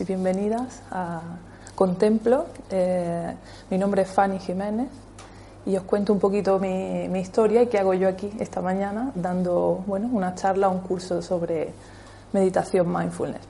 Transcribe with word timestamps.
Y 0.00 0.04
bienvenidas 0.04 0.82
a 0.90 1.20
Contemplo. 1.74 2.46
Eh, 2.70 3.34
mi 3.70 3.78
nombre 3.78 4.02
es 4.02 4.08
Fanny 4.08 4.38
Jiménez 4.38 4.88
y 5.66 5.76
os 5.76 5.82
cuento 5.84 6.12
un 6.12 6.20
poquito 6.20 6.58
mi, 6.58 7.04
historia 7.18 7.62
y 7.62 7.66
qué 7.66 7.78
hago 7.78 7.94
yo 7.94 8.08
aquí 8.08 8.30
esta 8.38 8.60
mañana 8.60 9.10
dando 9.14 9.82
bueno, 9.86 10.08
una 10.12 10.34
charla, 10.34 10.68
un 10.68 10.80
curso 10.80 11.22
sobre 11.22 11.72
meditación 12.32 12.92
mindfulness. 12.92 13.40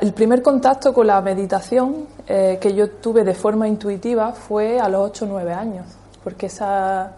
el 0.00 0.12
primer 0.14 0.42
contacto 0.42 0.94
con 0.94 1.06
la 1.06 1.20
meditación 1.20 2.06
eh, 2.26 2.58
que 2.60 2.74
yo 2.74 2.90
tuve 2.90 3.24
de 3.24 3.34
forma 3.34 3.68
intuitiva 3.68 4.32
fue 4.32 4.78
a 4.78 4.88
los 4.88 5.10
8 5.10 5.24
o 5.24 5.28
9 5.28 5.52
años, 5.52 5.86
porque 6.22 6.46
esa 6.46 7.12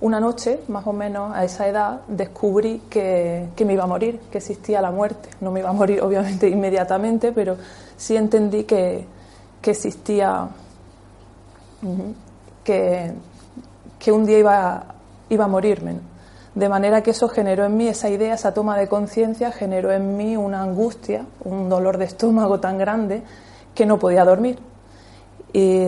una 0.00 0.20
noche, 0.20 0.60
más 0.68 0.86
o 0.86 0.92
menos 0.92 1.34
a 1.34 1.44
esa 1.44 1.68
edad, 1.68 2.00
descubrí 2.08 2.82
que, 2.90 3.48
me 3.64 3.72
iba 3.72 3.84
a 3.84 3.86
morir, 3.86 4.20
que 4.30 4.38
existía 4.38 4.80
la 4.80 4.90
muerte. 4.90 5.28
No 5.40 5.50
me 5.50 5.60
iba 5.60 5.70
a 5.70 5.72
morir, 5.72 6.00
obviamente, 6.02 6.48
inmediatamente, 6.48 7.32
pero 7.32 7.56
sí 7.96 8.16
entendí 8.16 8.64
que, 8.64 9.06
existía, 9.62 10.48
que, 12.62 13.12
que, 13.98 14.12
un 14.12 14.26
día 14.26 14.38
iba, 14.38 14.84
iba 15.30 15.44
a 15.44 15.48
morirme. 15.48 15.96
De 16.54 16.68
manera 16.68 17.02
que 17.02 17.10
eso 17.10 17.28
generó 17.28 17.64
en 17.64 17.76
mí, 17.76 17.88
esa 17.88 18.08
idea, 18.08 18.34
esa 18.34 18.54
toma 18.54 18.76
de 18.78 18.88
conciencia, 18.88 19.50
generó 19.50 19.90
en 19.90 20.16
mí 20.16 20.36
una 20.36 20.62
angustia, 20.62 21.24
un 21.42 21.68
dolor 21.68 21.98
de 21.98 22.04
estómago 22.04 22.60
tan 22.60 22.78
grande 22.78 23.22
que 23.74 23.86
no 23.86 23.98
podía 23.98 24.24
dormir. 24.24 24.58
Y 25.54 25.86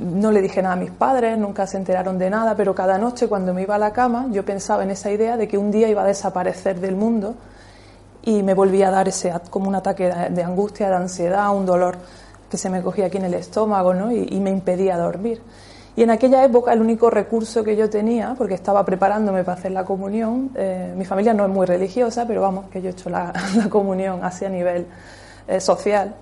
no 0.00 0.32
le 0.32 0.40
dije 0.40 0.62
nada 0.62 0.74
a 0.74 0.78
mis 0.78 0.90
padres, 0.90 1.36
nunca 1.36 1.66
se 1.66 1.76
enteraron 1.76 2.18
de 2.18 2.30
nada, 2.30 2.56
pero 2.56 2.74
cada 2.74 2.96
noche 2.96 3.28
cuando 3.28 3.52
me 3.52 3.60
iba 3.60 3.74
a 3.74 3.78
la 3.78 3.92
cama 3.92 4.28
yo 4.30 4.46
pensaba 4.46 4.82
en 4.82 4.90
esa 4.90 5.10
idea 5.10 5.36
de 5.36 5.46
que 5.46 5.58
un 5.58 5.70
día 5.70 5.90
iba 5.90 6.02
a 6.02 6.06
desaparecer 6.06 6.80
del 6.80 6.96
mundo 6.96 7.34
y 8.22 8.42
me 8.42 8.54
volvía 8.54 8.88
a 8.88 8.90
dar 8.90 9.06
ese 9.06 9.30
como 9.50 9.68
un 9.68 9.74
ataque 9.74 10.10
de 10.30 10.42
angustia, 10.42 10.88
de 10.88 10.96
ansiedad, 10.96 11.54
un 11.54 11.66
dolor 11.66 11.98
que 12.50 12.56
se 12.56 12.70
me 12.70 12.82
cogía 12.82 13.06
aquí 13.06 13.18
en 13.18 13.26
el 13.26 13.34
estómago 13.34 13.92
¿no? 13.92 14.10
y, 14.10 14.40
me 14.40 14.48
impedía 14.50 14.96
dormir. 14.96 15.42
Y 15.94 16.02
en 16.02 16.10
aquella 16.10 16.44
época 16.44 16.72
el 16.72 16.80
único 16.80 17.10
recurso 17.10 17.62
que 17.64 17.76
yo 17.76 17.90
tenía, 17.90 18.34
porque 18.38 18.54
estaba 18.54 18.84
preparándome 18.84 19.44
para 19.44 19.58
hacer 19.58 19.72
la 19.72 19.84
comunión, 19.84 20.50
eh, 20.54 20.94
mi 20.96 21.04
familia 21.04 21.34
no 21.34 21.44
es 21.44 21.50
muy 21.50 21.66
religiosa, 21.66 22.24
pero 22.26 22.40
vamos, 22.40 22.70
que 22.70 22.80
yo 22.80 22.88
he 22.88 22.92
hecho 22.92 23.10
la, 23.10 23.32
comunión 23.68 24.24
así 24.24 24.44
a 24.44 24.48
nivel 24.48 24.86
eh, 25.46 25.60
social, 25.60 26.14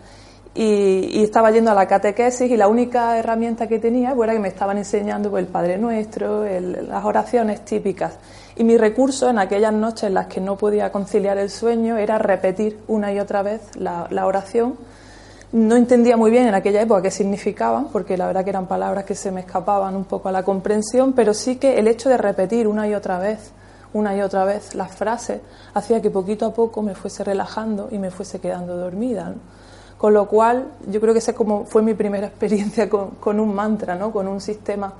y, 0.56 1.22
estaba 1.22 1.50
yendo 1.50 1.71
a 1.71 1.75
la 1.75 1.87
catequesis 1.87 2.50
y 2.50 2.56
la 2.56 2.69
única 2.69 3.19
herramienta 3.19 3.67
que 3.67 3.78
tenía 3.78 4.15
era 4.22 4.33
que 4.33 4.39
me 4.39 4.49
estaban 4.49 4.78
enseñando 4.78 5.31
pues, 5.31 5.44
el 5.44 5.53
Padre 5.53 5.77
Nuestro, 5.77 6.44
las 6.44 7.05
oraciones 7.05 7.65
típicas. 7.65 8.15
Y 8.56 8.65
mi 8.65 8.78
recurso 8.78 9.28
en 9.28 9.39
aquellas 9.39 9.72
noches 9.72 10.05
en 10.05 10.15
las 10.15 10.28
que 10.28 10.41
no 10.41 10.56
podía 10.56 10.91
conciliar 10.91 11.37
el 11.37 11.50
sueño 11.50 11.99
era 11.99 12.16
repetir 12.16 12.78
una 12.89 13.12
y 13.12 13.21
otra 13.21 13.43
vez 13.43 13.61
la, 13.77 14.09
oración. 14.25 14.77
No 15.53 15.77
entendía 15.77 16.16
muy 16.16 16.31
bien 16.31 16.49
en 16.49 16.55
aquella 16.55 16.81
época 16.81 17.03
qué 17.03 17.11
significaban, 17.11 17.89
porque 17.93 18.16
la 18.16 18.27
verdad 18.27 18.43
que 18.43 18.50
eran 18.50 18.66
palabras 18.66 19.05
que 19.05 19.15
se 19.15 19.31
me 19.31 19.41
escapaban 19.41 19.95
un 19.95 20.05
poco 20.05 20.31
a 20.31 20.33
la 20.33 20.43
comprensión, 20.43 21.12
pero 21.12 21.34
sí 21.34 21.56
que 21.56 21.78
el 21.78 21.87
hecho 21.87 22.09
de 22.09 22.16
repetir 22.16 22.66
una 22.66 22.89
y 22.89 22.95
otra 22.95 23.19
vez, 23.19 23.53
una 23.93 24.16
y 24.16 24.22
otra 24.22 24.45
vez 24.45 24.75
las 24.75 24.95
frases, 24.95 25.41
hacía 25.75 26.00
que 26.00 26.11
poquito 26.11 26.47
a 26.47 26.55
poco 26.55 26.81
me 26.81 26.95
fuese 26.95 27.25
relajando 27.25 27.89
y 27.91 27.99
me 27.99 28.11
fuese 28.11 28.41
quedando 28.41 28.77
dormida. 28.77 29.34
Con 29.99 30.12
lo 30.12 30.27
cual, 30.27 30.67
yo 30.89 31.01
creo 31.01 31.15
que 31.15 31.21
esa 31.21 31.33
como 31.33 31.65
fue 31.65 31.83
mi 31.83 31.95
primera 31.95 32.27
experiencia 32.29 32.89
con, 32.89 33.41
un 33.41 33.55
mantra, 33.55 33.95
¿no? 33.95 34.12
con 34.12 34.29
un 34.29 34.41
sistema 34.41 34.93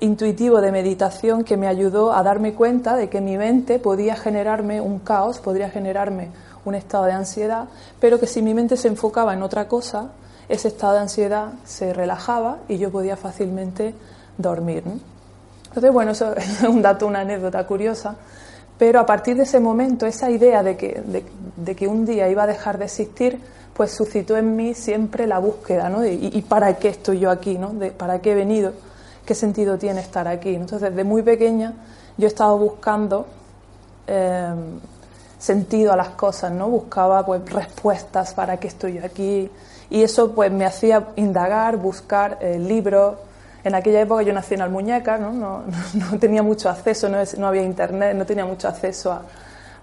intuitivo 0.00 0.60
de 0.60 0.70
meditación 0.70 1.42
que 1.42 1.56
me 1.56 1.66
ayudó 1.66 2.12
a 2.12 2.22
darme 2.22 2.54
cuenta 2.54 2.94
de 2.94 3.08
que 3.08 3.20
mi 3.20 3.36
mente 3.36 3.80
podía 3.80 4.14
generarme 4.14 4.80
un 4.80 5.00
caos, 5.00 5.40
podría 5.40 5.70
generarme 5.70 6.28
un 6.64 6.76
estado 6.76 7.06
de 7.06 7.12
ansiedad, 7.12 7.68
pero 7.98 8.20
que 8.20 8.28
si 8.28 8.40
mi 8.40 8.54
mente 8.54 8.76
se 8.76 8.86
enfocaba 8.86 9.34
en 9.34 9.42
otra 9.42 9.66
cosa, 9.66 10.10
ese 10.48 10.68
estado 10.68 10.94
de 10.94 11.00
ansiedad 11.00 11.48
se 11.64 11.92
relajaba 11.92 12.58
y 12.68 12.78
yo 12.78 12.92
podía 12.92 13.16
fácilmente 13.16 13.94
dormir. 14.36 14.84
Entonces, 15.66 15.92
bueno, 15.92 16.12
eso 16.12 16.32
es 16.36 16.62
un 16.62 16.80
dato, 16.80 17.06
una 17.08 17.20
anécdota 17.20 17.66
curiosa, 17.66 18.14
pero 18.78 19.00
a 19.00 19.06
partir 19.06 19.36
de 19.36 19.42
ese 19.42 19.58
momento, 19.58 20.06
esa 20.06 20.30
idea 20.30 20.62
de 20.62 20.76
que, 20.76 21.02
de 21.56 21.74
que 21.74 21.88
un 21.88 22.06
día 22.06 22.28
iba 22.28 22.44
a 22.44 22.46
dejar 22.46 22.78
de 22.78 22.84
existir, 22.84 23.40
pues 23.78 23.92
suscitó 23.92 24.36
en 24.36 24.56
mí 24.56 24.74
siempre 24.74 25.28
la 25.28 25.38
búsqueda, 25.38 25.88
¿no? 25.88 26.04
y, 26.04 26.42
para 26.48 26.74
qué 26.78 26.88
estoy 26.88 27.20
yo 27.20 27.30
aquí, 27.30 27.56
¿no? 27.58 27.68
De, 27.68 27.92
¿Para 27.92 28.18
qué 28.18 28.32
he 28.32 28.34
venido? 28.34 28.72
¿Qué 29.24 29.36
sentido 29.36 29.78
tiene 29.78 30.00
estar 30.00 30.26
aquí? 30.26 30.52
Entonces, 30.52 30.90
desde 30.90 31.04
muy 31.04 31.22
pequeña 31.22 31.74
yo 32.16 32.26
he 32.26 32.28
estado 32.28 32.58
buscando 32.58 33.26
eh, 34.08 34.52
sentido 35.38 35.92
a 35.92 35.96
las 35.96 36.08
cosas, 36.08 36.50
¿no? 36.50 36.68
Buscaba 36.68 37.24
pues 37.24 37.48
respuestas 37.52 38.34
para 38.34 38.56
qué 38.56 38.66
estoy 38.66 38.94
yo 38.94 39.04
aquí 39.04 39.48
y 39.90 40.02
eso 40.02 40.32
pues 40.32 40.50
me 40.50 40.66
hacía 40.66 41.10
indagar, 41.14 41.76
buscar 41.76 42.38
eh, 42.40 42.58
libros. 42.58 43.14
En 43.62 43.76
aquella 43.76 44.00
época 44.00 44.22
yo 44.22 44.32
nací 44.32 44.54
en 44.54 44.62
Almuñeca, 44.62 45.18
¿no? 45.18 45.30
No, 45.30 45.62
no, 45.94 46.18
tenía 46.18 46.42
mucho 46.42 46.68
acceso, 46.68 47.08
no, 47.08 47.18
no 47.36 47.46
había 47.46 47.62
internet, 47.62 48.16
no 48.16 48.26
tenía 48.26 48.44
mucho 48.44 48.66
acceso 48.66 49.12
a, 49.12 49.22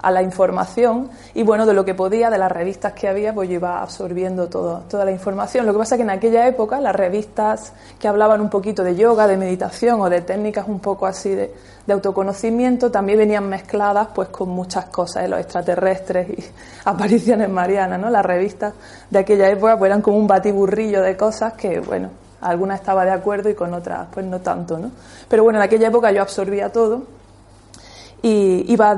a 0.01 0.11
la 0.11 0.21
información 0.21 1.09
y 1.33 1.43
bueno, 1.43 1.65
de 1.65 1.73
lo 1.73 1.85
que 1.85 1.93
podía, 1.93 2.29
de 2.29 2.37
las 2.37 2.51
revistas 2.51 2.93
que 2.93 3.07
había, 3.07 3.33
pues 3.33 3.49
yo 3.49 3.55
iba 3.55 3.81
absorbiendo 3.81 4.47
todo, 4.47 4.83
toda 4.89 5.05
la 5.05 5.11
información. 5.11 5.65
Lo 5.65 5.73
que 5.73 5.79
pasa 5.79 5.95
es 5.95 5.99
que 5.99 6.03
en 6.03 6.09
aquella 6.09 6.47
época 6.47 6.79
las 6.79 6.95
revistas 6.95 7.73
que 7.99 8.07
hablaban 8.07 8.41
un 8.41 8.49
poquito 8.49 8.83
de 8.83 8.95
yoga, 8.95 9.27
de 9.27 9.37
meditación 9.37 10.01
o 10.01 10.09
de 10.09 10.21
técnicas 10.21 10.67
un 10.67 10.79
poco 10.79 11.05
así 11.05 11.29
de, 11.29 11.53
autoconocimiento 11.87 12.89
también 12.89 13.19
venían 13.19 13.47
mezcladas 13.47 14.07
pues 14.13 14.29
con 14.29 14.49
muchas 14.49 14.85
cosas, 14.85 15.21
de 15.21 15.27
¿eh? 15.27 15.29
los 15.29 15.39
extraterrestres 15.39 16.29
y 16.29 16.45
apariciones 16.85 17.49
marianas, 17.49 17.99
¿no? 17.99 18.09
Las 18.09 18.25
revistas 18.25 18.73
de 19.09 19.19
aquella 19.19 19.49
época 19.49 19.77
pues 19.77 19.89
eran 19.89 20.01
como 20.01 20.17
un 20.17 20.27
batiburrillo 20.27 21.01
de 21.01 21.15
cosas 21.15 21.53
que, 21.53 21.79
bueno, 21.79 22.09
algunas 22.41 22.79
estaba 22.79 23.05
de 23.05 23.11
acuerdo 23.11 23.49
y 23.49 23.55
con 23.55 23.73
otras 23.73 24.07
pues 24.11 24.25
no 24.25 24.39
tanto, 24.39 24.77
¿no? 24.77 24.91
Pero 25.29 25.43
bueno, 25.43 25.59
en 25.59 25.63
aquella 25.63 25.87
época 25.87 26.11
yo 26.11 26.21
absorbía 26.21 26.71
todo 26.71 27.14
y 28.27 28.65
iba, 28.73 28.97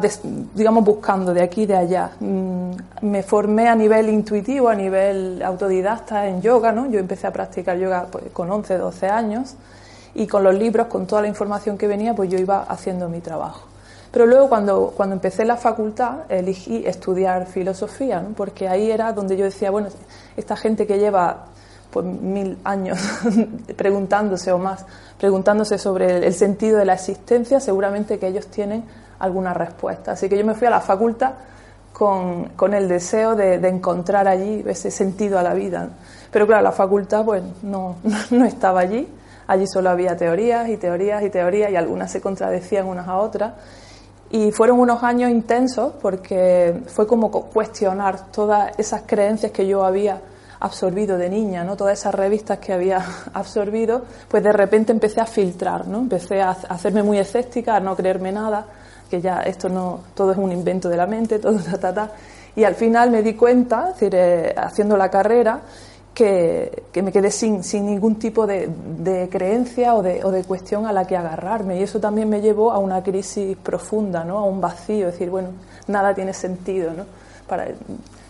digamos, 0.56 0.86
buscando 0.86 1.34
de 1.34 1.42
aquí 1.42 1.64
y 1.64 1.66
de 1.66 1.76
allá. 1.76 2.12
Mm, 2.22 2.72
me 3.02 3.24
formé 3.24 3.68
a 3.68 3.76
nivel 3.76 4.08
intuitivo, 4.08 4.70
a 4.70 4.74
nivel 4.74 5.44
autodidacta 5.44 6.28
en 6.28 6.42
yoga, 6.42 6.72
¿no? 6.72 6.90
Yo 6.90 6.98
empecé 6.98 7.28
a 7.28 7.34
practicar 7.34 7.78
yoga 7.78 8.08
pues, 8.10 8.24
con 8.32 8.50
11, 8.50 8.78
12 8.78 9.08
años 9.08 9.56
y 10.16 10.28
con 10.28 10.46
los 10.46 10.56
libros, 10.56 10.88
con 10.88 11.08
toda 11.08 11.24
la 11.24 11.28
información 11.28 11.78
que 11.78 11.88
venía, 11.88 12.16
pues 12.16 12.30
yo 12.30 12.40
iba 12.40 12.64
haciendo 12.70 13.10
mi 13.10 13.20
trabajo. 13.20 13.68
Pero 14.14 14.26
luego 14.26 14.48
cuando, 14.48 14.94
cuando 14.96 15.16
empecé 15.16 15.44
la 15.44 15.58
facultad 15.58 16.20
elegí 16.30 16.84
estudiar 16.86 17.48
filosofía, 17.48 18.22
¿no? 18.22 18.30
porque 18.30 18.70
ahí 18.70 18.90
era 18.90 19.12
donde 19.12 19.36
yo 19.36 19.44
decía, 19.44 19.72
bueno, 19.72 19.90
esta 20.38 20.56
gente 20.56 20.88
que 20.88 21.00
lleva 21.00 21.48
pues 21.92 22.06
mil 22.06 22.58
años 22.64 22.98
preguntándose 23.76 24.54
o 24.54 24.58
más, 24.58 24.86
preguntándose 25.20 25.78
sobre 25.78 26.26
el 26.26 26.34
sentido 26.34 26.78
de 26.78 26.86
la 26.86 26.94
existencia, 26.94 27.60
seguramente 27.60 28.20
que 28.20 28.28
ellos 28.28 28.48
tienen 28.48 28.86
alguna 29.20 29.54
respuesta. 29.54 30.14
Así 30.14 30.30
que 30.30 30.38
yo 30.38 30.46
me 30.46 30.54
fui 30.54 30.68
a 30.68 30.72
la 30.72 30.82
facultad 30.82 31.34
con, 31.94 32.50
con 32.50 32.74
el 32.74 32.88
deseo 32.88 33.36
de, 33.36 33.56
encontrar 33.68 34.28
allí 34.28 34.64
ese 34.68 34.92
sentido 34.92 35.40
a 35.40 35.44
la 35.44 35.54
vida. 35.54 35.90
Pero 36.32 36.46
claro, 36.46 36.64
la 36.64 36.72
facultad 36.72 37.26
pues 37.26 37.44
no, 37.64 37.96
no 38.32 38.46
estaba 38.46 38.82
allí, 38.82 39.08
allí 39.48 39.66
solo 39.68 39.90
había 39.90 40.16
teorías 40.16 40.70
y 40.70 40.78
teorías 40.78 41.24
y 41.24 41.30
teorías 41.30 41.72
y 41.72 41.76
algunas 41.76 42.12
se 42.12 42.22
contradecían 42.22 42.86
unas 42.86 43.08
a 43.08 43.18
otras. 43.18 43.54
Y 44.30 44.52
fueron 44.52 44.80
unos 44.80 45.04
años 45.04 45.32
intensos 45.32 45.94
porque 46.02 46.82
fue 46.88 47.08
como 47.08 47.32
cuestionar 47.32 48.28
todas 48.32 48.78
esas 48.78 49.04
creencias 49.06 49.52
que 49.52 49.66
yo 49.66 49.86
había 49.86 50.20
absorbido 50.60 51.18
de 51.18 51.30
niña, 51.30 51.64
¿no? 51.64 51.76
Todas 51.76 52.00
esas 52.00 52.14
revistas 52.14 52.60
que 52.60 52.74
había 52.74 53.04
absorbido, 53.34 54.04
pues 54.28 54.44
de 54.44 54.52
repente 54.52 54.92
empecé 54.92 55.22
a 55.22 55.26
filtrar, 55.26 55.88
¿no? 55.88 56.00
Empecé 56.00 56.42
a 56.42 56.52
hacerme 56.52 57.04
muy 57.04 57.20
escéptica, 57.20 57.76
a 57.76 57.80
no 57.80 57.96
creerme 57.96 58.32
nada, 58.32 58.66
que 59.08 59.22
ya 59.22 59.42
esto 59.42 59.70
no, 59.70 60.02
todo 60.14 60.32
es 60.32 60.38
un 60.38 60.52
invento 60.52 60.90
de 60.90 60.98
la 60.98 61.08
mente, 61.08 61.40
todo 61.40 61.58
ta, 61.60 61.78
ta, 61.78 61.94
ta. 61.94 62.12
Y 62.56 62.64
al 62.64 62.76
final 62.76 63.12
me 63.12 63.22
di 63.22 63.34
cuenta, 63.34 63.94
eh, 64.02 64.54
haciendo 64.58 64.98
la 64.98 65.10
carrera, 65.10 65.62
que, 66.14 66.84
que, 66.92 67.04
me 67.04 67.12
quedé 67.12 67.30
sin, 67.30 67.64
sin 67.64 67.86
ningún 67.86 68.16
tipo 68.16 68.48
de, 68.48 68.68
de 68.98 69.30
creencia 69.30 69.94
o 69.94 70.02
de, 70.02 70.26
o 70.26 70.32
de, 70.32 70.44
cuestión 70.44 70.88
a 70.88 70.92
la 70.92 71.06
que 71.06 71.16
agarrarme. 71.16 71.80
Y 71.80 71.84
eso 71.84 72.00
también 72.00 72.28
me 72.28 72.42
llevó 72.42 72.72
a 72.72 72.80
una 72.80 73.04
crisis 73.04 73.56
profunda, 73.56 74.24
¿no? 74.24 74.40
a 74.40 74.46
un 74.46 74.60
vacío, 74.60 75.08
es 75.08 75.14
decir, 75.14 75.30
bueno, 75.30 75.50
nada 75.86 76.16
tiene 76.16 76.34
sentido. 76.34 76.92
¿no? 76.92 77.06
Para, 77.48 77.68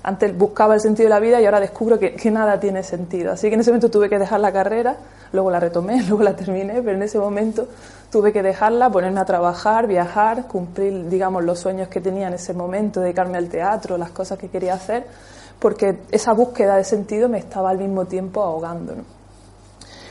antes 0.07 0.37
buscaba 0.37 0.73
el 0.75 0.79
sentido 0.79 1.07
de 1.07 1.09
la 1.09 1.19
vida 1.19 1.41
y 1.41 1.45
ahora 1.45 1.59
descubro 1.59 1.99
que, 1.99 2.31
nada 2.31 2.59
tiene 2.61 2.81
sentido. 2.81 3.33
Así 3.33 3.49
que 3.49 3.55
en 3.55 3.59
ese 3.59 3.71
momento 3.71 3.89
tuve 3.89 4.07
que 4.07 4.17
dejar 4.17 4.39
la 4.39 4.53
carrera, 4.53 4.95
luego 5.33 5.51
la 5.51 5.59
retomé, 5.59 6.01
luego 6.07 6.23
la 6.23 6.33
terminé, 6.33 6.81
pero 6.81 6.93
en 6.93 7.03
ese 7.03 7.19
momento 7.19 7.67
tuve 8.11 8.31
que 8.31 8.41
dejarla, 8.41 8.89
ponerme 8.89 9.19
a 9.19 9.25
trabajar, 9.25 9.87
viajar, 9.87 10.47
cumplir, 10.47 11.09
digamos, 11.09 11.43
los 11.43 11.59
sueños 11.59 11.87
que 11.87 12.01
tenía 12.01 12.27
en 12.27 12.33
ese 12.33 12.53
momento, 12.53 13.01
dedicarme 13.01 13.37
al 13.37 13.49
teatro, 13.49 13.97
las 13.97 14.11
cosas 14.11 14.37
que 14.37 14.49
quería 14.49 14.73
hacer, 14.73 15.05
porque 15.59 15.99
esa 16.11 16.33
búsqueda 16.33 16.77
de 16.77 16.83
sentido 16.83 17.27
me 17.27 17.39
estaba 17.39 17.69
al 17.69 17.77
mismo 17.77 18.05
tiempo 18.05 18.41
ahogando. 18.41 18.95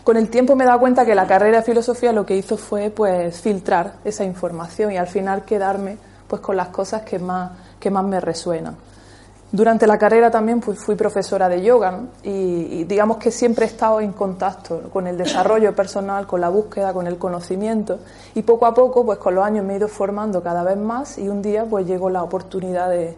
Con 0.04 0.16
el 0.16 0.28
tiempo 0.28 0.54
me 0.54 0.64
he 0.64 0.66
dado 0.66 0.78
cuenta 0.78 1.04
que 1.04 1.14
la 1.14 1.26
carrera 1.26 1.58
de 1.58 1.64
filosofía 1.64 2.12
lo 2.12 2.24
que 2.24 2.36
hizo 2.36 2.56
fue 2.56 2.90
pues 2.90 3.40
filtrar 3.40 3.94
esa 4.04 4.24
información 4.24 4.92
y 4.92 4.98
al 4.98 5.08
final 5.08 5.44
quedarme 5.44 5.98
pues 6.28 6.40
con 6.40 6.56
las 6.56 6.68
cosas 6.68 7.02
que 7.02 7.18
más, 7.18 7.50
que 7.80 7.90
más 7.90 8.04
me 8.04 8.20
resuenan. 8.20 8.76
Durante 9.52 9.86
la 9.86 9.96
carrera 9.96 10.28
también 10.28 10.60
pues, 10.60 10.78
fui 10.80 10.96
profesora 10.96 11.48
de 11.48 11.62
yoga 11.62 12.00
y, 12.24 12.82
digamos 12.84 13.18
que 13.18 13.30
siempre 13.30 13.64
he 13.64 13.68
estado 13.68 14.00
en 14.00 14.12
contacto 14.12 14.90
con 14.92 15.06
el 15.06 15.16
desarrollo 15.16 15.74
personal, 15.74 16.26
con 16.26 16.40
la 16.40 16.48
búsqueda, 16.48 16.92
con 16.92 17.06
el 17.06 17.16
conocimiento 17.16 18.00
y 18.34 18.42
poco 18.42 18.66
a 18.66 18.74
poco 18.74 19.04
pues 19.06 19.18
con 19.18 19.36
los 19.36 19.44
años 19.44 19.64
me 19.64 19.74
he 19.74 19.76
ido 19.76 19.86
formando 19.86 20.42
cada 20.42 20.64
vez 20.64 20.76
más 20.76 21.16
y 21.18 21.28
un 21.28 21.42
día 21.42 21.64
pues 21.64 21.86
llegó 21.86 22.10
la 22.10 22.24
oportunidad 22.24 22.90
de, 22.90 23.16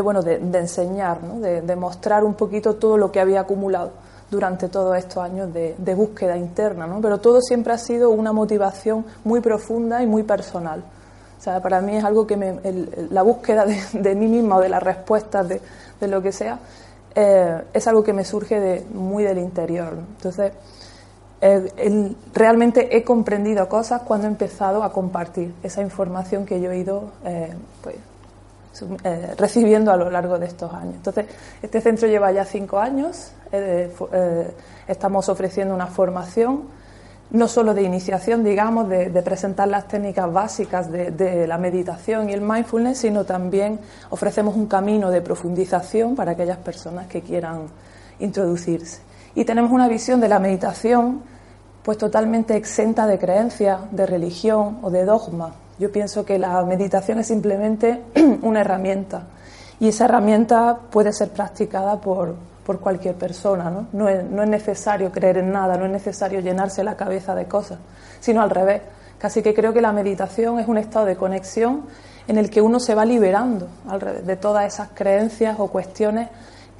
bueno, 0.00 0.22
de, 0.22 0.36
enseñar, 0.36 1.20
de, 1.20 1.76
mostrar 1.76 2.22
un 2.22 2.34
poquito 2.34 2.76
todo 2.76 2.96
lo 2.96 3.10
que 3.10 3.18
había 3.18 3.40
acumulado 3.40 3.90
durante 4.30 4.68
todos 4.68 4.96
estos 4.96 5.18
años 5.18 5.52
de, 5.52 5.94
búsqueda 5.96 6.36
interna, 6.36 6.86
¿no? 6.86 7.00
pero 7.00 7.18
todo 7.18 7.40
siempre 7.40 7.72
ha 7.72 7.78
sido 7.78 8.10
una 8.10 8.32
motivación 8.32 9.04
muy 9.24 9.40
profunda 9.40 10.00
y 10.00 10.06
muy 10.06 10.22
personal. 10.22 10.84
O 11.38 11.40
sea, 11.40 11.60
para 11.60 11.80
mí 11.80 11.96
es 11.96 12.04
algo 12.04 12.26
que 12.26 12.36
me, 12.36 12.58
la 13.10 13.22
búsqueda 13.22 13.66
de, 13.92 14.14
mí 14.14 14.26
misma 14.26 14.56
o 14.56 14.60
de 14.60 14.68
las 14.68 14.82
respuestas 14.82 15.48
de, 15.48 15.60
lo 16.08 16.22
que 16.22 16.32
sea 16.32 16.58
eh, 17.14 17.62
es 17.72 17.86
algo 17.86 18.04
que 18.04 18.12
me 18.12 18.24
surge 18.24 18.60
de, 18.60 18.86
muy 18.92 19.24
del 19.24 19.38
interior. 19.38 19.94
Entonces, 19.94 20.52
eh, 21.40 22.14
realmente 22.32 22.96
he 22.96 23.04
comprendido 23.04 23.68
cosas 23.68 24.02
cuando 24.02 24.26
he 24.26 24.30
empezado 24.30 24.82
a 24.82 24.92
compartir 24.92 25.54
esa 25.62 25.82
información 25.82 26.46
que 26.46 26.60
yo 26.60 26.70
he 26.70 26.78
ido 26.78 27.12
eh, 27.24 27.54
pues, 27.82 27.96
recibiendo 29.38 29.90
a 29.90 29.96
lo 29.96 30.10
largo 30.10 30.38
de 30.38 30.46
estos 30.46 30.72
años. 30.72 30.96
Entonces, 30.96 31.26
este 31.62 31.80
centro 31.80 32.08
lleva 32.08 32.30
ya 32.32 32.44
cinco 32.44 32.78
años, 32.78 33.32
estamos 34.86 35.28
ofreciendo 35.30 35.74
una 35.74 35.86
formación 35.86 36.64
no 37.30 37.48
solo 37.48 37.74
de 37.74 37.82
iniciación, 37.82 38.44
digamos, 38.44 38.88
de, 38.88 39.10
presentar 39.22 39.68
las 39.68 39.88
técnicas 39.88 40.32
básicas 40.32 40.90
de, 40.90 41.46
la 41.46 41.58
meditación 41.58 42.30
y 42.30 42.32
el 42.32 42.40
mindfulness, 42.40 42.98
sino 42.98 43.24
también 43.24 43.80
ofrecemos 44.10 44.56
un 44.56 44.66
camino 44.66 45.10
de 45.10 45.20
profundización 45.20 46.14
para 46.14 46.32
aquellas 46.32 46.58
personas 46.58 47.06
que 47.06 47.22
quieran 47.22 47.66
introducirse. 48.18 49.00
Y 49.34 49.44
tenemos 49.44 49.72
una 49.72 49.88
visión 49.88 50.20
de 50.20 50.28
la 50.28 50.38
meditación 50.38 51.22
pues 51.82 51.98
totalmente 51.98 52.56
exenta 52.56 53.06
de 53.06 53.18
creencias, 53.18 53.80
de 53.92 54.06
religión 54.06 54.78
o 54.82 54.90
de 54.90 55.04
dogma. 55.04 55.54
Yo 55.78 55.92
pienso 55.92 56.24
que 56.24 56.38
la 56.38 56.64
meditación 56.64 57.20
es 57.20 57.28
simplemente 57.28 58.02
una 58.42 58.62
herramienta 58.62 59.24
y 59.78 59.88
esa 59.88 60.06
herramienta 60.06 60.78
puede 60.90 61.12
ser 61.12 61.30
practicada 61.30 62.00
por, 62.00 62.34
por 62.66 62.80
cualquier 62.80 63.14
persona. 63.14 63.70
¿no? 63.70 63.86
No, 63.92 64.08
es, 64.08 64.24
no 64.24 64.42
es 64.42 64.48
necesario 64.48 65.12
creer 65.12 65.38
en 65.38 65.52
nada, 65.52 65.76
no 65.76 65.86
es 65.86 65.92
necesario 65.92 66.40
llenarse 66.40 66.82
la 66.82 66.96
cabeza 66.96 67.34
de 67.36 67.46
cosas, 67.46 67.78
sino 68.18 68.42
al 68.42 68.50
revés. 68.50 68.82
Casi 69.18 69.40
que 69.40 69.54
creo 69.54 69.72
que 69.72 69.80
la 69.80 69.92
meditación 69.92 70.58
es 70.58 70.66
un 70.66 70.76
estado 70.76 71.06
de 71.06 71.16
conexión 71.16 71.84
en 72.26 72.36
el 72.36 72.50
que 72.50 72.60
uno 72.60 72.80
se 72.80 72.94
va 72.96 73.04
liberando 73.04 73.68
al 73.88 74.00
revés, 74.00 74.26
de 74.26 74.36
todas 74.36 74.66
esas 74.66 74.88
creencias 74.94 75.56
o 75.60 75.68
cuestiones 75.68 76.28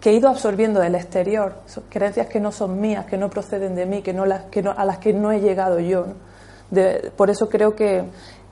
que 0.01 0.11
he 0.11 0.13
ido 0.15 0.29
absorbiendo 0.29 0.81
del 0.81 0.97
exterior, 0.97 1.55
creencias 1.89 2.27
que 2.27 2.41
no 2.41 2.53
son 2.53 2.81
mías, 2.81 3.07
que 3.07 3.17
no 3.17 3.31
proceden 3.31 3.75
de 3.75 3.87
mí, 3.87 4.03
que 4.03 4.13
no 4.13 4.27
las, 4.27 4.43
que 4.45 4.63
no, 4.63 4.73
a 4.77 4.85
las 4.85 4.99
que 4.99 5.13
no 5.13 5.33
he 5.33 5.41
llegado 5.41 5.79
yo. 5.79 6.07
por 7.17 7.31
eso 7.31 7.49
creo 7.49 7.75
que 7.75 8.05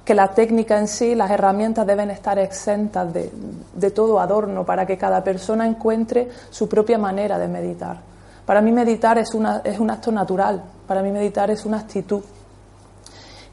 que 0.05 0.15
la 0.15 0.29
técnica 0.29 0.79
en 0.79 0.87
sí, 0.87 1.15
las 1.15 1.31
herramientas 1.31 1.87
deben 1.87 2.11
estar 2.11 2.39
exentas 2.39 3.12
de, 3.12 3.91
todo 3.91 4.21
adorno 4.21 4.65
para 4.65 4.85
que 4.87 4.99
cada 4.99 5.25
persona 5.25 5.67
encuentre 5.67 6.29
su 6.51 6.69
propia 6.69 6.99
manera 6.99 7.39
de 7.39 7.49
meditar. 7.49 7.99
Para 8.45 8.61
mí 8.61 8.71
meditar 8.71 9.17
es, 9.17 9.33
una, 9.33 9.62
es 9.65 9.79
un 9.79 9.91
acto 9.91 10.12
natural, 10.12 10.62
para 10.87 11.03
mí 11.03 11.11
meditar 11.11 11.51
es 11.51 11.65
una 11.65 11.79
actitud. 11.79 12.23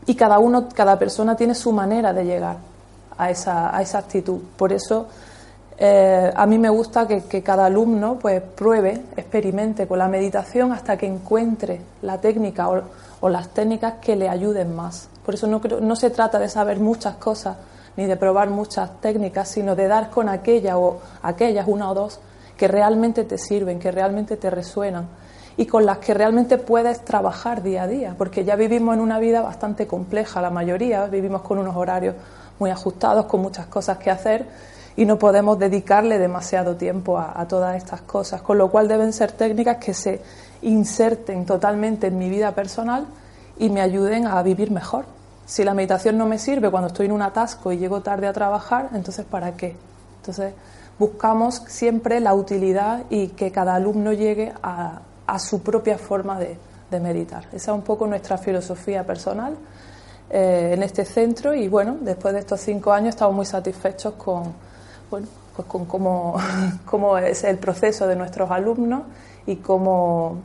Y 0.05 0.15
cada 0.15 0.39
uno, 0.39 0.67
cada 0.73 0.99
persona 0.99 1.35
tiene 1.35 1.55
su 1.55 1.71
manera 1.71 2.11
de 2.11 2.25
llegar 2.25 2.57
a 3.17 3.29
esa, 3.29 3.75
a 3.75 3.81
esa 3.81 3.99
actitud. 3.99 4.39
Por 4.57 4.73
eso 4.73 5.07
eh, 5.83 6.31
a 6.35 6.45
mí 6.45 6.59
me 6.59 6.69
gusta 6.69 7.07
que, 7.07 7.41
cada 7.41 7.65
alumno 7.65 8.19
pues 8.19 8.39
pruebe, 8.39 9.01
experimente 9.17 9.87
con 9.87 9.97
la 9.97 10.07
meditación 10.07 10.71
hasta 10.71 10.95
que 10.95 11.07
encuentre 11.07 11.81
la 12.03 12.21
técnica 12.21 12.69
o, 12.69 13.29
las 13.29 13.47
técnicas 13.47 13.95
que 13.99 14.15
le 14.15 14.29
ayuden 14.29 14.75
más. 14.75 15.09
Por 15.25 15.33
eso 15.33 15.47
no, 15.47 15.59
no 15.81 15.95
se 15.95 16.11
trata 16.11 16.37
de 16.37 16.49
saber 16.49 16.79
muchas 16.79 17.15
cosas 17.15 17.57
ni 17.97 18.05
de 18.05 18.15
probar 18.15 18.51
muchas 18.51 19.01
técnicas, 19.01 19.49
sino 19.49 19.75
de 19.75 19.87
dar 19.87 20.11
con 20.11 20.29
aquella 20.29 20.77
o 20.77 20.99
aquellas, 21.23 21.67
una 21.67 21.89
o 21.89 21.95
dos, 21.95 22.19
que 22.57 22.67
realmente 22.67 23.23
te 23.23 23.39
sirven, 23.39 23.79
que 23.79 23.89
realmente 23.89 24.37
te 24.37 24.51
resuenan 24.51 25.07
y 25.57 25.65
con 25.65 25.87
las 25.87 25.97
que 25.97 26.13
realmente 26.13 26.59
puedes 26.59 27.03
trabajar 27.03 27.63
día 27.63 27.83
a 27.83 27.87
día, 27.87 28.13
porque 28.19 28.45
ya 28.45 28.55
vivimos 28.55 28.93
en 28.93 29.01
una 29.01 29.17
vida 29.17 29.41
bastante 29.41 29.87
compleja, 29.87 30.43
la 30.43 30.51
mayoría 30.51 31.07
vivimos 31.07 31.41
con 31.41 31.57
unos 31.57 31.75
horarios 31.75 32.15
muy 32.59 32.69
ajustados, 32.69 33.25
con 33.25 33.41
muchas 33.41 33.65
cosas 33.65 33.97
que 33.97 34.11
hacer 34.11 34.45
y 34.95 35.05
no 35.05 35.17
podemos 35.17 35.57
dedicarle 35.57 36.19
demasiado 36.19 36.75
tiempo 36.75 37.17
a, 37.17 37.39
a 37.39 37.47
todas 37.47 37.75
estas 37.75 38.01
cosas, 38.01 38.41
con 38.41 38.57
lo 38.57 38.69
cual 38.69 38.87
deben 38.87 39.13
ser 39.13 39.31
técnicas 39.31 39.77
que 39.77 39.93
se 39.93 40.21
inserten 40.61 41.45
totalmente 41.45 42.07
en 42.07 42.17
mi 42.17 42.29
vida 42.29 42.53
personal 42.53 43.05
y 43.57 43.69
me 43.69 43.81
ayuden 43.81 44.27
a 44.27 44.41
vivir 44.43 44.71
mejor. 44.71 45.05
Si 45.45 45.63
la 45.63 45.73
meditación 45.73 46.17
no 46.17 46.25
me 46.25 46.39
sirve 46.39 46.69
cuando 46.69 46.87
estoy 46.87 47.07
en 47.07 47.11
un 47.11 47.21
atasco 47.21 47.71
y 47.71 47.77
llego 47.77 48.01
tarde 48.01 48.27
a 48.27 48.33
trabajar, 48.33 48.89
entonces 48.93 49.25
¿para 49.25 49.51
qué? 49.53 49.75
Entonces 50.17 50.53
buscamos 50.97 51.63
siempre 51.67 52.19
la 52.19 52.33
utilidad 52.33 53.05
y 53.09 53.29
que 53.29 53.51
cada 53.51 53.75
alumno 53.75 54.13
llegue 54.13 54.53
a, 54.61 55.01
su 55.39 55.61
propia 55.63 55.97
forma 55.97 56.37
de, 56.39 56.57
meditar. 56.99 57.45
Esa 57.53 57.71
es 57.71 57.77
un 57.77 57.83
poco 57.83 58.05
nuestra 58.05 58.37
filosofía 58.37 59.05
personal 59.05 59.55
eh, 60.29 60.71
en 60.73 60.83
este 60.83 61.05
centro 61.05 61.53
y 61.53 61.69
bueno, 61.69 61.97
después 62.01 62.33
de 62.33 62.41
estos 62.41 62.59
cinco 62.59 62.91
años 62.91 63.15
estamos 63.15 63.33
muy 63.33 63.45
satisfechos 63.45 64.15
con, 64.15 64.53
bueno, 65.11 65.27
pues 65.55 65.67
con 65.67 65.85
cómo, 65.85 66.37
cómo 66.85 67.17
es 67.17 67.43
el 67.43 67.59
proceso 67.59 68.07
de 68.07 68.15
nuestros 68.15 68.49
alumnos 68.49 69.03
y 69.45 69.57
cómo 69.57 70.37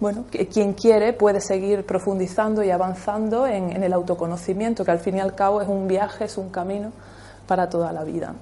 bueno, 0.00 0.24
quien 0.50 0.72
quiere 0.72 1.12
puede 1.12 1.42
seguir 1.42 1.84
profundizando 1.84 2.62
y 2.64 2.70
avanzando 2.70 3.46
en, 3.46 3.82
el 3.82 3.92
autoconocimiento, 3.92 4.82
que 4.82 4.90
al 4.90 4.98
fin 4.98 5.18
y 5.18 5.20
al 5.20 5.34
cabo 5.34 5.60
es 5.60 5.68
un 5.68 5.86
viaje, 5.86 6.24
es 6.24 6.38
un 6.38 6.48
camino 6.48 6.90
para 7.46 7.68
toda 7.68 7.92
la 7.92 8.02
vida. 8.02 8.34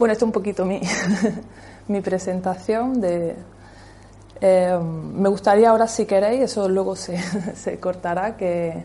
Bueno, 0.00 0.12
esto 0.12 0.24
es 0.24 0.26
un 0.26 0.32
poquito 0.32 0.64
mi, 0.64 0.80
mi 1.88 2.00
presentación 2.00 3.00
de... 3.00 3.36
Eh, 4.40 4.78
me 4.82 5.28
gustaría 5.28 5.70
ahora, 5.70 5.86
si 5.86 6.06
queréis, 6.06 6.42
eso 6.42 6.68
luego 6.68 6.96
se, 6.96 7.16
se 7.54 7.78
cortará, 7.78 8.36
que, 8.36 8.84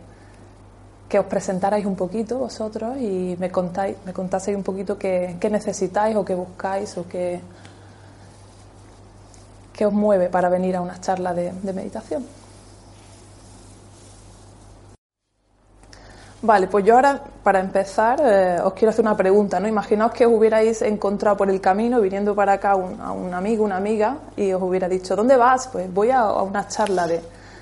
que 1.08 1.20
os 1.20 1.26
presentarais 1.26 1.86
un 1.86 1.96
poquito 1.96 2.40
vosotros 2.40 2.98
y 2.98 3.36
me 3.40 3.52
contáis, 3.52 3.96
me 4.06 4.14
contaseis 4.14 4.58
un 4.58 4.64
poquito 4.64 4.98
qué, 4.98 5.38
necesitáis 5.52 6.16
o 6.16 6.26
qué 6.26 6.36
buscáis 6.36 6.98
o 6.98 7.08
qué 7.08 7.42
¿Qué 9.76 9.86
os 9.86 9.92
mueve 9.92 10.30
para 10.30 10.48
venir 10.48 10.74
a 10.78 10.82
una 10.82 11.02
charla 11.02 11.34
de, 11.34 11.52
meditación? 11.74 12.26
Vale, 16.42 16.68
pues 16.68 16.86
yo 16.86 16.96
ahora, 16.96 17.22
para 17.44 17.60
empezar, 17.60 18.22
eh, 18.24 18.62
os 18.64 18.72
quiero 18.74 18.92
hacer 18.92 19.04
una 19.04 19.18
pregunta, 19.18 19.60
¿no? 19.60 19.68
Imaginaos 19.68 20.14
que 20.14 20.26
os 20.26 20.32
hubierais 20.32 20.82
encontrado 20.82 21.36
por 21.36 21.50
el 21.50 21.60
camino, 21.60 22.00
viniendo 22.00 22.34
para 22.34 22.54
acá 22.54 22.76
un, 22.76 23.02
a 23.02 23.12
un 23.12 23.34
amigo, 23.34 23.66
una 23.66 23.76
amiga, 23.76 24.20
y 24.38 24.54
os 24.54 24.62
hubiera 24.62 24.88
dicho, 24.88 25.14
¿dónde 25.14 25.36
vas? 25.36 25.68
Pues 25.68 25.94
voy 25.94 26.12
a, 26.12 26.24
una 26.42 26.70
charla 26.70 27.06
de, 27.06 27.22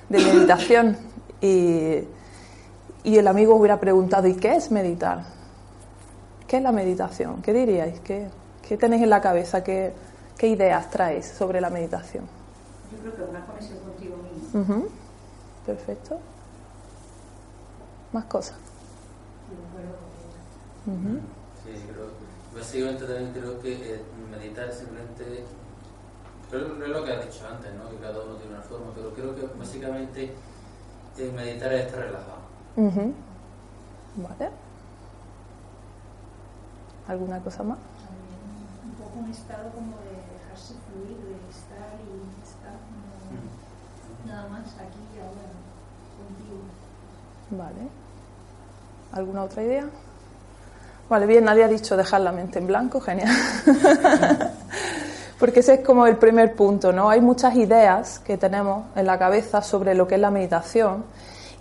meditación. 0.09 0.95
Y, 1.41 2.03
y, 3.03 3.17
el 3.17 3.27
amigo 3.27 3.53
os 3.53 3.59
hubiera 3.59 3.79
preguntado, 3.79 4.27
¿y 4.27 4.35
qué 4.35 4.55
es 4.55 4.71
meditar? 4.71 5.25
¿Qué 6.47 6.57
es 6.57 6.63
la 6.63 6.71
meditación? 6.71 7.41
¿Qué 7.41 7.53
diríais? 7.53 7.99
¿Qué, 8.01 8.27
qué 8.67 8.77
tenéis 8.77 9.03
en 9.03 9.09
la 9.09 9.21
cabeza? 9.21 9.63
¿Qué, 9.63 9.93
¿Qué, 10.37 10.47
ideas 10.47 10.89
traéis 10.89 11.25
sobre 11.25 11.61
la 11.61 11.69
meditación? 11.69 12.25
Yo 12.91 12.97
creo 12.99 13.15
que 13.15 13.31
una 13.31 13.45
conexión 13.45 13.79
contigo 13.79 14.15
mismo. 14.17 14.87
Perfecto. 15.65 16.19
Más 18.11 18.25
cosas. 18.25 18.57
Sí, 20.85 21.71
creo, 21.87 22.07
básicamente 22.53 23.05
también 23.05 23.31
creo 23.31 23.59
que 23.61 23.95
eh, 23.95 24.01
meditar 24.29 24.71
simplemente, 24.73 25.45
creo 26.49 26.77
que 26.77 26.83
es 26.83 26.89
lo 26.89 27.05
que 27.05 27.13
has 27.13 27.25
dicho 27.25 27.47
antes, 27.47 27.73
¿no? 27.73 27.89
que 27.89 27.95
cada 27.97 28.21
uno 28.21 28.35
tiene 28.35 28.53
una 28.53 28.63
forma, 28.63 28.91
pero 28.93 29.13
creo 29.13 29.33
que 29.33 29.47
básicamente 29.57 30.33
eh, 31.17 31.31
meditar 31.33 31.71
es 31.73 31.85
estar 31.85 32.01
relajado. 32.01 32.42
Vale. 32.75 34.49
¿Alguna 37.07 37.39
cosa 37.39 37.63
más? 37.63 37.77
Un 38.85 38.91
poco 38.93 39.19
un 39.19 39.29
estado 39.29 39.69
como 39.71 39.97
de 39.97 40.17
dejarse 40.33 40.73
fluir, 40.87 41.17
de 41.17 41.35
estar 41.51 41.93
y 42.01 42.43
estar 42.43 42.73
nada 44.25 44.49
más 44.49 44.73
aquí 44.75 44.99
y 45.15 45.19
ahora 45.19 45.45
contigo. 46.17 46.61
Vale. 47.51 47.89
¿Alguna 49.11 49.43
otra 49.43 49.63
idea? 49.63 49.85
Vale, 51.09 51.27
bien, 51.27 51.43
nadie 51.43 51.63
ha 51.63 51.67
dicho 51.67 51.95
dejar 51.95 52.21
la 52.21 52.31
mente 52.31 52.57
en 52.57 52.65
blanco, 52.65 52.99
genial. 52.99 53.29
Porque 55.39 55.59
ese 55.59 55.75
es 55.75 55.79
como 55.81 56.07
el 56.07 56.17
primer 56.17 56.55
punto, 56.55 56.91
¿no? 56.91 57.09
Hay 57.09 57.21
muchas 57.21 57.55
ideas 57.55 58.19
que 58.19 58.37
tenemos 58.37 58.85
en 58.95 59.05
la 59.05 59.19
cabeza 59.19 59.61
sobre 59.61 59.93
lo 59.93 60.07
que 60.07 60.15
es 60.15 60.21
la 60.21 60.31
meditación 60.31 61.03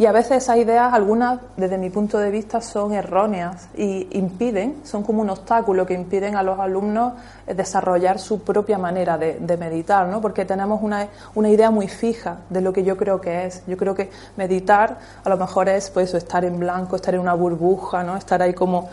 y 0.02 0.06
a 0.06 0.10
veces 0.10 0.42
esas 0.42 0.56
ideas, 0.56 0.92
algunas 0.92 1.38
desde 1.56 1.78
mi 1.78 1.88
punto 1.88 2.18
de 2.18 2.32
vista, 2.32 2.60
son 2.60 2.92
erróneas 2.92 3.68
y 3.76 4.08
impiden, 4.18 4.80
son 4.82 5.04
como 5.04 5.22
un 5.22 5.30
obstáculo 5.30 5.86
que 5.86 5.94
impiden 5.94 6.34
a 6.34 6.42
los 6.42 6.58
alumnos 6.58 7.12
desarrollar 7.46 8.18
su 8.18 8.42
propia 8.42 8.78
manera 8.78 9.16
de, 9.16 9.56
meditar, 9.56 10.08
¿no? 10.08 10.20
porque 10.20 10.44
tenemos 10.44 10.82
una, 10.82 11.06
una, 11.36 11.50
idea 11.50 11.70
muy 11.70 11.86
fija 11.86 12.38
de 12.50 12.62
lo 12.62 12.72
que 12.72 12.82
yo 12.82 12.96
creo 12.96 13.20
que 13.20 13.46
es. 13.46 13.62
Yo 13.68 13.76
creo 13.76 13.94
que 13.94 14.10
meditar 14.36 14.98
a 15.22 15.28
lo 15.28 15.36
mejor 15.36 15.68
es 15.68 15.88
pues, 15.90 16.12
estar 16.14 16.44
en 16.44 16.58
blanco, 16.58 16.96
estar 16.96 17.14
en 17.14 17.20
una 17.20 17.34
burbuja, 17.34 18.02
¿no? 18.02 18.16
estar 18.16 18.42
ahí 18.42 18.54
como 18.54 18.88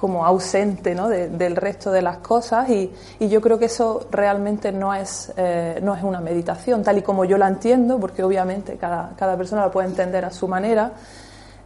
como 0.00 0.24
ausente 0.24 0.94
¿no? 0.94 1.08
del 1.08 1.56
resto 1.56 1.90
de 1.90 2.02
las 2.02 2.18
cosas 2.18 2.70
y, 2.70 2.92
yo 3.20 3.40
creo 3.40 3.58
que 3.58 3.66
eso 3.66 4.06
realmente 4.10 4.72
no 4.72 4.94
es, 4.94 5.32
eh, 5.36 5.80
no 5.82 5.94
es 5.94 6.02
una 6.02 6.20
meditación, 6.20 6.82
tal 6.82 6.98
y 6.98 7.02
como 7.02 7.24
yo 7.24 7.36
la 7.36 7.48
entiendo, 7.48 7.98
porque 7.98 8.22
obviamente 8.22 8.76
cada, 8.76 9.10
cada 9.16 9.36
persona 9.36 9.62
la 9.62 9.70
puede 9.70 9.88
entender 9.88 10.24
a 10.24 10.30
su 10.30 10.48
manera. 10.48 10.92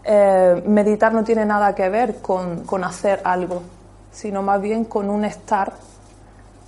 Eh, 0.02 0.62
meditar 0.66 1.12
no 1.12 1.22
tiene 1.22 1.44
nada 1.44 1.74
que 1.74 1.88
ver 1.88 2.16
con, 2.16 2.64
con, 2.64 2.82
hacer 2.82 3.20
algo, 3.22 3.62
sino 4.10 4.42
más 4.42 4.60
bien 4.60 4.84
con 4.84 5.10
un 5.10 5.24
estar 5.24 5.74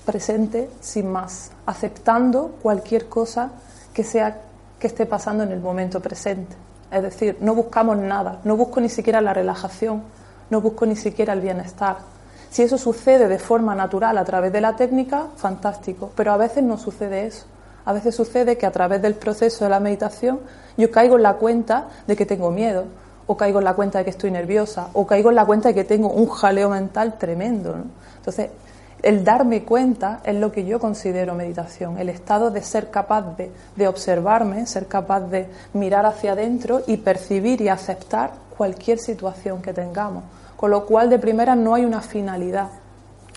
presente 0.05 0.71
sin 0.81 1.11
más, 1.11 1.51
aceptando 1.67 2.57
cualquier 2.63 3.09
cosa 3.09 3.51
que 3.93 4.05
sea 4.05 4.39
que 4.79 4.87
esté 4.87 5.07
pasando 5.07 5.43
en 5.43 5.51
el 5.51 5.61
momento 5.61 6.01
presente. 6.01 6.55
Es 6.93 7.03
decir, 7.03 7.39
no 7.41 7.55
buscamos 7.55 7.97
nada, 7.97 8.41
no 8.45 8.57
busco 8.57 8.81
ni 8.81 8.89
siquiera 8.89 9.21
la 9.21 9.33
relajación, 9.33 10.03
no 10.51 10.61
busco 10.61 10.87
ni 10.87 10.97
siquiera 10.97 11.33
el 11.33 11.41
bienestar. 11.41 11.99
Si 12.51 12.63
eso 12.63 12.79
sucede 12.79 13.27
de 13.27 13.39
forma 13.39 13.75
natural 13.75 14.17
a 14.17 14.25
través 14.25 14.53
de 14.53 14.61
la 14.61 14.77
técnica, 14.77 15.27
fantástico, 15.37 16.11
pero 16.15 16.33
a 16.33 16.37
veces 16.37 16.63
no 16.63 16.79
sucede 16.79 17.27
eso. 17.27 17.47
A 17.85 17.93
veces 17.93 18.15
sucede 18.15 18.57
que 18.57 18.65
a 18.65 18.71
través 18.71 19.03
del 19.03 19.15
proceso 19.15 19.65
de 19.65 19.71
la 19.71 19.81
meditación 19.81 20.41
yo 20.77 20.91
caigo 20.91 21.17
en 21.17 21.23
la 21.23 21.35
cuenta 21.35 21.89
de 22.07 22.17
que 22.17 22.27
tengo 22.27 22.51
miedo, 22.51 22.85
o 23.27 23.37
caigo 23.37 23.59
en 23.59 23.65
la 23.65 23.75
cuenta 23.75 23.99
de 23.99 24.05
que 24.05 24.11
estoy 24.11 24.31
nerviosa, 24.31 24.89
o 24.93 25.07
caigo 25.07 25.31
en 25.31 25.37
la 25.37 25.45
cuenta 25.45 25.69
de 25.69 25.75
que 25.75 25.85
tengo 25.85 26.09
un 26.11 26.29
jaleo 26.29 26.71
mental 26.71 27.19
tremendo. 27.19 27.75
Entonces, 28.17 28.51
el 29.05 29.23
darme 29.23 29.65
cuenta 29.65 30.21
es 30.25 30.35
lo 30.35 30.51
que 30.51 30.65
yo 30.65 30.81
considero 30.81 31.35
meditación, 31.35 31.99
el 31.99 32.09
estado 32.09 32.51
de 32.51 32.63
ser 32.63 32.91
capaz 32.91 33.37
de, 33.37 33.53
de, 33.77 33.87
observarme, 33.87 34.67
ser 34.67 34.87
capaz 34.87 35.21
de 35.21 35.47
mirar 35.75 36.07
hacia 36.07 36.33
adentro 36.33 36.81
y 36.87 36.97
percibir 36.97 37.61
y 37.61 37.69
aceptar 37.69 38.33
cualquier 38.57 38.99
situación 38.99 39.61
que 39.61 39.75
tengamos. 39.75 40.25
Con 40.57 40.71
lo 40.71 40.87
cual, 40.87 41.11
de 41.11 41.19
primera, 41.19 41.55
no 41.55 41.75
hay 41.75 41.85
una 41.85 42.01
finalidad, 42.01 42.71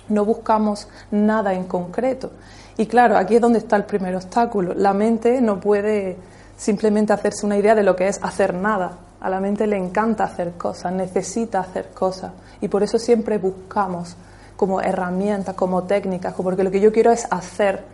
no 0.07 0.23
buscamos 0.23 0.87
nada 1.11 1.53
en 1.53 1.65
concreto. 1.65 2.31
Y 2.77 2.85
claro, 2.85 3.17
aquí 3.17 3.35
es 3.35 3.41
donde 3.41 3.59
está 3.59 3.75
el 3.75 3.83
primer 3.83 4.15
obstáculo. 4.15 4.73
La 4.73 4.93
mente 4.93 5.41
no 5.41 5.59
puede 5.59 6.15
simplemente 6.55 7.11
hacerse 7.11 7.45
una 7.45 7.57
idea 7.57 7.75
de 7.75 7.83
lo 7.83 7.95
que 7.95 8.07
es 8.07 8.19
hacer 8.23 8.53
nada. 8.53 8.99
A 9.19 9.29
la 9.29 9.41
mente 9.41 9.67
le 9.67 9.75
encanta 9.75 10.23
hacer 10.23 10.53
cosas, 10.53 10.93
necesita 10.93 11.59
hacer 11.59 11.89
cosas. 11.89 12.31
Y 12.61 12.69
por 12.69 12.83
eso 12.83 12.97
siempre 12.97 13.37
buscamos 13.37 14.15
como 14.57 14.81
herramientas, 14.81 15.55
como 15.55 15.83
técnicas, 15.83 16.33
porque 16.33 16.63
lo 16.63 16.71
que 16.71 16.81
yo 16.81 16.91
quiero 16.91 17.11
es 17.11 17.27
hacer. 17.31 17.85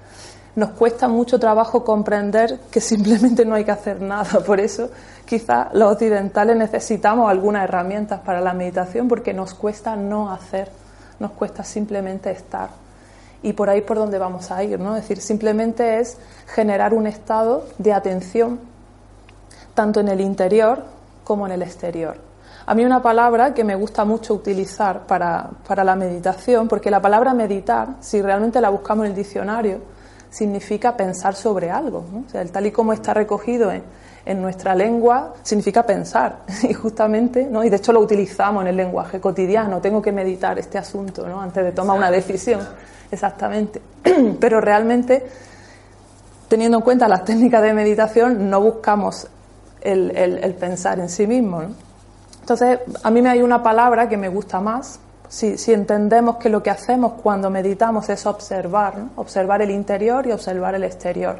Nos 0.56 0.70
cuesta 0.72 1.08
mucho 1.08 1.40
trabajo 1.40 1.84
comprender 1.84 2.60
que 2.72 2.80
simplemente 2.80 3.46
no 3.46 3.56
hay 3.56 3.66
que 3.66 3.72
hacer 3.72 4.02
nada. 4.02 4.40
Por 4.46 4.60
eso 4.60 4.90
quizá 5.26 5.70
los 5.74 5.92
occidentales 5.92 6.56
necesitamos 6.56 7.30
algunas 7.30 7.66
herramientas 7.66 8.22
para 8.22 8.40
la 8.40 8.54
meditación 8.54 9.08
porque 9.08 9.34
nos 9.34 9.54
cuesta 9.54 9.96
no 9.96 10.32
hacer, 10.32 10.70
nos 11.20 11.32
cuesta 11.32 11.64
simplemente 11.64 12.32
estar. 12.32 12.70
Y 13.42 13.54
por 13.54 13.70
ahí 13.70 13.82
por 13.82 13.98
donde 13.98 14.18
vamos 14.18 14.52
a 14.52 14.64
ir, 14.64 14.80
¿no? 14.80 14.96
Es 14.96 15.04
decir, 15.04 15.20
simplemente 15.22 16.00
es 16.00 16.18
generar 16.48 16.94
un 16.94 17.08
estado 17.08 17.66
de 17.78 17.92
atención 17.92 18.60
tanto 19.74 20.00
en 20.00 20.08
el 20.08 20.22
interior 20.22 20.84
como 21.26 21.46
en 21.46 21.52
el 21.54 21.62
exterior. 21.62 22.33
A 22.66 22.76
mí 22.76 22.86
una 22.86 23.02
palabra 23.02 23.54
que 23.54 23.64
me 23.64 23.76
gusta 23.76 24.06
mucho 24.06 24.34
utilizar 24.34 25.06
para, 25.06 25.50
para 25.68 25.84
la 25.84 25.96
meditación, 25.96 26.68
porque 26.68 26.90
la 26.90 27.02
palabra 27.02 27.34
meditar, 27.34 27.96
si 28.00 28.22
realmente 28.22 28.62
la 28.62 28.70
buscamos 28.70 29.06
en 29.06 29.12
el 29.12 29.18
diccionario, 29.18 29.80
significa 30.30 30.96
pensar 30.96 31.36
sobre 31.36 31.70
algo. 31.70 32.06
¿no? 32.12 32.24
O 32.26 32.30
sea, 32.30 32.42
el 32.42 32.52
tal 32.52 32.66
y 32.66 32.72
como 32.72 32.94
está 32.94 33.14
recogido 33.14 33.70
en, 33.72 33.84
en 34.26 34.42
nuestra 34.42 34.74
lengua 34.76 35.34
significa 35.44 35.86
pensar 35.86 36.40
y 36.64 36.74
justamente, 36.74 37.46
¿no? 37.46 37.64
y 37.64 37.70
de 37.70 37.78
hecho 37.78 37.92
lo 37.92 38.00
utilizamos 38.00 38.62
en 38.62 38.70
el 38.70 38.78
lenguaje 38.78 39.20
cotidiano, 39.20 39.82
tengo 39.82 40.02
que 40.02 40.12
meditar 40.12 40.58
este 40.58 40.78
asunto 40.78 41.28
¿no? 41.28 41.42
antes 41.42 41.64
de 41.64 41.72
tomar 41.74 41.98
una 41.98 42.12
decisión, 42.12 42.62
exactamente. 43.12 43.82
Pero 44.40 44.62
realmente, 44.62 45.26
teniendo 46.48 46.78
en 46.78 46.84
cuenta 46.84 47.08
las 47.10 47.26
técnicas 47.26 47.62
de 47.62 47.74
meditación, 47.74 48.50
no 48.50 48.62
buscamos 48.62 49.28
el, 49.82 50.16
el, 50.16 50.54
pensar 50.56 51.00
en 51.00 51.10
sí 51.10 51.28
mismo. 51.28 51.62
¿no? 51.62 51.93
Entonces, 52.44 52.80
a 53.02 53.10
mí 53.10 53.22
me 53.22 53.30
hay 53.30 53.42
una 53.42 53.64
palabra 53.64 54.10
que 54.10 54.18
me 54.18 54.28
gusta 54.28 54.60
más, 54.60 55.00
si, 55.30 55.56
entendemos 55.72 56.36
que 56.36 56.50
lo 56.50 56.62
que 56.62 56.72
hacemos 56.72 57.14
cuando 57.14 57.50
meditamos 57.50 58.10
es 58.10 58.26
observar, 58.26 58.96
observar 59.16 59.62
el 59.62 59.72
interior 59.72 60.28
y 60.28 60.34
observar 60.34 60.76
el 60.76 60.84
exterior. 60.84 61.38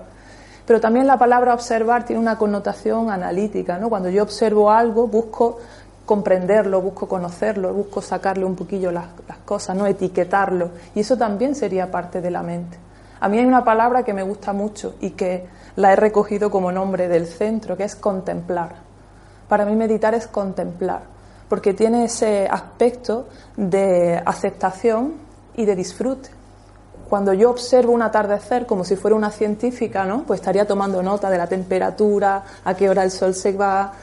Pero 0.66 0.80
también 0.80 1.06
la 1.06 1.18
palabra 1.18 1.54
observar 1.54 2.06
tiene 2.06 2.22
una 2.22 2.38
connotación 2.38 3.12
analítica, 3.12 3.78
¿no? 3.78 3.90
Cuando 3.90 4.10
yo 4.10 4.24
observo 4.24 4.72
algo, 4.72 5.06
busco 5.08 5.60
comprenderlo, 6.06 6.82
busco 6.82 7.06
conocerlo, 7.06 7.74
busco 7.74 8.02
sacarle 8.02 8.46
un 8.46 8.56
poquillo 8.56 8.90
las, 8.90 9.08
cosas, 9.44 9.76
no 9.76 9.86
etiquetarlo. 9.86 10.72
Y 10.96 11.02
eso 11.02 11.18
también 11.18 11.54
sería 11.54 11.92
parte 11.92 12.22
de 12.22 12.32
la 12.32 12.44
mente. 12.44 12.78
A 13.20 13.28
mí 13.28 13.40
hay 13.40 13.46
una 13.46 13.66
palabra 13.66 14.04
que 14.04 14.14
me 14.14 14.24
gusta 14.24 14.54
mucho 14.54 14.96
y 15.02 15.10
que 15.10 15.48
la 15.76 15.92
he 15.92 15.98
recogido 15.98 16.50
como 16.50 16.72
nombre 16.72 17.10
del 17.10 17.28
centro, 17.28 17.76
que 17.76 17.84
es 17.84 17.98
contemplar. 17.98 18.83
Para 19.54 19.66
mí 19.66 19.76
meditar 19.76 20.16
es 20.16 20.26
contemplar, 20.26 21.02
porque 21.48 21.76
tiene 21.76 22.06
ese 22.06 22.48
aspecto 22.50 23.28
de 23.56 24.20
aceptación 24.26 25.14
y 25.56 25.66
de 25.66 25.76
disfrute 25.76 26.32
cuando 27.08 27.34
yo 27.34 27.52
observo 27.52 27.94
un 27.94 28.02
atardecer 28.02 28.66
como 28.66 28.84
si 28.84 28.96
fuera 28.96 29.16
una 29.16 29.30
científica, 29.30 30.06
¿no? 30.06 30.24
Pues 30.24 30.40
estaría 30.40 30.66
tomando 30.66 31.04
nota 31.04 31.30
de 31.30 31.38
la 31.38 31.46
temperatura, 31.46 32.44
a 32.66 32.74
qué 32.74 32.90
hora 32.90 33.04
el 33.04 33.12
sol 33.12 33.36
se 33.36 33.52
va. 33.52 33.94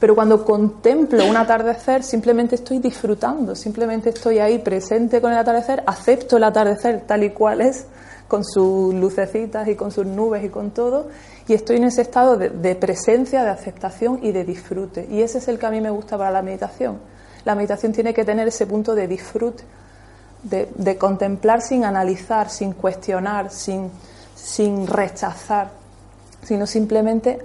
Pero 0.00 0.16
cuando 0.16 0.44
contemplo 0.44 1.24
un 1.24 1.36
atardecer, 1.36 2.02
simplemente 2.02 2.56
estoy 2.56 2.80
disfrutando, 2.80 3.54
simplemente 3.54 4.08
estoy 4.08 4.40
ahí 4.40 4.58
presente 4.58 5.20
con 5.20 5.30
el 5.30 5.38
atardecer, 5.38 5.84
acepto 5.86 6.38
el 6.38 6.42
atardecer 6.42 7.02
tal 7.06 7.22
y 7.22 7.30
cual 7.30 7.60
es, 7.60 7.86
con 8.28 8.44
sus 8.44 8.94
lucecitas 8.94 9.68
y 9.68 9.76
con 9.76 9.90
sus 9.90 10.06
nubes 10.06 10.44
y 10.44 10.48
con 10.48 10.70
todo, 10.70 11.08
y 11.46 11.54
estoy 11.54 11.76
en 11.76 11.84
ese 11.84 12.02
estado 12.02 12.36
de, 12.36 12.50
de 12.50 12.74
presencia, 12.74 13.44
de 13.44 13.50
aceptación 13.50 14.20
y 14.22 14.32
de 14.32 14.44
disfrute. 14.44 15.06
Y 15.10 15.22
ese 15.22 15.38
es 15.38 15.48
el 15.48 15.58
que 15.58 15.66
a 15.66 15.70
mí 15.70 15.80
me 15.80 15.90
gusta 15.90 16.18
para 16.18 16.30
la 16.30 16.42
meditación. 16.42 16.98
La 17.44 17.54
meditación 17.54 17.92
tiene 17.92 18.12
que 18.12 18.24
tener 18.24 18.48
ese 18.48 18.66
punto 18.66 18.94
de 18.94 19.06
disfrute 19.06 19.62
de, 20.42 20.96
contemplar 20.98 21.60
sin 21.60 21.84
analizar, 21.84 22.50
sin 22.50 22.72
cuestionar, 22.72 23.50
sin, 23.50 23.90
sin 24.34 24.86
rechazar, 24.86 25.70
sino 26.42 26.66
simplemente 26.66 27.38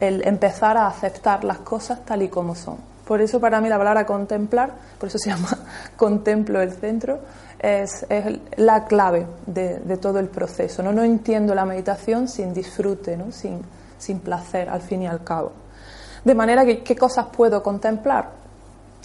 el 0.00 0.26
empezar 0.26 0.76
a 0.76 0.86
aceptar 0.86 1.44
las 1.44 1.58
cosas 1.58 2.04
tal 2.04 2.22
y 2.22 2.28
como 2.28 2.54
son. 2.54 2.76
Por 3.06 3.20
eso 3.20 3.40
para 3.40 3.60
mí 3.60 3.68
la 3.68 3.78
palabra 3.78 4.06
contemplar, 4.06 4.72
por 4.98 5.08
eso 5.08 5.18
se 5.18 5.30
llama 5.30 5.48
contemplo 5.96 6.60
el 6.60 6.72
centro, 6.72 7.18
es, 7.58 8.06
la 8.56 8.84
clave 8.84 9.26
de, 9.46 9.96
todo 9.98 10.18
el 10.18 10.28
proceso. 10.28 10.82
¿no? 10.82 10.92
no 10.92 11.02
entiendo 11.02 11.54
la 11.54 11.64
meditación 11.64 12.28
sin 12.28 12.52
disfrute, 12.52 13.16
¿no? 13.16 13.32
sin, 13.32 13.60
sin 13.98 14.20
placer, 14.20 14.68
al 14.68 14.82
fin 14.82 15.02
y 15.02 15.06
al 15.06 15.22
cabo. 15.22 15.52
De 16.24 16.34
manera 16.34 16.64
que, 16.64 16.82
¿qué 16.82 16.96
cosas 16.96 17.26
puedo 17.26 17.62
contemplar? 17.62 18.30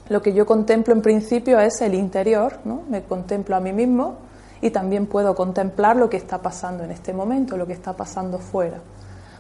Lo 0.10 0.22
que 0.22 0.34
yo 0.34 0.46
contemplo 0.46 0.94
en 0.94 1.02
principio 1.02 1.60
es 1.60 1.82
el 1.82 1.94
interior, 1.94 2.60
¿no? 2.64 2.84
me 2.90 3.04
contemplo 3.04 3.56
a 3.56 3.60
mí 3.60 3.74
mismo 3.74 4.18
y 4.62 4.70
también 4.70 5.08
puedo 5.08 5.36
contemplar 5.36 5.98
lo 5.98 6.10
que 6.10 6.18
está 6.18 6.40
pasando 6.42 6.84
en 6.84 6.92
este 6.92 7.14
momento, 7.14 7.58
lo 7.58 7.68
que 7.68 7.74
está 7.74 7.94
pasando 7.94 8.40
fuera. 8.40 8.80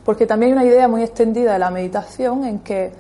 Porque 0.03 0.25
también 0.25 0.57
hay 0.57 0.63
una 0.63 0.65
idea 0.65 0.87
muy 0.87 1.03
extendida 1.03 1.53
de 1.53 1.59
la 1.59 1.69
meditación 1.69 2.43
en 2.45 2.59
que, 2.59 2.91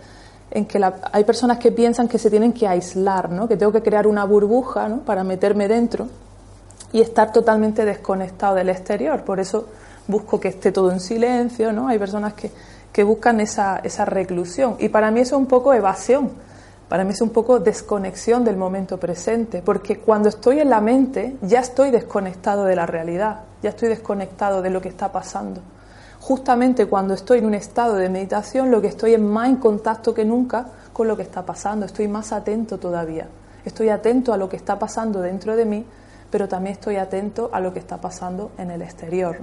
en 0.51 0.65
que 0.65 0.81
hay 1.11 1.23
personas 1.23 1.57
que 1.57 1.71
piensan 1.71 2.07
que 2.07 2.17
se 2.17 2.29
tienen 2.29 2.53
que 2.53 2.67
aislar, 2.67 3.29
¿no? 3.29 3.47
que 3.47 3.57
tengo 3.57 3.71
que 3.71 3.81
crear 3.81 4.07
una 4.07 4.23
burbuja 4.25 4.89
para 5.05 5.23
meterme 5.23 5.67
dentro 5.67 6.07
y 6.91 7.01
estar 7.01 7.31
totalmente 7.31 7.85
desconectado 7.85 8.55
del 8.55 8.69
exterior. 8.69 9.23
Por 9.23 9.39
eso 9.39 9.67
busco 10.07 10.39
que 10.39 10.47
esté 10.49 10.71
todo 10.71 10.91
en 10.91 10.99
silencio, 10.99 11.73
¿no? 11.73 11.89
Hay 11.89 11.99
personas 11.99 12.33
que, 12.33 12.49
que 12.91 13.03
buscan 13.03 13.41
esa, 13.41 13.79
esa 13.83 14.05
reclusión. 14.05 14.77
Y 14.79 14.89
para 14.89 15.11
mí 15.11 15.19
eso 15.19 15.35
es 15.35 15.41
un 15.41 15.47
poco 15.47 15.73
evasión, 15.73 16.31
para 16.87 17.03
mí 17.03 17.11
es 17.11 17.21
un 17.21 17.31
poco 17.31 17.59
desconexión 17.59 18.45
del 18.45 18.55
momento 18.55 18.97
presente, 18.97 19.61
porque 19.61 19.99
cuando 19.99 20.29
estoy 20.29 20.61
en 20.61 20.69
la 20.69 20.79
mente 20.79 21.35
ya 21.41 21.59
estoy 21.59 21.91
desconectado 21.91 22.63
de 22.63 22.75
la 22.77 22.85
realidad, 22.85 23.41
ya 23.61 23.71
estoy 23.71 23.89
desconectado 23.89 24.61
de 24.61 24.69
lo 24.69 24.81
que 24.81 24.89
está 24.89 25.11
pasando. 25.11 25.61
Justamente 26.27 26.87
cuando 26.87 27.13
estoy 27.13 27.39
en 27.39 27.45
un 27.45 27.53
estado 27.53 27.95
de 27.95 28.09
meditación, 28.09 28.69
lo 28.69 28.81
que 28.81 28.87
estoy 28.87 29.13
es 29.13 29.19
más 29.21 29.47
en 29.47 29.55
contacto 29.55 30.13
que 30.13 30.25
nunca 30.25 30.65
con 30.91 31.07
lo 31.07 31.15
que 31.15 31.23
está 31.23 31.45
pasando, 31.45 31.85
estoy 31.85 32.09
más 32.09 32.33
atento 32.33 32.77
todavía. 32.79 33.29
Estoy 33.63 33.87
atento 33.87 34.33
a 34.33 34.37
lo 34.37 34.49
que 34.49 34.57
está 34.57 34.77
pasando 34.77 35.21
dentro 35.21 35.55
de 35.55 35.63
mí, 35.63 35.85
pero 36.29 36.49
también 36.49 36.73
estoy 36.73 36.97
atento 36.97 37.49
a 37.53 37.61
lo 37.61 37.71
que 37.71 37.79
está 37.79 38.01
pasando 38.01 38.51
en 38.57 38.71
el 38.71 38.81
exterior. 38.81 39.37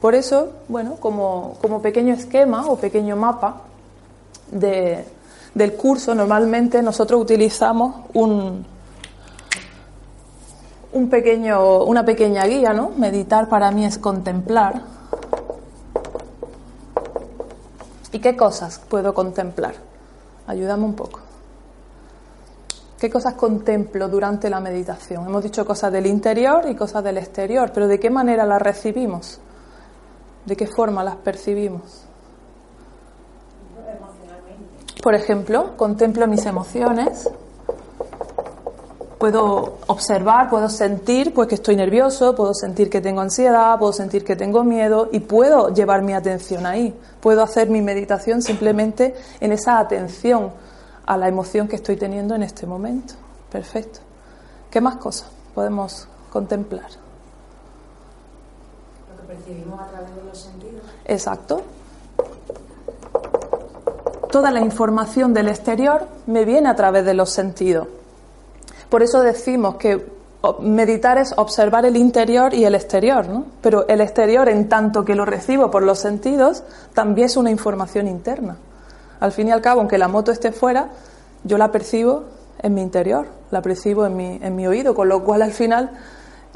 Por 0.00 0.14
eso, 0.14 0.54
bueno, 0.68 0.96
como, 0.98 1.58
pequeño 1.82 2.14
esquema 2.14 2.64
o 2.68 2.76
pequeño 2.76 3.14
mapa 3.14 3.64
del 4.50 5.74
curso, 5.76 6.14
normalmente 6.14 6.82
nosotros 6.82 7.20
utilizamos 7.20 7.96
un, 8.14 8.64
un 10.94 11.10
pequeño, 11.10 11.84
una 11.84 12.02
pequeña 12.06 12.46
guía, 12.46 12.72
¿no? 12.72 12.92
Meditar 12.96 13.50
para 13.50 13.70
mí 13.70 13.84
es 13.84 13.98
contemplar. 13.98 14.96
¿Y 18.12 18.20
qué 18.20 18.36
cosas 18.36 18.78
puedo 18.78 19.12
contemplar? 19.12 19.74
Ayúdame 20.46 20.84
un 20.84 20.94
poco. 20.94 21.20
¿Qué 22.98 23.10
cosas 23.10 23.34
contemplo 23.34 24.08
durante 24.08 24.50
la 24.50 24.60
meditación? 24.60 25.26
Hemos 25.26 25.44
dicho 25.44 25.64
cosas 25.64 25.92
del 25.92 26.06
interior 26.06 26.68
y 26.68 26.74
cosas 26.74 27.04
del 27.04 27.18
exterior, 27.18 27.70
pero 27.72 27.86
¿de 27.86 28.00
qué 28.00 28.10
manera 28.10 28.44
las 28.44 28.60
recibimos? 28.60 29.40
¿De 30.44 30.56
qué 30.56 30.66
forma 30.66 31.04
las 31.04 31.16
percibimos? 31.16 32.04
Por 35.02 35.14
ejemplo, 35.14 35.76
contemplo 35.76 36.26
mis 36.26 36.44
emociones, 36.44 37.30
puedo 39.18 39.78
observar, 39.88 40.48
puedo 40.48 40.68
sentir 40.68 41.34
pues 41.34 41.48
que 41.48 41.56
estoy 41.56 41.76
nervioso, 41.76 42.34
puedo 42.34 42.54
sentir 42.54 42.88
que 42.88 43.00
tengo 43.00 43.20
ansiedad, 43.20 43.78
puedo 43.78 43.92
sentir 43.92 44.24
que 44.24 44.36
tengo 44.36 44.64
miedo 44.64 45.08
y 45.12 45.20
puedo 45.20 45.74
llevar 45.74 46.02
mi 46.02 46.14
atención 46.14 46.66
ahí. 46.66 46.94
Puedo 47.20 47.42
hacer 47.42 47.68
mi 47.68 47.82
meditación 47.82 48.42
simplemente 48.42 49.14
en 49.40 49.52
esa 49.52 49.78
atención 49.78 50.52
a 51.04 51.16
la 51.16 51.28
emoción 51.28 51.68
que 51.68 51.76
estoy 51.76 51.96
teniendo 51.96 52.34
en 52.34 52.42
este 52.42 52.66
momento. 52.66 53.14
Perfecto. 53.50 54.00
¿Qué 54.70 54.80
más 54.80 54.96
cosas 54.96 55.28
podemos 55.54 56.06
contemplar? 56.30 56.86
percibimos 59.26 59.78
a 59.78 59.86
través 59.88 60.16
de 60.16 60.24
los 60.24 60.38
sentidos. 60.38 60.82
Exacto. 61.04 61.62
Toda 64.30 64.50
la 64.50 64.60
información 64.60 65.34
del 65.34 65.48
exterior 65.48 66.08
me 66.26 66.46
viene 66.46 66.68
a 66.70 66.74
través 66.74 67.04
de 67.04 67.12
los 67.12 67.30
sentidos. 67.30 67.88
Por 68.88 69.02
eso 69.02 69.22
decimos 69.22 69.76
que 69.76 70.06
meditar 70.60 71.18
es 71.18 71.34
observar 71.36 71.84
el 71.84 71.96
interior 71.96 72.54
y 72.54 72.64
el 72.64 72.74
exterior, 72.74 73.28
¿no? 73.28 73.46
Pero 73.60 73.86
el 73.88 74.00
exterior, 74.00 74.48
en 74.48 74.68
tanto 74.68 75.04
que 75.04 75.14
lo 75.14 75.24
recibo 75.24 75.70
por 75.70 75.82
los 75.82 75.98
sentidos, 75.98 76.62
también 76.94 77.26
es 77.26 77.36
una 77.36 77.50
información 77.50 78.06
interna. 78.06 78.56
Al 79.20 79.32
fin 79.32 79.48
y 79.48 79.50
al 79.50 79.60
cabo, 79.60 79.80
aunque 79.80 79.98
la 79.98 80.08
moto 80.08 80.30
esté 80.30 80.52
fuera, 80.52 80.90
yo 81.44 81.58
la 81.58 81.72
percibo 81.72 82.24
en 82.62 82.74
mi 82.74 82.82
interior, 82.82 83.26
la 83.50 83.62
percibo 83.62 84.06
en 84.06 84.16
mi, 84.16 84.38
en 84.40 84.54
mi 84.54 84.66
oído, 84.66 84.94
con 84.94 85.08
lo 85.08 85.24
cual 85.24 85.42
al 85.42 85.52
final 85.52 85.90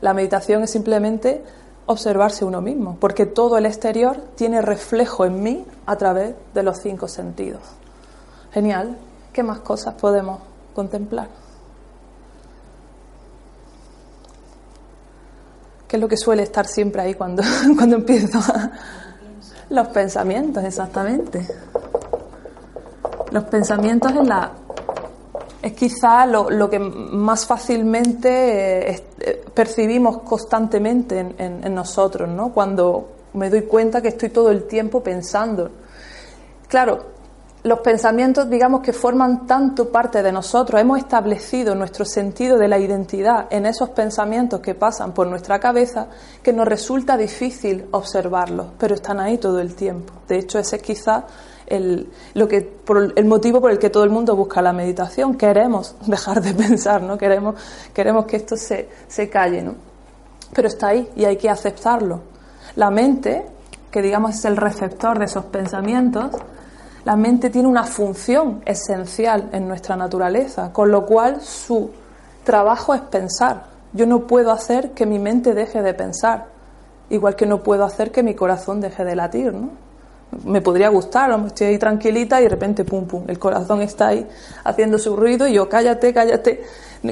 la 0.00 0.14
meditación 0.14 0.62
es 0.62 0.70
simplemente 0.70 1.42
observarse 1.86 2.44
uno 2.44 2.60
mismo, 2.60 2.96
porque 3.00 3.26
todo 3.26 3.58
el 3.58 3.66
exterior 3.66 4.16
tiene 4.36 4.62
reflejo 4.62 5.24
en 5.24 5.42
mí 5.42 5.66
a 5.86 5.96
través 5.96 6.34
de 6.54 6.62
los 6.62 6.78
cinco 6.78 7.08
sentidos. 7.08 7.62
Genial. 8.52 8.96
¿Qué 9.32 9.42
más 9.42 9.60
cosas 9.60 9.94
podemos 9.94 10.40
contemplar? 10.74 11.41
¿Qué 15.92 15.96
es 15.98 16.00
lo 16.00 16.09
que 16.09 16.16
suele 16.16 16.44
estar 16.44 16.66
siempre 16.66 17.02
ahí 17.02 17.12
cuando, 17.12 17.42
cuando 17.76 17.96
empiezo? 17.96 18.38
Los 19.68 19.88
pensamientos, 19.88 20.64
exactamente. 20.64 21.46
Los 23.31 23.44
pensamientos 23.44 24.11
en 24.11 24.26
la, 24.26 24.52
es 25.61 25.72
quizá 25.74 26.24
lo, 26.24 26.70
que 26.70 26.78
más 26.78 27.44
fácilmente 27.44 28.90
eh, 28.90 29.05
eh, 29.20 29.44
percibimos 29.52 30.22
constantemente 30.22 31.35
en, 31.37 31.74
nosotros, 31.74 32.26
¿no? 32.26 32.55
Cuando 32.55 33.11
me 33.35 33.50
doy 33.50 33.64
cuenta 33.64 34.00
que 34.00 34.09
estoy 34.09 34.31
todo 34.31 34.50
el 34.50 34.64
tiempo 34.64 35.02
pensando. 35.02 35.70
Claro, 36.68 37.05
los 37.64 37.79
pensamientos, 37.79 38.51
digamos, 38.51 38.81
que 38.81 38.92
forman 38.92 39.46
tanto 39.46 39.90
parte 39.90 40.22
de 40.22 40.33
nosotros, 40.33 40.81
hemos 40.81 40.98
establecido 40.98 41.77
nuestro 41.77 42.05
sentido 42.05 42.59
de 42.59 42.66
la 42.66 42.79
identidad 42.79 43.46
en 43.51 43.66
esos 43.66 43.90
pensamientos 43.90 44.61
que 44.61 44.75
pasan 44.75 45.12
por 45.12 45.29
nuestra 45.29 45.61
cabeza, 45.61 46.09
que 46.42 46.53
nos 46.53 46.66
resulta 46.66 47.16
difícil 47.16 47.87
observarlos, 47.92 48.66
pero 48.79 48.96
están 48.96 49.20
ahí 49.20 49.38
todo 49.38 49.61
el 49.61 49.77
tiempo. 49.77 50.12
De 50.27 50.38
hecho, 50.38 50.59
ese 50.59 50.77
es 50.77 50.83
quizá 50.83 51.25
el, 51.66 52.11
lo 52.35 52.48
que, 52.48 52.62
por 52.62 53.12
el 53.14 53.25
motivo 53.27 53.61
por 53.61 53.70
el 53.70 53.79
que 53.79 53.90
todo 53.90 54.03
el 54.03 54.11
mundo 54.11 54.35
busca 54.35 54.61
la 54.61 54.72
meditación. 54.72 55.37
Queremos 55.37 55.94
dejar 56.07 56.42
de 56.42 56.55
pensar, 56.55 57.03
¿no? 57.03 57.16
Queremos, 57.16 57.55
queremos 57.94 58.27
que 58.27 58.38
esto 58.38 58.57
se, 58.57 58.88
se 59.07 59.31
calle, 59.31 59.62
¿no? 59.62 59.75
Pero 60.53 60.66
está 60.66 60.88
ahí 60.88 61.09
y 61.14 61.25
hay 61.27 61.37
que 61.37 61.48
aceptarlo. 61.48 62.22
La 62.75 62.90
mente, 62.90 63.46
que 63.90 64.03
digamos 64.03 64.35
es 64.35 64.44
el 64.46 64.57
receptor 64.57 65.18
de 65.20 65.27
esos 65.27 65.44
pensamientos, 65.44 66.31
la 67.04 67.16
mente 67.16 67.50
tiene 67.50 67.68
una 67.68 67.84
función 67.84 68.62
esencial 68.64 69.48
en 69.52 69.66
nuestra 69.66 69.96
naturaleza, 69.96 70.72
con 70.72 70.90
lo 70.90 71.04
cual 71.04 71.40
su 71.40 71.90
trabajo 72.44 72.94
es 72.94 73.00
pensar. 73.02 73.64
Yo 73.92 74.06
no 74.06 74.26
puedo 74.26 74.52
hacer 74.52 74.92
que 74.92 75.06
mi 75.06 75.18
mente 75.18 75.54
deje 75.54 75.82
de 75.82 75.94
pensar, 75.94 76.46
igual 77.10 77.36
que 77.36 77.46
no 77.46 77.62
puedo 77.62 77.84
hacer 77.84 78.10
que 78.10 78.22
mi 78.22 78.34
corazón 78.34 78.80
deje 78.80 79.04
de 79.04 79.16
latir, 79.16 79.52
¿no? 79.52 79.70
me 80.44 80.60
podría 80.60 80.88
gustar, 80.88 81.30
estoy 81.46 81.68
ahí 81.68 81.78
tranquilita 81.78 82.40
y 82.40 82.44
de 82.44 82.48
repente, 82.48 82.84
pum, 82.84 83.06
pum, 83.06 83.24
el 83.28 83.38
corazón 83.38 83.82
está 83.82 84.08
ahí 84.08 84.26
haciendo 84.64 84.98
su 84.98 85.14
ruido 85.14 85.46
y 85.46 85.54
yo, 85.54 85.68
cállate, 85.68 86.12
cállate, 86.12 86.62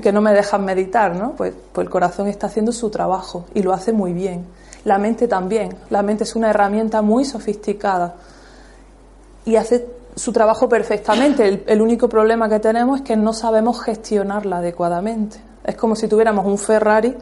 que 0.01 0.13
no 0.13 0.21
me 0.21 0.33
dejan 0.33 0.65
meditar, 0.65 1.15
¿no? 1.15 1.33
Pues, 1.33 1.53
pues 1.73 1.85
el 1.85 1.91
corazón 1.91 2.29
está 2.29 2.47
haciendo 2.47 2.73
su 2.73 2.91
trabajo 2.91 3.45
y 3.55 3.63
lo 3.63 3.73
hace 3.73 3.93
muy 3.93 4.13
bien. 4.13 4.47
La 4.85 4.99
mente 4.99 5.29
también, 5.29 5.77
la 5.91 6.03
mente 6.03 6.25
es 6.25 6.35
una 6.35 6.51
herramienta 6.51 7.03
muy 7.03 7.25
sofisticada 7.25 8.15
y 9.45 9.57
hace 9.57 9.87
su 10.17 10.33
trabajo 10.33 10.69
perfectamente. 10.69 11.63
El, 11.67 11.83
único 11.83 12.09
problema 12.09 12.49
que 12.49 12.61
tenemos 12.61 13.01
es 13.01 13.07
que 13.07 13.17
no 13.17 13.33
sabemos 13.33 13.83
gestionarla 13.83 14.59
adecuadamente. 14.59 15.41
Es 15.65 15.77
como 15.77 15.97
si 15.97 16.09
tuviéramos 16.09 16.47
un 16.47 16.59
Ferrari 16.59 17.17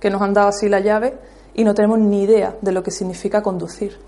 que 0.00 0.10
nos 0.10 0.22
han 0.22 0.34
dado 0.34 0.48
así 0.48 0.68
la 0.68 0.80
llave 0.80 1.18
y 1.54 1.64
no 1.64 1.74
tenemos 1.74 1.98
ni 1.98 2.22
idea 2.22 2.54
de 2.60 2.72
lo 2.72 2.82
que 2.82 2.90
significa 2.90 3.42
conducir. 3.42 3.98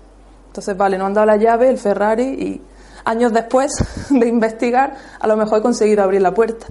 Entonces, 0.47 0.75
vale, 0.75 0.97
no 0.97 1.05
han 1.05 1.13
dado 1.13 1.27
la 1.27 1.37
llave, 1.37 1.69
el 1.69 1.77
Ferrari, 1.77 2.23
y 2.23 2.61
años 3.05 3.31
después 3.33 3.71
de 4.09 4.27
investigar, 4.27 4.95
a 5.19 5.27
lo 5.27 5.37
mejor 5.37 5.59
he 5.59 5.61
conseguido 5.61 6.03
abrir 6.03 6.21
la 6.21 6.33
puerta. 6.33 6.67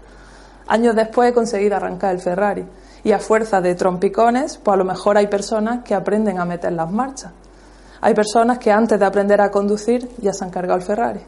Años 0.67 0.95
después 0.95 1.31
he 1.31 1.35
conseguido 1.35 1.77
arrancar 1.77 2.15
el 2.15 2.21
Ferrari. 2.21 2.65
Y 3.03 3.13
a 3.13 3.19
fuerza 3.19 3.61
de 3.61 3.75
trompicones, 3.75 4.59
pues 4.59 4.75
a 4.75 4.77
lo 4.77 4.85
mejor 4.85 5.17
hay 5.17 5.27
personas 5.27 5.83
que 5.83 5.95
aprenden 5.95 6.39
a 6.39 6.45
meter 6.45 6.73
las 6.73 6.91
marchas. 6.91 7.33
Hay 8.01 8.15
personas 8.15 8.59
que 8.59 8.73
antes 8.73 8.99
de 8.99 9.05
aprender 9.05 9.41
a 9.41 9.51
conducir 9.51 10.09
ya 10.19 10.33
se 10.33 10.45
han 10.45 10.51
cargado 10.51 10.79
el 10.79 10.85
Ferrari. 10.85 11.21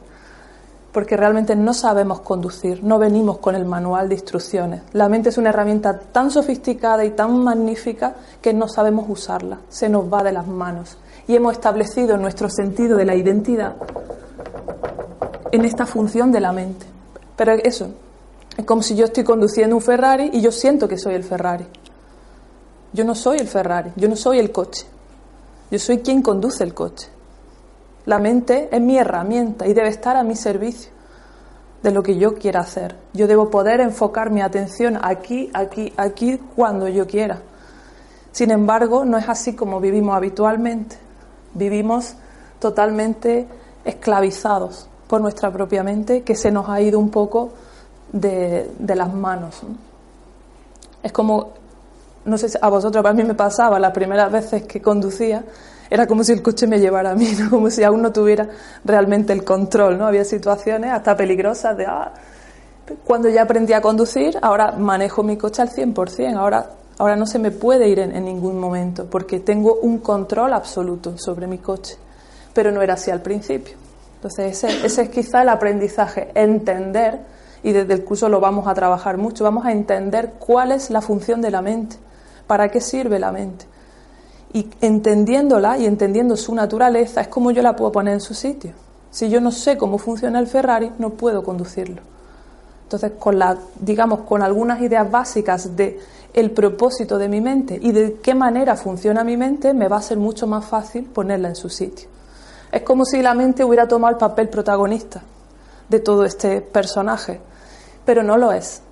Porque 0.93 1.17
realmente 1.17 1.57
no 1.57 1.73
sabemos 1.73 2.21
conducir, 2.21 2.85
no 2.85 2.99
venimos 2.99 3.39
con 3.39 3.55
el 3.55 3.65
manual 3.65 4.09
de 4.09 4.15
instrucciones. 4.15 4.83
La 4.93 5.09
mente 5.09 5.31
es 5.31 5.39
una 5.39 5.49
herramienta 5.49 5.99
tan 5.99 6.31
sofisticada 6.31 7.05
y 7.05 7.11
tan 7.11 7.43
magnífica 7.43 8.15
que 8.43 8.53
no 8.53 8.69
sabemos 8.69 9.07
usarla, 9.09 9.59
se 9.71 9.89
nos 9.89 10.13
va 10.13 10.23
de 10.23 10.33
las 10.33 10.47
manos 10.47 10.99
y 11.27 11.37
hemos 11.37 11.53
establecido 11.55 12.17
nuestro 12.17 12.49
sentido 12.51 12.97
de 12.97 13.05
la 13.05 13.15
identidad 13.15 13.77
en 15.51 15.65
esta 15.65 15.87
función 15.87 16.33
de 16.33 16.41
la 16.41 16.53
mente. 16.53 16.87
Pero 17.37 17.53
eso, 17.53 17.89
es 18.57 18.65
como 18.65 18.83
si 18.83 18.97
yo 18.97 19.07
estoy 19.07 19.25
conduciendo 19.25 19.77
un 19.77 19.83
Ferrari 19.83 20.31
y 20.33 20.41
yo 20.41 20.53
siento 20.53 20.89
que 20.89 20.99
soy 20.99 21.15
el 21.15 21.25
Ferrari. 21.25 21.67
Yo 22.93 23.05
no 23.05 23.15
soy 23.15 23.39
el 23.39 23.49
Ferrari, 23.49 23.93
yo 23.97 24.09
no 24.09 24.17
soy 24.17 24.39
el 24.39 24.53
coche. 24.53 24.87
Yo 25.73 25.79
soy 25.79 26.01
quien 26.01 26.21
conduce 26.21 26.63
el 26.63 26.75
coche. 26.75 27.09
La 28.05 28.19
mente 28.19 28.69
es 28.71 28.81
mi 28.83 28.99
herramienta 28.99 29.67
y 29.67 29.73
debe 29.73 29.89
estar 29.89 30.19
a 30.19 30.23
mi 30.23 30.37
servicio 30.37 30.93
de 31.83 31.91
lo 31.93 32.03
que 32.03 32.19
yo 32.19 32.35
quiera 32.35 32.61
hacer. 32.61 32.95
Yo 33.15 33.27
debo 33.27 33.49
poder 33.49 33.81
enfocar 33.81 34.31
mi 34.31 34.43
atención 34.43 34.99
aquí, 35.01 35.51
aquí, 35.55 35.91
aquí, 35.97 36.39
cuando 36.55 36.89
yo 36.89 37.07
quiera. 37.07 37.41
Sin 38.33 38.51
embargo, 38.51 39.07
no 39.07 39.17
es 39.17 39.27
así 39.31 39.57
como 39.57 39.81
vivimos 39.81 40.15
habitualmente. 40.15 40.99
Vivimos 41.55 42.17
totalmente 42.59 43.49
esclavizados 43.87 44.91
por 45.07 45.23
nuestra 45.23 45.51
propia 45.51 45.83
mente 45.83 46.21
que 46.21 46.37
se 46.37 46.51
nos 46.51 46.69
ha 46.69 46.83
ido 46.83 46.99
un 46.99 47.09
poco 47.09 47.55
de, 48.13 48.71
las 48.79 49.15
manos. 49.15 49.63
Es 51.03 51.13
como, 51.13 51.55
no 52.25 52.39
sé 52.39 52.49
si 52.49 52.59
a 52.61 52.69
vosotros, 52.69 53.05
a 53.05 53.13
mí 53.13 53.25
me 53.25 53.35
pasaba 53.35 53.79
las 53.79 53.93
primeras 53.93 54.31
veces 54.31 54.63
que 54.65 54.81
conducía, 54.81 55.45
era 55.91 56.07
como 56.07 56.25
si 56.25 56.33
el 56.33 56.43
coche 56.43 56.67
me 56.67 56.81
llevara 56.81 57.11
a 57.11 57.15
mí, 57.15 57.29
como 57.51 57.69
si 57.71 57.85
aún 57.85 58.01
no 58.03 58.13
tuviera 58.13 58.49
realmente 58.85 59.33
el 59.33 59.45
control. 59.45 59.99
¿no? 59.99 60.07
Había 60.07 60.25
situaciones 60.25 60.91
hasta 60.91 61.17
peligrosas 61.17 61.77
de, 61.77 61.85
ah, 61.87 62.13
cuando 63.05 63.29
ya 63.29 63.43
aprendí 63.43 63.73
a 63.73 63.81
conducir, 63.81 64.39
ahora 64.41 64.73
manejo 64.73 65.23
mi 65.23 65.37
coche 65.37 65.63
al 65.63 65.71
100%, 65.71 66.37
ahora, 66.37 66.71
ahora 66.99 67.17
no 67.17 67.27
se 67.27 67.39
me 67.39 67.51
puede 67.51 67.89
ir 67.89 67.99
en, 67.99 68.25
ningún 68.25 68.59
momento, 68.59 69.07
porque 69.07 69.41
tengo 69.41 69.81
un 69.83 69.99
control 69.99 70.53
absoluto 70.53 71.19
sobre 71.19 71.47
mi 71.47 71.59
coche, 71.59 71.97
pero 72.55 72.71
no 72.73 72.83
era 72.83 72.95
así 72.95 73.11
al 73.11 73.21
principio. 73.21 73.77
Entonces 74.17 74.65
ese, 74.65 74.87
ese 74.87 75.03
es 75.03 75.09
quizá 75.11 75.43
el 75.43 75.49
aprendizaje, 75.49 76.31
entender, 76.35 77.21
y 77.63 77.73
desde 77.73 77.93
el 77.95 78.05
curso 78.05 78.29
lo 78.29 78.41
vamos 78.41 78.67
a 78.67 78.75
trabajar 78.75 79.19
mucho, 79.19 79.45
vamos 79.45 79.67
a 79.67 79.73
entender 79.73 80.35
cuál 80.39 80.73
es 80.73 80.91
la 80.91 81.01
función 81.01 81.41
de 81.41 81.51
la 81.51 81.63
mente, 81.63 81.97
para 82.47 82.69
qué 82.69 82.81
sirve 82.81 83.19
la 83.19 83.33
mente 83.33 83.67
y 84.53 84.69
entendiéndola 84.81 85.79
y 85.79 85.87
entendiendo 85.87 86.37
su 86.37 86.55
naturaleza 86.55 87.23
es 87.23 87.29
como 87.29 87.51
yo 87.51 87.63
la 87.63 87.75
puedo 87.75 87.93
poner 87.93 88.15
en 88.15 88.21
su 88.21 88.35
sitio. 88.35 88.73
Si 89.11 89.29
yo 89.29 89.41
no 89.41 89.51
sé 89.51 89.77
cómo 89.77 89.99
funciona 89.99 90.39
el 90.39 90.47
Ferrari, 90.47 90.91
no 90.99 91.11
puedo 91.11 91.43
conducirlo. 91.43 92.03
Entonces, 92.85 93.13
con 93.19 93.39
la, 93.39 93.57
digamos, 93.79 94.21
con 94.21 94.43
algunas 94.43 94.81
ideas 94.81 95.11
básicas 95.11 95.77
de 95.77 95.99
el 96.35 96.51
propósito 96.51 97.19
de 97.19 97.29
mi 97.29 97.41
mente 97.41 97.79
y 97.81 97.93
de 97.93 98.15
qué 98.23 98.35
manera 98.35 98.77
funciona 98.77 99.25
mi 99.25 99.37
mente, 99.37 99.75
me 99.75 99.89
va 99.89 99.99
a 99.99 100.03
ser 100.03 100.19
mucho 100.19 100.47
más 100.47 100.65
fácil 100.65 101.05
ponerla 101.05 101.49
en 101.49 101.57
su 101.57 101.69
sitio. 101.69 102.09
Es 102.71 102.83
como 102.83 103.05
si 103.05 103.21
la 103.23 103.35
mente 103.35 103.65
hubiera 103.65 103.87
tomado 103.87 104.13
el 104.13 104.19
papel 104.19 104.49
protagonista 104.49 105.23
de 105.89 106.01
todo 106.01 106.25
este 106.25 106.63
personaje, 106.63 107.41
pero 108.05 108.23
no 108.23 108.39
lo 108.39 108.53
es. 108.53 108.83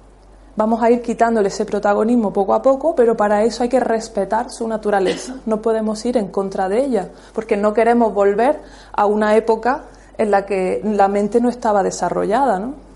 Vamos 0.56 0.82
a 0.82 0.90
ir 0.90 1.00
quitándole 1.00 1.48
ese 1.48 1.64
protagonismo 1.64 2.32
poco 2.32 2.54
a 2.54 2.62
poco, 2.62 2.94
pero 2.94 3.16
para 3.16 3.44
eso 3.44 3.62
hay 3.62 3.68
que 3.68 3.80
respetar 3.80 4.50
su 4.50 4.66
naturaleza. 4.66 5.36
No 5.46 5.62
podemos 5.62 6.04
ir 6.04 6.16
en 6.16 6.28
contra 6.28 6.68
de 6.68 6.84
ella, 6.84 7.08
porque 7.32 7.56
no 7.56 7.72
queremos 7.72 8.12
volver 8.12 8.60
a 8.92 9.06
una 9.06 9.36
época 9.36 9.84
en 10.18 10.30
la 10.30 10.44
que 10.44 10.80
la 10.84 11.08
mente 11.08 11.40
no 11.40 11.48
estaba 11.48 11.82
desarrollada, 11.82 12.58
¿no? 12.58 12.90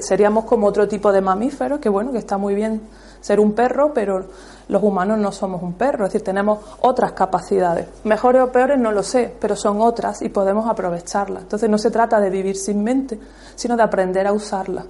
seríamos 0.00 0.44
como 0.44 0.66
otro 0.66 0.86
tipo 0.86 1.12
de 1.12 1.20
mamífero, 1.20 1.80
que 1.80 1.88
bueno, 1.88 2.12
que 2.12 2.18
está 2.18 2.38
muy 2.38 2.54
bien 2.54 2.80
ser 3.20 3.40
un 3.40 3.52
perro, 3.52 3.92
pero 3.92 4.26
los 4.68 4.82
humanos 4.82 5.18
no 5.18 5.32
somos 5.32 5.62
un 5.62 5.72
perro, 5.72 6.06
es 6.06 6.12
decir, 6.12 6.24
tenemos 6.24 6.60
otras 6.80 7.12
capacidades. 7.12 7.86
Mejores 8.04 8.42
o 8.42 8.52
peores 8.52 8.78
no 8.78 8.92
lo 8.92 9.02
sé, 9.02 9.34
pero 9.40 9.56
son 9.56 9.80
otras 9.80 10.22
y 10.22 10.28
podemos 10.28 10.68
aprovecharlas. 10.68 11.42
Entonces 11.42 11.68
no 11.68 11.78
se 11.78 11.90
trata 11.90 12.20
de 12.20 12.30
vivir 12.30 12.56
sin 12.56 12.84
mente, 12.84 13.18
sino 13.56 13.76
de 13.76 13.82
aprender 13.82 14.26
a 14.26 14.32
usarla 14.32 14.84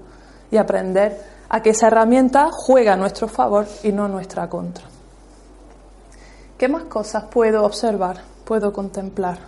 y 0.51 0.57
aprender 0.57 1.38
a 1.49 1.63
que 1.63 1.71
esa 1.71 1.87
herramienta 1.87 2.51
juega 2.53 2.95
a 2.95 2.97
nuestro 2.97 3.29
favor 3.29 3.67
y 3.83 3.93
no 3.93 4.05
a 4.05 4.09
nuestra 4.09 4.49
contra. 4.49 4.85
¿Qué 6.59 6.69
más 6.69 6.85
cosas 6.85 7.25
puedo 7.25 7.65
observar, 7.65 8.23
puedo 8.45 8.73
contemplar? 8.73 9.39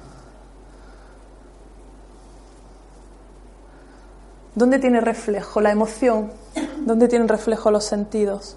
¿Dónde 4.54 4.78
tiene 4.78 5.00
reflejo 5.00 5.60
la 5.60 5.70
emoción? 5.70 6.32
¿Dónde 6.78 7.08
tienen 7.08 7.28
reflejo 7.28 7.70
los 7.70 7.84
sentidos? 7.84 8.56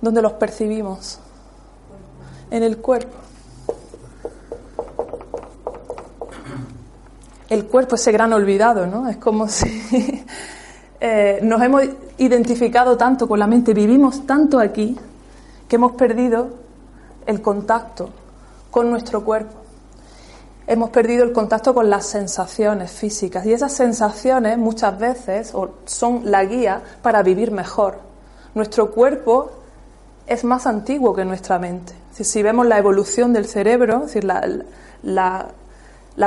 ¿Dónde 0.00 0.22
los 0.22 0.32
percibimos? 0.34 1.20
En 2.50 2.62
el 2.62 2.78
cuerpo. 2.78 3.16
El 7.48 7.66
cuerpo, 7.66 7.96
ese 7.96 8.12
gran 8.12 8.32
olvidado, 8.32 8.86
¿no? 8.86 9.08
Es 9.08 9.18
como 9.18 9.46
si 9.48 10.24
eh, 11.04 11.40
nos 11.42 11.60
hemos 11.60 11.82
identificado 12.18 12.96
tanto 12.96 13.26
con 13.26 13.40
la 13.40 13.48
mente, 13.48 13.74
vivimos 13.74 14.24
tanto 14.24 14.60
aquí, 14.60 14.96
que 15.66 15.74
hemos 15.74 15.92
perdido 15.92 16.50
el 17.26 17.42
contacto 17.42 18.10
con 18.70 18.88
nuestro 18.88 19.24
cuerpo. 19.24 19.56
Hemos 20.64 20.90
perdido 20.90 21.24
el 21.24 21.32
contacto 21.32 21.74
con 21.74 21.90
las 21.90 22.06
sensaciones 22.06 22.92
físicas 22.92 23.44
y 23.44 23.52
esas 23.52 23.72
sensaciones 23.72 24.58
muchas 24.58 24.96
veces 24.96 25.52
son 25.86 26.20
la 26.30 26.44
guía 26.44 26.80
para 27.02 27.24
vivir 27.24 27.50
mejor. 27.50 27.98
Nuestro 28.54 28.92
cuerpo 28.92 29.50
es 30.28 30.44
más 30.44 30.68
antiguo 30.68 31.12
que 31.12 31.24
nuestra 31.24 31.58
mente. 31.58 31.94
Si 32.12 32.44
vemos 32.44 32.64
la 32.64 32.78
evolución 32.78 33.32
del 33.32 33.46
cerebro, 33.46 33.96
es 33.96 34.02
decir, 34.02 34.22
la, 34.22 34.48
la 35.02 35.48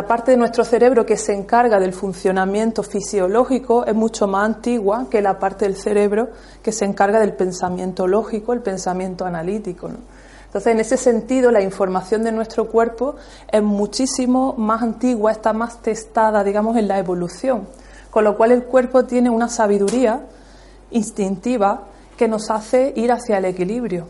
parte 0.07 0.31
de 0.31 0.37
nuestro 0.37 0.63
cerebro 0.63 1.05
que 1.05 1.15
se 1.15 1.33
encarga 1.33 1.79
del 1.79 1.93
funcionamiento 1.93 2.81
fisiológico 2.81 3.85
es 3.85 3.93
mucho 3.93 4.27
más 4.27 4.45
antigua 4.45 5.07
que 5.11 5.21
la 5.21 5.37
parte 5.37 5.65
del 5.65 5.75
cerebro 5.75 6.29
que 6.63 6.71
se 6.71 6.85
encarga 6.85 7.19
del 7.19 7.33
pensamiento 7.33 8.07
lógico, 8.07 8.53
el 8.53 8.61
pensamiento 8.61 9.25
analítico. 9.25 9.91
Entonces, 10.45 10.73
en 10.73 10.79
ese 10.79 10.97
sentido, 10.97 11.51
la 11.51 11.61
información 11.61 12.23
de 12.23 12.31
nuestro 12.31 12.67
cuerpo 12.67 13.15
es 13.51 13.61
muchísimo 13.61 14.55
más 14.57 14.81
antigua, 14.81 15.31
está 15.31 15.53
más 15.53 15.81
testada, 15.81 16.43
digamos, 16.43 16.77
en 16.77 16.87
la 16.87 16.97
evolución. 16.97 17.67
Con 18.09 18.23
lo 18.23 18.37
cual, 18.37 18.53
el 18.53 18.63
cuerpo 18.63 19.05
tiene 19.05 19.29
una 19.29 19.49
sabiduría 19.49 20.21
instintiva 20.91 21.83
que 22.17 22.27
nos 22.27 22.49
hace 22.49 22.93
ir 22.95 23.11
hacia 23.11 23.37
el 23.37 23.45
equilibrio 23.45 24.07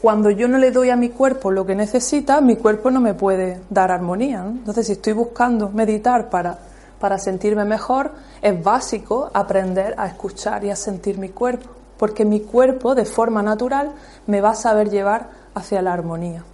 cuando 0.00 0.30
yo 0.30 0.48
no 0.48 0.58
le 0.58 0.70
doy 0.70 0.90
a 0.90 0.96
mi 0.96 1.08
cuerpo 1.08 1.50
lo 1.50 1.64
que 1.64 1.74
necesita, 1.74 2.40
mi 2.40 2.56
cuerpo 2.56 2.90
no 2.90 3.00
me 3.00 3.14
puede 3.14 3.62
dar 3.70 3.90
armonía. 3.90 4.44
Entonces, 4.44 4.86
si 4.86 4.92
estoy 4.92 5.14
buscando 5.14 5.70
meditar 5.70 6.28
para, 6.28 6.58
para 7.00 7.18
sentirme 7.18 7.64
mejor, 7.64 8.12
es 8.42 8.62
básico 8.62 9.30
aprender 9.32 9.94
a 9.96 10.06
escuchar 10.06 10.64
y 10.64 10.70
a 10.70 10.76
sentir 10.76 11.18
mi 11.18 11.30
cuerpo, 11.30 11.70
porque 11.96 12.24
mi 12.24 12.40
cuerpo, 12.40 12.94
de 12.94 13.06
forma 13.06 13.42
natural, 13.42 13.92
me 14.26 14.40
va 14.40 14.50
a 14.50 14.54
saber 14.54 14.90
llevar 14.90 15.30
hacia 15.54 15.80
la 15.80 15.92
armonía. 15.92 16.44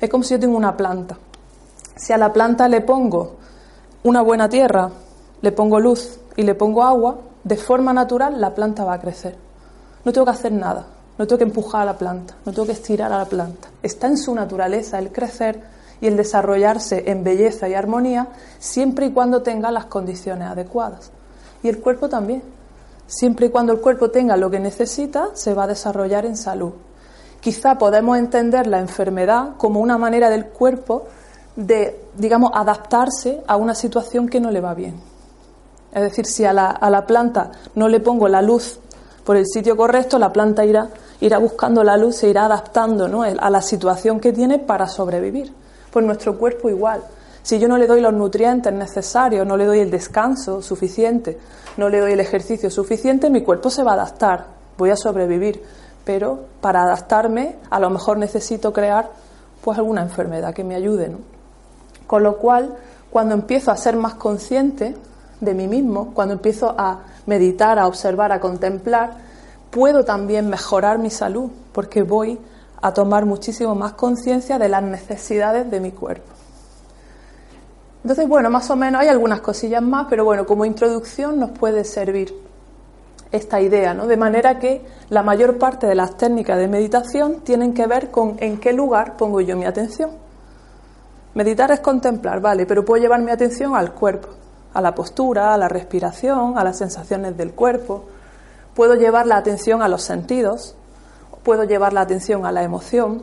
Es 0.00 0.08
como 0.08 0.24
si 0.24 0.34
yo 0.34 0.40
tengo 0.40 0.56
una 0.56 0.76
planta. 0.76 1.18
Si 1.96 2.12
a 2.12 2.18
la 2.18 2.32
planta 2.32 2.68
le 2.68 2.80
pongo 2.80 3.36
una 4.02 4.22
buena 4.22 4.48
tierra, 4.48 4.90
le 5.40 5.52
pongo 5.52 5.78
luz 5.78 6.20
y 6.36 6.42
le 6.42 6.54
pongo 6.54 6.82
agua, 6.82 7.18
de 7.42 7.56
forma 7.56 7.92
natural 7.92 8.40
la 8.40 8.54
planta 8.54 8.84
va 8.84 8.94
a 8.94 9.00
crecer. 9.00 9.36
No 10.04 10.12
tengo 10.12 10.24
que 10.24 10.32
hacer 10.32 10.52
nada. 10.52 10.86
No 11.18 11.26
tengo 11.26 11.38
que 11.38 11.44
empujar 11.44 11.82
a 11.82 11.84
la 11.84 11.98
planta, 11.98 12.34
no 12.44 12.52
tengo 12.52 12.66
que 12.66 12.72
estirar 12.72 13.12
a 13.12 13.18
la 13.18 13.24
planta. 13.26 13.68
Está 13.82 14.08
en 14.08 14.16
su 14.16 14.34
naturaleza 14.34 14.98
el 14.98 15.12
crecer 15.12 15.60
y 16.00 16.06
el 16.06 16.16
desarrollarse 16.16 17.04
en 17.10 17.22
belleza 17.22 17.68
y 17.68 17.74
armonía 17.74 18.28
siempre 18.58 19.06
y 19.06 19.12
cuando 19.12 19.42
tenga 19.42 19.70
las 19.70 19.86
condiciones 19.86 20.48
adecuadas. 20.48 21.10
Y 21.62 21.68
el 21.68 21.80
cuerpo 21.80 22.08
también. 22.08 22.42
Siempre 23.06 23.46
y 23.46 23.50
cuando 23.50 23.72
el 23.72 23.80
cuerpo 23.80 24.10
tenga 24.10 24.36
lo 24.36 24.50
que 24.50 24.58
necesita, 24.58 25.28
se 25.34 25.54
va 25.54 25.64
a 25.64 25.68
desarrollar 25.68 26.26
en 26.26 26.36
salud. 26.36 26.72
Quizá 27.40 27.78
podemos 27.78 28.18
entender 28.18 28.66
la 28.66 28.80
enfermedad 28.80 29.56
como 29.56 29.80
una 29.80 29.98
manera 29.98 30.30
del 30.30 30.46
cuerpo 30.46 31.04
de, 31.54 32.00
digamos, 32.16 32.50
adaptarse 32.54 33.42
a 33.46 33.56
una 33.56 33.74
situación 33.74 34.28
que 34.28 34.40
no 34.40 34.50
le 34.50 34.60
va 34.60 34.74
bien. 34.74 35.00
Es 35.92 36.02
decir, 36.02 36.26
si 36.26 36.44
a 36.44 36.52
la, 36.52 36.70
a 36.70 36.90
la 36.90 37.06
planta 37.06 37.52
no 37.74 37.88
le 37.88 38.00
pongo 38.00 38.26
la 38.28 38.42
luz 38.42 38.80
por 39.24 39.36
el 39.36 39.46
sitio 39.46 39.76
correcto, 39.76 40.18
la 40.18 40.32
planta 40.32 40.64
irá 40.64 40.90
irá 41.20 41.38
buscando 41.38 41.82
la 41.82 41.96
luz, 41.96 42.16
se 42.16 42.28
irá 42.28 42.44
adaptando 42.44 43.08
¿no? 43.08 43.22
a 43.22 43.50
la 43.50 43.62
situación 43.62 44.20
que 44.20 44.32
tiene 44.32 44.58
para 44.58 44.86
sobrevivir. 44.86 45.52
Pues 45.90 46.04
nuestro 46.04 46.36
cuerpo 46.38 46.68
igual. 46.68 47.02
Si 47.42 47.58
yo 47.58 47.68
no 47.68 47.78
le 47.78 47.86
doy 47.86 48.00
los 48.00 48.12
nutrientes 48.12 48.72
necesarios, 48.72 49.46
no 49.46 49.56
le 49.56 49.64
doy 49.64 49.80
el 49.80 49.90
descanso 49.90 50.62
suficiente, 50.62 51.38
no 51.76 51.88
le 51.88 52.00
doy 52.00 52.12
el 52.12 52.20
ejercicio 52.20 52.70
suficiente, 52.70 53.30
mi 53.30 53.42
cuerpo 53.42 53.70
se 53.70 53.82
va 53.82 53.92
a 53.92 53.94
adaptar, 53.94 54.46
voy 54.76 54.90
a 54.90 54.96
sobrevivir. 54.96 55.62
Pero 56.04 56.40
para 56.60 56.82
adaptarme, 56.82 57.56
a 57.70 57.80
lo 57.80 57.90
mejor 57.90 58.18
necesito 58.18 58.72
crear 58.72 59.10
pues 59.62 59.78
alguna 59.78 60.02
enfermedad 60.02 60.52
que 60.52 60.64
me 60.64 60.74
ayude. 60.74 61.10
Con 62.06 62.22
lo 62.22 62.36
cual, 62.38 62.76
cuando 63.10 63.34
empiezo 63.34 63.70
a 63.70 63.76
ser 63.76 63.96
más 63.96 64.14
consciente 64.14 64.94
de 65.40 65.54
mí 65.54 65.68
mismo, 65.68 66.12
cuando 66.12 66.34
empiezo 66.34 66.74
a 66.76 67.00
meditar, 67.26 67.78
a 67.78 67.86
observar, 67.86 68.32
a 68.32 68.40
contemplar, 68.40 69.18
puedo 69.70 70.04
también 70.04 70.48
mejorar 70.48 70.98
mi 70.98 71.10
salud 71.10 71.50
porque 71.72 72.02
voy 72.02 72.38
a 72.80 72.92
tomar 72.92 73.24
muchísimo 73.26 73.74
más 73.74 73.94
conciencia 73.94 74.58
de 74.58 74.68
las 74.68 74.82
necesidades 74.82 75.70
de 75.70 75.80
mi 75.80 75.90
cuerpo. 75.90 76.32
Entonces, 78.02 78.28
bueno, 78.28 78.50
más 78.50 78.70
o 78.70 78.76
menos 78.76 79.00
hay 79.00 79.08
algunas 79.08 79.40
cosillas 79.40 79.82
más, 79.82 80.06
pero 80.10 80.24
bueno, 80.24 80.44
como 80.44 80.66
introducción 80.66 81.40
nos 81.40 81.50
puede 81.52 81.84
servir 81.84 82.34
esta 83.32 83.60
idea, 83.60 83.94
¿no? 83.94 84.06
De 84.06 84.16
manera 84.16 84.58
que 84.58 84.84
la 85.08 85.22
mayor 85.22 85.58
parte 85.58 85.86
de 85.86 85.94
las 85.94 86.16
técnicas 86.16 86.58
de 86.58 86.68
meditación 86.68 87.40
tienen 87.40 87.72
que 87.72 87.86
ver 87.86 88.10
con 88.10 88.36
en 88.38 88.60
qué 88.60 88.72
lugar 88.72 89.16
pongo 89.16 89.40
yo 89.40 89.56
mi 89.56 89.64
atención. 89.64 90.10
Meditar 91.34 91.70
es 91.72 91.80
contemplar, 91.80 92.40
vale, 92.40 92.66
pero 92.66 92.84
puedo 92.84 93.02
llevar 93.02 93.22
mi 93.22 93.32
atención 93.32 93.74
al 93.74 93.92
cuerpo, 93.92 94.28
a 94.74 94.80
la 94.80 94.94
postura, 94.94 95.54
a 95.54 95.56
la 95.56 95.68
respiración, 95.68 96.58
a 96.58 96.64
las 96.64 96.78
sensaciones 96.78 97.36
del 97.36 97.52
cuerpo. 97.52 98.04
Puedo 98.74 98.94
llevar 98.94 99.26
la 99.26 99.36
atención 99.36 99.82
a 99.82 99.88
los 99.88 100.02
sentidos, 100.02 100.74
puedo 101.42 101.64
llevar 101.64 101.92
la 101.92 102.02
atención 102.02 102.44
a 102.44 102.52
la 102.52 102.62
emoción. 102.62 103.22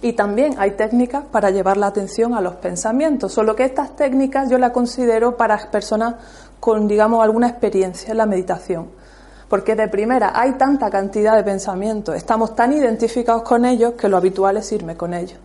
Y 0.00 0.12
también 0.12 0.54
hay 0.58 0.72
técnicas 0.72 1.24
para 1.24 1.50
llevar 1.50 1.76
la 1.76 1.88
atención 1.88 2.34
a 2.34 2.40
los 2.40 2.54
pensamientos, 2.56 3.32
solo 3.32 3.56
que 3.56 3.64
estas 3.64 3.96
técnicas 3.96 4.48
yo 4.48 4.58
las 4.58 4.70
considero 4.70 5.36
para 5.36 5.58
personas 5.70 6.14
con, 6.60 6.86
digamos, 6.86 7.24
alguna 7.24 7.48
experiencia 7.48 8.12
en 8.12 8.18
la 8.18 8.26
meditación 8.26 8.98
porque 9.48 9.74
de 9.74 9.88
primera 9.88 10.32
hay 10.34 10.52
tanta 10.52 10.90
cantidad 10.90 11.34
de 11.34 11.42
pensamientos, 11.42 12.14
estamos 12.14 12.54
tan 12.54 12.72
identificados 12.72 13.42
con 13.42 13.64
ellos 13.64 13.94
que 13.94 14.08
lo 14.08 14.18
habitual 14.18 14.58
es 14.58 14.70
irme 14.72 14.96
con 14.96 15.14
ellos. 15.14 15.38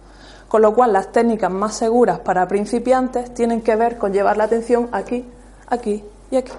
Con 0.54 0.62
lo 0.62 0.76
cual 0.76 0.94
las 0.94 1.12
técnicas 1.12 1.50
más 1.50 1.74
seguras 1.74 2.20
para 2.20 2.48
principiantes 2.48 3.34
tienen 3.34 3.64
que 3.64 3.76
ver 3.76 3.98
con 3.98 4.14
llevar 4.14 4.38
la 4.38 4.44
atención 4.44 4.88
aquí, 4.92 5.26
aquí 5.66 6.04
y 6.30 6.36
aquí. 6.36 6.52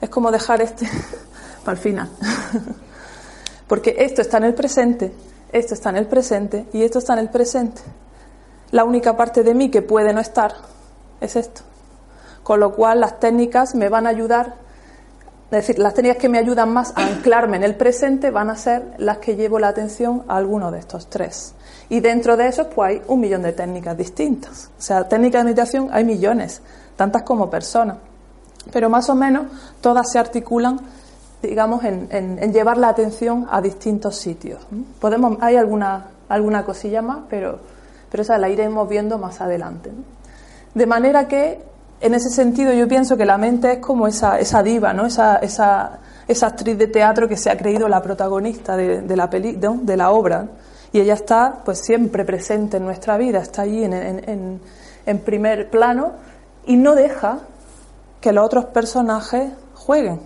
Es 0.00 0.08
como 0.08 0.30
dejar 0.30 0.62
este 0.62 0.88
para 1.64 1.76
el 1.76 1.82
final. 1.82 2.08
porque 3.66 3.96
esto 3.98 4.22
está 4.22 4.36
en 4.36 4.44
el 4.44 4.54
presente, 4.54 5.12
esto 5.50 5.74
está 5.74 5.90
en 5.90 5.96
el 5.96 6.06
presente 6.06 6.68
y 6.72 6.84
esto 6.84 7.00
está 7.00 7.14
en 7.14 7.18
el 7.18 7.28
presente. 7.28 7.82
La 8.70 8.84
única 8.84 9.16
parte 9.16 9.42
de 9.42 9.52
mí 9.52 9.68
que 9.68 9.82
puede 9.82 10.12
no 10.12 10.20
estar 10.20 10.54
es 11.20 11.34
esto. 11.34 11.62
Con 12.44 12.60
lo 12.60 12.72
cual 12.72 13.00
las 13.00 13.18
técnicas 13.18 13.74
me 13.74 13.88
van 13.88 14.06
a 14.06 14.10
ayudar 14.10 14.64
es 15.46 15.50
decir, 15.50 15.80
las 15.80 15.94
técnicas 15.94 16.18
que 16.18 16.28
me 16.28 16.38
ayudan 16.38 16.72
más 16.72 16.92
a 16.94 17.04
anclarme 17.04 17.56
en 17.56 17.64
el 17.64 17.74
presente 17.74 18.30
van 18.30 18.48
a 18.48 18.54
ser 18.54 18.94
las 18.98 19.18
que 19.18 19.34
llevo 19.34 19.58
la 19.58 19.66
atención 19.66 20.22
a 20.28 20.36
alguno 20.36 20.70
de 20.70 20.78
estos 20.78 21.10
tres. 21.10 21.55
Y 21.88 22.00
dentro 22.00 22.36
de 22.36 22.48
esos, 22.48 22.66
pues 22.68 22.88
hay 22.88 23.02
un 23.06 23.20
millón 23.20 23.42
de 23.42 23.52
técnicas 23.52 23.96
distintas. 23.96 24.70
O 24.78 24.82
sea, 24.82 25.08
técnicas 25.08 25.40
de 25.40 25.44
meditación 25.44 25.88
hay 25.92 26.04
millones, 26.04 26.60
tantas 26.96 27.22
como 27.22 27.48
personas. 27.48 27.98
Pero 28.72 28.90
más 28.90 29.08
o 29.08 29.14
menos 29.14 29.46
todas 29.80 30.10
se 30.10 30.18
articulan, 30.18 30.80
digamos, 31.42 31.84
en, 31.84 32.52
llevar 32.52 32.78
la 32.78 32.88
atención 32.88 33.46
a 33.50 33.60
distintos 33.60 34.16
sitios. 34.16 34.60
Podemos, 35.00 35.38
hay 35.40 35.56
alguna, 35.56 36.08
alguna 36.28 36.64
cosilla 36.64 37.02
más, 37.02 37.18
pero, 37.30 37.60
pero 38.10 38.22
esa 38.22 38.36
la 38.38 38.48
iremos 38.48 38.88
viendo 38.88 39.18
más 39.18 39.40
adelante. 39.40 39.92
De 40.74 40.86
manera 40.86 41.28
que 41.28 41.62
en 42.00 42.14
ese 42.14 42.30
sentido 42.30 42.72
yo 42.72 42.88
pienso 42.88 43.16
que 43.16 43.24
la 43.24 43.38
mente 43.38 43.74
es 43.74 43.78
como 43.78 44.08
esa, 44.08 44.40
esa 44.40 44.62
diva, 44.64 44.92
¿no? 44.92 45.06
Esa, 45.06 45.36
esa, 45.36 46.00
esa, 46.26 46.48
actriz 46.48 46.76
de 46.76 46.88
teatro 46.88 47.28
que 47.28 47.36
se 47.36 47.48
ha 47.48 47.56
creído 47.56 47.88
la 47.88 48.02
protagonista 48.02 48.76
de, 48.76 49.16
la, 49.16 49.30
peli, 49.30 49.56
de 49.56 49.96
la 49.96 50.10
obra 50.10 50.48
y 50.96 51.00
ella 51.00 51.12
está 51.12 51.60
pues 51.62 51.80
siempre 51.80 52.24
presente 52.24 52.78
en 52.78 52.86
nuestra 52.86 53.18
vida, 53.18 53.40
está 53.40 53.62
allí 53.62 53.84
en, 53.84 53.92
en, 55.04 55.18
primer 55.18 55.68
plano 55.68 56.12
y 56.64 56.78
no 56.78 56.94
deja 56.94 57.40
que 58.22 58.32
los 58.32 58.46
otros 58.46 58.64
personajes 58.64 59.52
jueguen. 59.74 60.20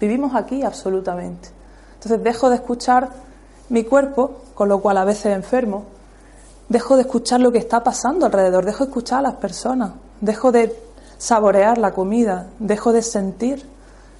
Vivimos 0.00 0.34
aquí 0.34 0.64
absolutamente. 0.64 1.50
Entonces 1.94 2.24
dejo 2.24 2.50
de 2.50 2.56
escuchar 2.56 3.10
mi 3.68 3.84
cuerpo, 3.84 4.40
con 4.54 4.68
lo 4.68 4.80
cual 4.80 4.98
a 4.98 5.04
veces 5.04 5.26
enfermo, 5.26 5.84
dejo 6.68 6.96
de 6.96 7.02
escuchar 7.02 7.38
lo 7.38 7.52
que 7.52 7.58
está 7.58 7.84
pasando 7.84 8.26
alrededor, 8.26 8.64
dejo 8.64 8.86
de 8.86 8.90
escuchar 8.90 9.20
a 9.20 9.22
las 9.22 9.34
personas, 9.34 9.92
dejo 10.20 10.50
de 10.50 10.76
saborear 11.18 11.78
la 11.78 11.92
comida, 11.92 12.48
dejo 12.58 12.92
de 12.92 13.02
sentir 13.02 13.64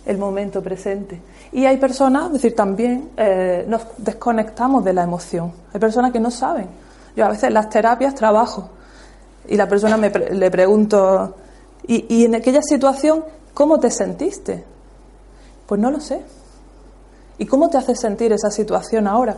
el 0.06 0.18
momento 0.18 0.62
presente. 0.62 1.20
Y 1.54 1.66
hay 1.66 1.76
personas, 1.76 2.26
es 2.26 2.32
decir, 2.32 2.56
también 2.56 3.10
eh, 3.16 3.64
nos 3.68 3.82
desconectamos 3.96 4.84
de 4.84 4.92
la 4.92 5.04
emoción. 5.04 5.52
Hay 5.72 5.78
personas 5.78 6.10
que 6.10 6.18
no 6.18 6.32
saben. 6.32 6.66
Yo 7.14 7.24
a 7.24 7.28
veces 7.28 7.44
en 7.44 7.54
las 7.54 7.70
terapias 7.70 8.12
trabajo 8.16 8.70
y 9.46 9.56
la 9.56 9.68
persona 9.68 9.96
me 9.96 10.10
le 10.10 10.50
pregunto, 10.50 11.36
¿y, 11.86 12.12
¿y 12.12 12.24
en 12.24 12.34
aquella 12.34 12.60
situación 12.60 13.24
cómo 13.54 13.78
te 13.78 13.92
sentiste? 13.92 14.64
Pues 15.68 15.80
no 15.80 15.92
lo 15.92 16.00
sé. 16.00 16.22
¿Y 17.38 17.46
cómo 17.46 17.70
te 17.70 17.78
hace 17.78 17.94
sentir 17.94 18.32
esa 18.32 18.50
situación 18.50 19.06
ahora? 19.06 19.36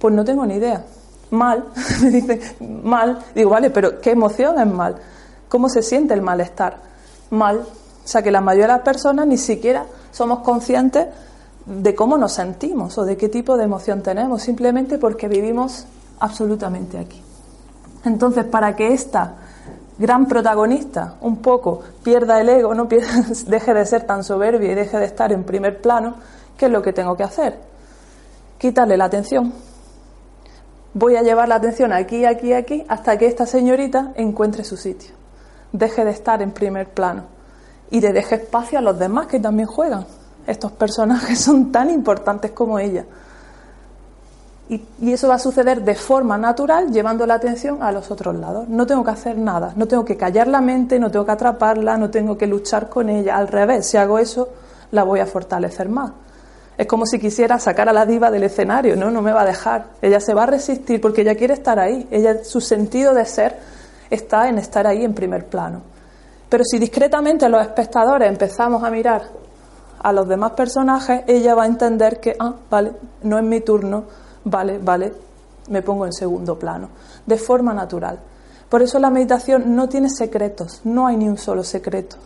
Pues 0.00 0.12
no 0.12 0.24
tengo 0.24 0.44
ni 0.44 0.54
idea. 0.54 0.84
Mal, 1.30 1.66
me 2.02 2.10
dicen, 2.10 2.40
mal. 2.82 3.20
Digo, 3.32 3.50
vale, 3.50 3.70
pero 3.70 4.00
¿qué 4.00 4.10
emoción 4.10 4.58
es 4.58 4.66
mal? 4.66 4.96
¿Cómo 5.48 5.68
se 5.68 5.82
siente 5.82 6.14
el 6.14 6.22
malestar? 6.22 6.78
Mal. 7.30 7.58
O 7.58 8.08
sea 8.08 8.22
que 8.22 8.32
la 8.32 8.40
mayoría 8.40 8.66
de 8.66 8.72
las 8.72 8.82
personas 8.82 9.24
ni 9.28 9.38
siquiera 9.38 9.86
somos 10.16 10.38
conscientes 10.38 11.08
de 11.66 11.94
cómo 11.94 12.16
nos 12.16 12.32
sentimos 12.32 12.96
o 12.96 13.04
de 13.04 13.18
qué 13.18 13.28
tipo 13.28 13.58
de 13.58 13.64
emoción 13.64 14.02
tenemos, 14.02 14.40
simplemente 14.40 14.96
porque 14.96 15.28
vivimos 15.28 15.84
absolutamente 16.20 16.98
aquí. 16.98 17.20
Entonces, 18.06 18.46
para 18.46 18.74
que 18.74 18.94
esta 18.94 19.34
gran 19.98 20.24
protagonista 20.24 21.16
un 21.20 21.36
poco 21.42 21.82
pierda 22.02 22.40
el 22.40 22.48
ego, 22.48 22.74
no 22.74 22.84
deje 23.46 23.74
de 23.74 23.84
ser 23.84 24.06
tan 24.06 24.24
soberbia 24.24 24.72
y 24.72 24.74
deje 24.74 24.96
de 24.96 25.04
estar 25.04 25.32
en 25.32 25.44
primer 25.44 25.82
plano, 25.82 26.14
¿qué 26.56 26.64
es 26.64 26.72
lo 26.72 26.80
que 26.80 26.94
tengo 26.94 27.14
que 27.14 27.24
hacer? 27.24 27.58
Quitarle 28.56 28.96
la 28.96 29.04
atención. 29.04 29.52
Voy 30.94 31.16
a 31.16 31.22
llevar 31.22 31.46
la 31.46 31.56
atención 31.56 31.92
aquí, 31.92 32.24
aquí, 32.24 32.54
aquí, 32.54 32.86
hasta 32.88 33.18
que 33.18 33.26
esta 33.26 33.44
señorita 33.44 34.12
encuentre 34.14 34.64
su 34.64 34.78
sitio 34.78 35.14
deje 35.72 36.06
de 36.06 36.10
estar 36.10 36.40
en 36.40 36.52
primer 36.52 36.88
plano 36.88 37.35
y 37.90 38.00
le 38.00 38.12
deje 38.12 38.36
espacio 38.36 38.78
a 38.78 38.82
los 38.82 38.98
demás 38.98 39.26
que 39.26 39.40
también 39.40 39.68
juegan. 39.68 40.06
Estos 40.46 40.72
personajes 40.72 41.38
son 41.44 41.72
tan 41.72 41.90
importantes 41.90 42.52
como 42.52 42.78
ella. 42.78 43.04
Y, 44.68 44.82
eso 45.12 45.28
va 45.28 45.36
a 45.36 45.38
suceder 45.38 45.82
de 45.82 45.94
forma 45.94 46.36
natural, 46.36 46.90
llevando 46.90 47.24
la 47.24 47.34
atención 47.34 47.82
a 47.82 47.92
los 47.92 48.10
otros 48.10 48.34
lados. 48.34 48.68
No 48.68 48.84
tengo 48.84 49.04
que 49.04 49.12
hacer 49.12 49.38
nada, 49.38 49.72
no 49.76 49.86
tengo 49.86 50.04
que 50.04 50.16
callar 50.16 50.48
la 50.48 50.60
mente, 50.60 50.98
no 50.98 51.10
tengo 51.10 51.24
que 51.24 51.32
atraparla, 51.32 51.96
no 51.96 52.10
tengo 52.10 52.36
que 52.36 52.48
luchar 52.48 52.88
con 52.88 53.08
ella. 53.08 53.36
Al 53.36 53.46
revés, 53.46 53.86
si 53.86 53.96
hago 53.96 54.18
eso, 54.18 54.48
la 54.90 55.04
voy 55.04 55.20
a 55.20 55.26
fortalecer 55.26 55.88
más. 55.88 56.10
Es 56.76 56.86
como 56.86 57.06
si 57.06 57.18
quisiera 57.18 57.58
sacar 57.58 57.88
a 57.88 57.92
la 57.92 58.04
diva 58.04 58.30
del 58.30 58.42
escenario, 58.42 58.96
no, 58.96 59.10
no 59.10 59.22
me 59.22 59.32
va 59.32 59.42
a 59.42 59.46
dejar. 59.46 59.86
Ella 60.02 60.20
se 60.20 60.34
va 60.34 60.42
a 60.42 60.46
resistir 60.46 61.00
porque 61.00 61.22
ella 61.22 61.36
quiere 61.36 61.54
estar 61.54 61.78
ahí. 61.78 62.06
Ella, 62.10 62.42
su 62.42 62.60
sentido 62.60 63.14
de 63.14 63.24
ser 63.24 63.56
está 64.10 64.48
en 64.48 64.58
estar 64.58 64.86
ahí 64.86 65.04
en 65.04 65.14
primer 65.14 65.46
plano. 65.46 65.82
Pero 66.56 66.64
si 66.64 66.78
discretamente 66.78 67.50
los 67.50 67.60
espectadores 67.60 68.30
empezamos 68.30 68.82
a 68.82 68.88
mirar 68.88 69.28
a 70.02 70.10
los 70.10 70.26
demás 70.26 70.52
personajes, 70.52 71.20
ella 71.26 71.54
va 71.54 71.64
a 71.64 71.66
entender 71.66 72.18
que, 72.18 72.34
ah, 72.38 72.54
vale, 72.70 72.92
no 73.24 73.36
es 73.36 73.44
mi 73.44 73.60
turno, 73.60 74.04
vale, 74.42 74.78
vale, 74.78 75.12
me 75.68 75.82
pongo 75.82 76.06
en 76.06 76.14
segundo 76.14 76.58
plano, 76.58 76.88
de 77.26 77.36
forma 77.36 77.74
natural. 77.74 78.18
Por 78.70 78.80
eso 78.80 78.98
la 78.98 79.10
meditación 79.10 79.76
no 79.76 79.86
tiene 79.86 80.08
secretos, 80.08 80.80
no 80.84 81.06
hay 81.06 81.18
ni 81.18 81.28
un 81.28 81.36
solo 81.36 81.62
secreto. 81.62 82.16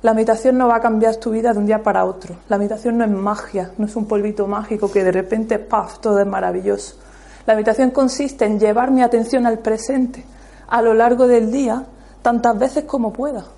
La 0.00 0.14
meditación 0.14 0.56
no 0.56 0.66
va 0.66 0.76
a 0.76 0.80
cambiar 0.80 1.16
tu 1.16 1.28
vida 1.28 1.52
de 1.52 1.58
un 1.58 1.66
día 1.66 1.82
para 1.82 2.06
otro. 2.06 2.36
La 2.48 2.56
meditación 2.56 2.96
no 2.96 3.04
es 3.04 3.10
magia, 3.10 3.72
no 3.76 3.84
es 3.84 3.94
un 3.96 4.06
polvito 4.06 4.46
mágico 4.46 4.90
que 4.90 5.04
de 5.04 5.12
repente, 5.12 5.58
¡paf!, 5.58 5.98
todo 5.98 6.18
es 6.20 6.26
maravilloso. 6.26 6.96
La 7.44 7.52
meditación 7.52 7.90
consiste 7.90 8.46
en 8.46 8.58
llevar 8.58 8.90
mi 8.90 9.02
atención 9.02 9.44
al 9.44 9.58
presente, 9.58 10.24
a 10.68 10.80
lo 10.80 10.94
largo 10.94 11.26
del 11.26 11.52
día 11.52 11.84
tantas 12.22 12.58
veces 12.58 12.84
como 12.84 13.12
pueda. 13.12 13.57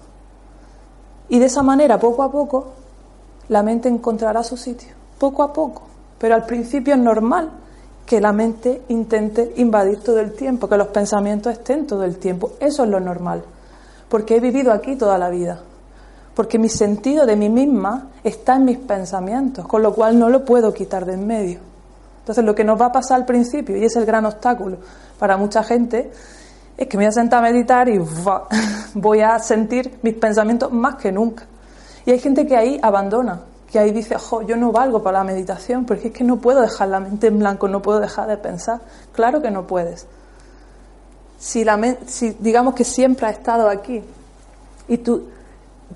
Y 1.30 1.38
de 1.38 1.46
esa 1.46 1.62
manera, 1.62 1.98
poco 1.98 2.22
a 2.22 2.30
poco, 2.30 2.66
la 3.48 3.62
mente 3.62 3.88
encontrará 3.88 4.42
su 4.42 4.56
sitio, 4.56 4.90
poco 5.18 5.42
a 5.42 5.52
poco. 5.52 5.82
Pero 6.18 6.34
al 6.34 6.44
principio 6.44 6.94
es 6.94 7.00
normal 7.00 7.50
que 8.04 8.20
la 8.20 8.32
mente 8.32 8.82
intente 8.88 9.54
invadir 9.56 10.00
todo 10.00 10.18
el 10.18 10.32
tiempo, 10.32 10.68
que 10.68 10.76
los 10.76 10.88
pensamientos 10.88 11.52
estén 11.52 11.86
todo 11.86 12.04
el 12.04 12.18
tiempo. 12.18 12.52
Eso 12.58 12.82
es 12.82 12.90
lo 12.90 12.98
normal, 12.98 13.42
porque 14.08 14.36
he 14.36 14.40
vivido 14.40 14.72
aquí 14.72 14.96
toda 14.96 15.16
la 15.16 15.30
vida, 15.30 15.60
porque 16.34 16.58
mi 16.58 16.68
sentido 16.68 17.24
de 17.24 17.36
mí 17.36 17.48
misma 17.48 18.08
está 18.24 18.56
en 18.56 18.64
mis 18.64 18.78
pensamientos, 18.78 19.66
con 19.66 19.82
lo 19.82 19.94
cual 19.94 20.18
no 20.18 20.28
lo 20.28 20.44
puedo 20.44 20.74
quitar 20.74 21.06
de 21.06 21.14
en 21.14 21.26
medio. 21.26 21.60
Entonces 22.18 22.44
lo 22.44 22.54
que 22.54 22.64
nos 22.64 22.80
va 22.80 22.86
a 22.86 22.92
pasar 22.92 23.20
al 23.20 23.26
principio, 23.26 23.76
y 23.76 23.84
es 23.84 23.94
el 23.94 24.04
gran 24.04 24.26
obstáculo 24.26 24.78
para 25.18 25.36
mucha 25.36 25.62
gente, 25.62 26.10
es 26.80 26.88
que 26.88 26.96
me 26.96 27.04
voy 27.04 27.08
a 27.08 27.12
sentar 27.12 27.44
a 27.44 27.52
meditar 27.52 27.90
y 27.90 28.00
voy 28.94 29.20
a 29.20 29.38
sentir 29.38 29.98
mis 30.00 30.14
pensamientos 30.14 30.72
más 30.72 30.94
que 30.94 31.12
nunca. 31.12 31.44
Y 32.06 32.10
hay 32.10 32.18
gente 32.18 32.46
que 32.46 32.56
ahí 32.56 32.80
abandona, 32.82 33.42
que 33.70 33.78
ahí 33.78 33.90
dice, 33.92 34.16
jo, 34.16 34.40
yo 34.40 34.56
no 34.56 34.72
valgo 34.72 35.02
para 35.02 35.18
la 35.18 35.24
meditación, 35.24 35.84
porque 35.84 36.08
es 36.08 36.14
que 36.14 36.24
no 36.24 36.38
puedo 36.38 36.62
dejar 36.62 36.88
la 36.88 36.98
mente 36.98 37.26
en 37.26 37.38
blanco, 37.38 37.68
no 37.68 37.82
puedo 37.82 38.00
dejar 38.00 38.28
de 38.28 38.38
pensar. 38.38 38.80
Claro 39.12 39.42
que 39.42 39.50
no 39.50 39.66
puedes. 39.66 40.06
Si, 41.38 41.64
la 41.64 41.78
si 42.06 42.30
digamos 42.40 42.74
que 42.74 42.84
siempre 42.84 43.26
ha 43.26 43.30
estado 43.30 43.68
aquí 43.68 44.02
y 44.88 44.98
tu, 44.98 45.24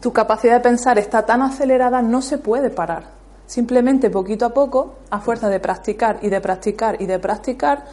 tu 0.01 0.13
capacidad 0.13 0.53
de 0.53 0.61
pensar 0.61 0.99
está 0.99 1.25
tan 1.25 1.41
acelerada, 1.41 2.03
no 2.03 2.21
se 2.21 2.37
puede 2.37 2.69
parar. 2.69 3.05
Simplemente 3.47 4.11
poquito 4.11 4.45
a 4.45 4.51
poco, 4.51 4.97
a 5.09 5.19
fuerza 5.19 5.49
de 5.49 5.61
practicar 5.61 6.19
y 6.21 6.29
de 6.29 6.43
practicar 6.43 7.01
y 7.01 7.07
de 7.07 7.19
practicar, 7.19 7.87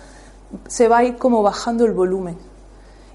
se 0.67 0.89
va 0.89 0.97
a 0.97 1.03
ir 1.05 1.15
como 1.15 1.41
bajando 1.41 1.85
el 1.85 1.93
volumen 1.93 2.50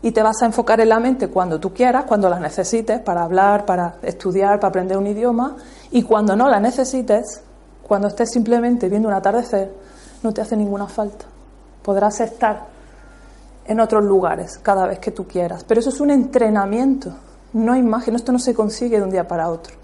y 0.07 0.13
te 0.13 0.23
vas 0.23 0.41
a 0.41 0.47
enfocar 0.47 0.81
en 0.81 0.91
la 0.91 1.01
mente 1.01 1.27
cuando 1.27 1.59
tú 1.59 1.75
quieras, 1.75 2.05
cuando 2.05 2.29
la 2.29 2.39
necesites, 2.39 3.01
para 3.01 3.25
hablar, 3.25 3.67
para 3.67 3.97
estudiar, 4.03 4.61
para 4.61 4.69
aprender 4.69 4.97
un 4.97 5.09
idioma, 5.09 5.57
y 5.91 6.05
cuando 6.05 6.37
no 6.37 6.49
la 6.49 6.61
necesites, 6.61 7.41
cuando 7.83 8.07
estés 8.07 8.31
simplemente 8.31 8.89
viendo 8.89 9.09
un 9.09 9.15
atardecer, 9.15 9.75
no 10.23 10.33
te 10.33 10.43
hace 10.43 10.57
ninguna 10.57 10.87
falta. 10.87 11.25
Podrás 11.83 12.21
estar 12.21 12.67
en 13.65 13.81
otros 13.81 14.05
lugares 14.05 14.59
cada 14.59 14.87
vez 14.87 15.01
que 15.01 15.11
tú 15.11 15.27
quieras, 15.27 15.65
pero 15.65 15.81
eso 15.81 15.91
es 15.91 15.99
un 16.01 16.11
entrenamiento, 16.11 17.13
no 17.55 17.73
hay 17.73 17.83
magia, 17.83 18.15
esto 18.15 18.31
no 18.31 18.39
se 18.39 18.55
consigue 18.55 18.99
de 18.99 19.03
un 19.03 19.11
día 19.11 19.27
para 19.27 19.49
otro. 19.49 19.75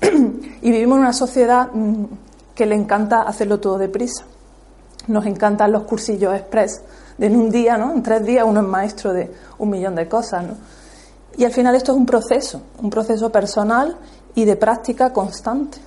y 0.00 0.70
vivimos 0.70 0.94
en 0.94 1.02
una 1.02 1.12
sociedad 1.12 1.70
mm, 1.72 2.04
que 2.54 2.66
le 2.66 2.76
encanta 2.76 3.22
hacerlo 3.22 3.58
todo 3.58 3.78
deprisa. 3.78 4.22
Nos 5.08 5.26
encantan 5.26 5.72
los 5.72 5.82
cursillos 5.82 6.36
express 6.36 6.82
en 7.20 7.36
un 7.36 7.50
día, 7.50 7.76
¿no? 7.76 7.92
En 7.92 8.02
tres 8.02 8.24
días 8.24 8.44
uno 8.46 8.60
es 8.60 8.66
maestro 8.66 9.12
de 9.12 9.30
un 9.58 9.70
millón 9.70 9.94
de 9.94 10.08
cosas, 10.08 10.44
¿no? 10.44 10.54
Y 11.36 11.44
al 11.44 11.52
final 11.52 11.74
esto 11.74 11.92
es 11.92 11.98
un 11.98 12.06
proceso, 12.06 12.60
un 12.82 12.90
proceso 12.90 13.30
personal 13.30 13.96
y 14.34 14.44
de 14.44 14.56
práctica 14.56 15.12
constante. 15.12 15.78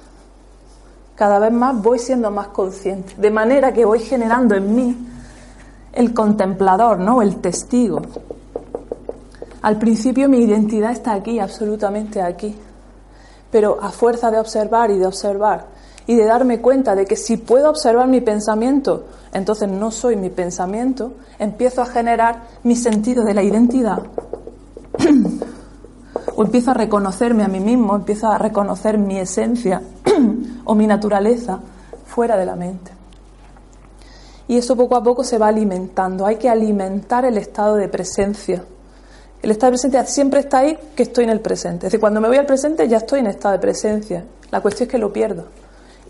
Cada 1.16 1.40
vez 1.40 1.52
más 1.52 1.82
voy 1.82 2.00
siendo 2.00 2.32
más 2.32 2.48
consciente, 2.48 3.14
de 3.18 3.32
manera 3.32 3.74
que 3.74 3.86
voy 3.86 4.00
generando 4.00 4.56
en 4.56 4.76
mí 4.76 5.08
el 5.92 6.14
contemplador, 6.14 7.00
¿no? 7.00 7.22
El 7.22 7.38
testigo. 7.38 8.02
Al 9.62 9.78
principio 9.78 10.28
mi 10.28 10.40
identidad 10.40 10.92
está 10.92 11.14
aquí, 11.14 11.40
absolutamente 11.40 12.22
aquí. 12.22 12.58
Pero 13.52 13.78
a 13.82 13.92
fuerza 13.92 14.32
de 14.32 14.40
observar 14.40 14.90
y 14.92 14.98
de 14.98 15.06
observar 15.06 15.68
y 16.08 16.16
de 16.16 16.26
darme 16.26 16.60
cuenta 16.60 16.96
de 16.96 17.06
que 17.06 17.16
si 17.16 17.38
puedo 17.38 17.70
observar 17.70 18.08
mi 18.08 18.22
pensamiento, 18.22 19.06
entonces 19.34 19.70
no 19.70 19.92
soy 19.92 20.16
mi 20.16 20.30
pensamiento, 20.30 21.14
empiezo 21.40 21.82
a 21.82 21.86
generar 21.86 22.44
mi 22.64 22.76
sentido 22.76 23.24
de 23.24 23.34
la 23.34 23.44
identidad. 23.44 24.04
o 26.36 26.44
empiezo 26.44 26.72
a 26.72 26.74
reconocerme 26.74 27.44
a 27.44 27.48
mí 27.48 27.60
mismo, 27.60 27.96
empiezo 27.96 28.28
a 28.28 28.38
reconocer 28.38 28.98
mi 28.98 29.18
esencia 29.18 29.82
o 30.66 30.76
mi 30.76 30.88
naturaleza 30.88 31.60
fuera 32.06 32.38
de 32.38 32.46
la 32.46 32.56
mente. 32.56 32.92
Y 34.48 34.58
eso 34.58 34.76
poco 34.76 34.98
a 34.98 35.04
poco 35.04 35.24
se 35.24 35.38
va 35.38 35.48
alimentando. 35.48 36.26
Hay 36.26 36.36
que 36.36 36.50
alimentar 36.50 37.24
el 37.24 37.38
estado 37.38 37.76
de 37.76 37.88
presencia. 37.88 38.62
El 39.42 39.52
estado 39.52 39.72
de 39.72 39.76
presencia 39.76 40.06
siempre 40.06 40.42
está 40.42 40.60
ahí 40.60 40.78
que 40.96 41.04
estoy 41.04 41.24
en 41.24 41.30
el 41.30 41.40
presente. 41.40 41.88
Es 41.88 41.92
decir, 41.92 42.02
cuando 42.02 42.20
me 42.20 42.28
voy 42.28 42.38
al 42.38 42.46
presente 42.46 42.88
ya 42.90 42.98
estoy 42.98 43.22
en 43.22 43.28
estado 43.28 43.54
de 43.54 43.60
presencia. 43.60 44.26
La 44.52 44.60
cuestión 44.60 44.88
es 44.88 44.92
que 44.92 44.98
lo 44.98 45.14
pierdo 45.14 45.46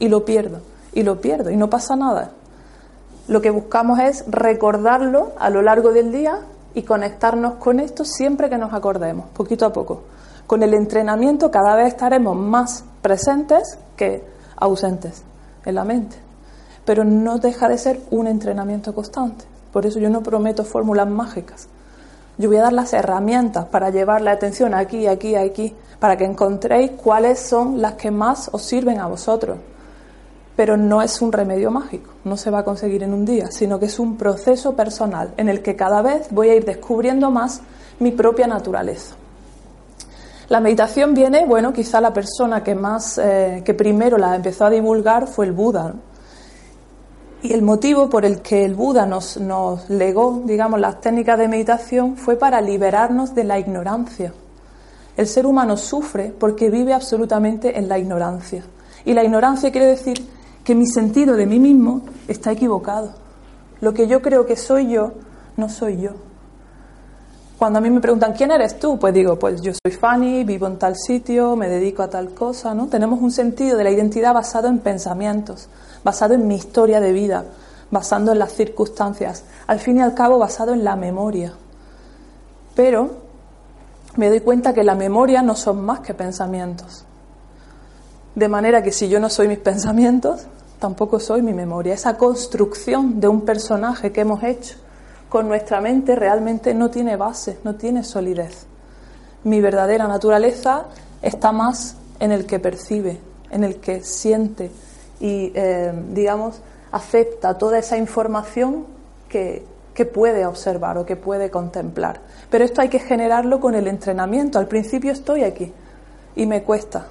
y 0.03 0.09
lo 0.09 0.25
pierdo 0.25 0.59
y 0.91 1.03
lo 1.03 1.21
pierdo 1.21 1.49
y 1.49 1.55
no 1.55 1.69
pasa 1.69 1.95
nada. 1.95 2.31
Lo 3.29 3.41
que 3.41 3.51
buscamos 3.51 3.99
es 3.99 4.25
recordarlo 4.27 5.31
a 5.39 5.49
lo 5.49 5.61
largo 5.61 5.93
del 5.93 6.11
día 6.11 6.41
y 6.73 6.81
conectarnos 6.81 7.53
con 7.53 7.79
esto 7.79 8.03
siempre 8.03 8.49
que 8.49 8.57
nos 8.57 8.73
acordemos, 8.73 9.29
poquito 9.29 9.65
a 9.65 9.71
poco. 9.71 10.01
Con 10.45 10.61
el 10.61 10.73
entrenamiento 10.73 11.51
cada 11.51 11.77
vez 11.77 11.87
estaremos 11.87 12.35
más 12.35 12.83
presentes 13.01 13.77
que 13.95 14.25
ausentes 14.57 15.23
en 15.65 15.75
la 15.75 15.85
mente. 15.85 16.17
Pero 16.83 17.05
no 17.05 17.37
deja 17.37 17.69
de 17.69 17.77
ser 17.77 18.01
un 18.11 18.27
entrenamiento 18.27 18.93
constante. 18.93 19.45
Por 19.71 19.85
eso 19.85 19.99
yo 19.99 20.09
no 20.09 20.21
prometo 20.21 20.65
fórmulas 20.65 21.07
mágicas. 21.07 21.69
Yo 22.37 22.49
voy 22.49 22.57
a 22.57 22.63
dar 22.63 22.73
las 22.73 22.91
herramientas 22.91 23.67
para 23.67 23.89
llevar 23.89 24.19
la 24.19 24.31
atención 24.31 24.73
aquí, 24.73 25.07
aquí, 25.07 25.35
aquí, 25.35 25.73
para 25.97 26.17
que 26.17 26.25
encontréis 26.25 26.91
cuáles 26.91 27.39
son 27.39 27.81
las 27.81 27.93
que 27.93 28.11
más 28.11 28.49
os 28.51 28.63
sirven 28.63 28.99
a 28.99 29.07
vosotros 29.07 29.59
pero 30.55 30.77
no 30.77 31.01
es 31.01 31.21
un 31.21 31.31
remedio 31.31 31.71
mágico, 31.71 32.11
no 32.23 32.37
se 32.37 32.51
va 32.51 32.59
a 32.59 32.63
conseguir 32.63 33.03
en 33.03 33.13
un 33.13 33.25
día, 33.25 33.49
sino 33.51 33.79
que 33.79 33.87
es 33.87 33.99
un 33.99 34.17
proceso 34.17 34.75
personal 34.75 35.33
en 35.37 35.49
el 35.49 35.61
que 35.61 35.75
cada 35.75 36.01
vez 36.01 36.27
voy 36.29 36.49
a 36.49 36.55
ir 36.55 36.65
descubriendo 36.65 37.31
más 37.31 37.61
mi 37.99 38.11
propia 38.11 38.47
naturaleza. 38.47 39.15
La 40.49 40.59
meditación 40.59 41.13
viene, 41.13 41.45
bueno, 41.45 41.73
quizá 41.73 41.99
la 42.01 42.13
persona 42.13 42.63
que 42.63 42.75
más, 42.75 43.17
eh, 43.17 43.63
que 43.65 43.73
primero 43.73 44.17
la 44.17 44.35
empezó 44.35 44.65
a 44.65 44.69
divulgar 44.69 45.27
fue 45.27 45.45
el 45.45 45.51
Buda. 45.53 45.95
Y 47.41 47.53
el 47.53 47.61
motivo 47.61 48.09
por 48.09 48.23
el 48.23 48.41
que 48.41 48.63
el 48.63 48.75
Buda 48.75 49.05
nos, 49.05 49.37
nos 49.37 49.89
legó, 49.89 50.43
digamos, 50.45 50.79
las 50.79 51.01
técnicas 51.01 51.39
de 51.39 51.47
meditación 51.47 52.17
fue 52.17 52.35
para 52.35 52.61
liberarnos 52.61 53.33
de 53.33 53.43
la 53.45 53.57
ignorancia. 53.57 54.33
El 55.17 55.27
ser 55.27 55.45
humano 55.45 55.77
sufre 55.77 56.33
porque 56.37 56.69
vive 56.69 56.93
absolutamente 56.93 57.77
en 57.77 57.87
la 57.87 57.97
ignorancia. 57.97 58.63
Y 59.05 59.13
la 59.13 59.23
ignorancia 59.23 59.71
quiere 59.71 59.87
decir 59.87 60.25
que 60.63 60.75
mi 60.75 60.87
sentido 60.87 61.35
de 61.35 61.45
mí 61.45 61.59
mismo 61.59 62.01
está 62.27 62.51
equivocado. 62.51 63.13
Lo 63.81 63.93
que 63.93 64.07
yo 64.07 64.21
creo 64.21 64.45
que 64.45 64.55
soy 64.55 64.89
yo, 64.89 65.11
no 65.57 65.69
soy 65.69 66.01
yo. 66.01 66.11
Cuando 67.57 67.79
a 67.79 67.81
mí 67.81 67.89
me 67.89 68.01
preguntan, 68.01 68.33
¿quién 68.33 68.51
eres 68.51 68.79
tú? 68.79 68.97
Pues 68.97 69.13
digo, 69.13 69.37
pues 69.37 69.61
yo 69.61 69.71
soy 69.73 69.91
Fanny, 69.93 70.43
vivo 70.43 70.67
en 70.67 70.77
tal 70.77 70.95
sitio, 70.95 71.55
me 71.55 71.69
dedico 71.69 72.01
a 72.01 72.09
tal 72.09 72.33
cosa, 72.33 72.73
¿no? 72.73 72.87
Tenemos 72.87 73.21
un 73.21 73.31
sentido 73.31 73.77
de 73.77 73.83
la 73.83 73.91
identidad 73.91 74.33
basado 74.33 74.67
en 74.67 74.79
pensamientos, 74.79 75.69
basado 76.03 76.33
en 76.33 76.47
mi 76.47 76.55
historia 76.55 76.99
de 76.99 77.13
vida, 77.13 77.45
basado 77.91 78.31
en 78.31 78.39
las 78.39 78.53
circunstancias, 78.53 79.43
al 79.67 79.79
fin 79.79 79.97
y 79.97 80.01
al 80.01 80.13
cabo 80.13 80.39
basado 80.39 80.73
en 80.73 80.83
la 80.83 80.95
memoria. 80.95 81.53
Pero 82.75 83.11
me 84.17 84.29
doy 84.29 84.41
cuenta 84.41 84.73
que 84.73 84.83
la 84.83 84.95
memoria 84.95 85.41
no 85.41 85.55
son 85.55 85.85
más 85.85 85.99
que 86.01 86.13
pensamientos. 86.13 87.05
De 88.35 88.47
manera 88.47 88.81
que 88.81 88.91
si 88.91 89.09
yo 89.09 89.19
no 89.19 89.29
soy 89.29 89.47
mis 89.47 89.59
pensamientos, 89.59 90.47
tampoco 90.79 91.19
soy 91.19 91.41
mi 91.41 91.53
memoria. 91.53 91.93
Esa 91.93 92.17
construcción 92.17 93.19
de 93.19 93.27
un 93.27 93.41
personaje 93.41 94.11
que 94.11 94.21
hemos 94.21 94.43
hecho 94.43 94.75
con 95.29 95.47
nuestra 95.47 95.81
mente 95.81 96.15
realmente 96.15 96.73
no 96.73 96.89
tiene 96.89 97.15
base, 97.15 97.57
no 97.63 97.75
tiene 97.75 98.03
solidez. 98.03 98.65
Mi 99.43 99.61
verdadera 99.61 100.07
naturaleza 100.07 100.85
está 101.21 101.51
más 101.51 101.95
en 102.19 102.31
el 102.31 102.45
que 102.45 102.59
percibe, 102.59 103.19
en 103.51 103.63
el 103.63 103.77
que 103.77 104.03
siente 104.03 104.71
y, 105.19 105.51
eh, 105.53 105.93
digamos, 106.09 106.59
acepta 106.91 107.57
toda 107.57 107.77
esa 107.77 107.97
información 107.97 108.85
que, 109.29 109.65
que 109.93 110.05
puede 110.05 110.45
observar 110.45 110.97
o 110.97 111.05
que 111.05 111.15
puede 111.15 111.49
contemplar. 111.49 112.21
Pero 112.49 112.65
esto 112.65 112.81
hay 112.81 112.89
que 112.89 112.99
generarlo 112.99 113.59
con 113.59 113.75
el 113.75 113.87
entrenamiento. 113.87 114.59
Al 114.59 114.67
principio 114.67 115.11
estoy 115.11 115.43
aquí 115.43 115.71
y 116.35 116.45
me 116.45 116.63
cuesta 116.63 117.07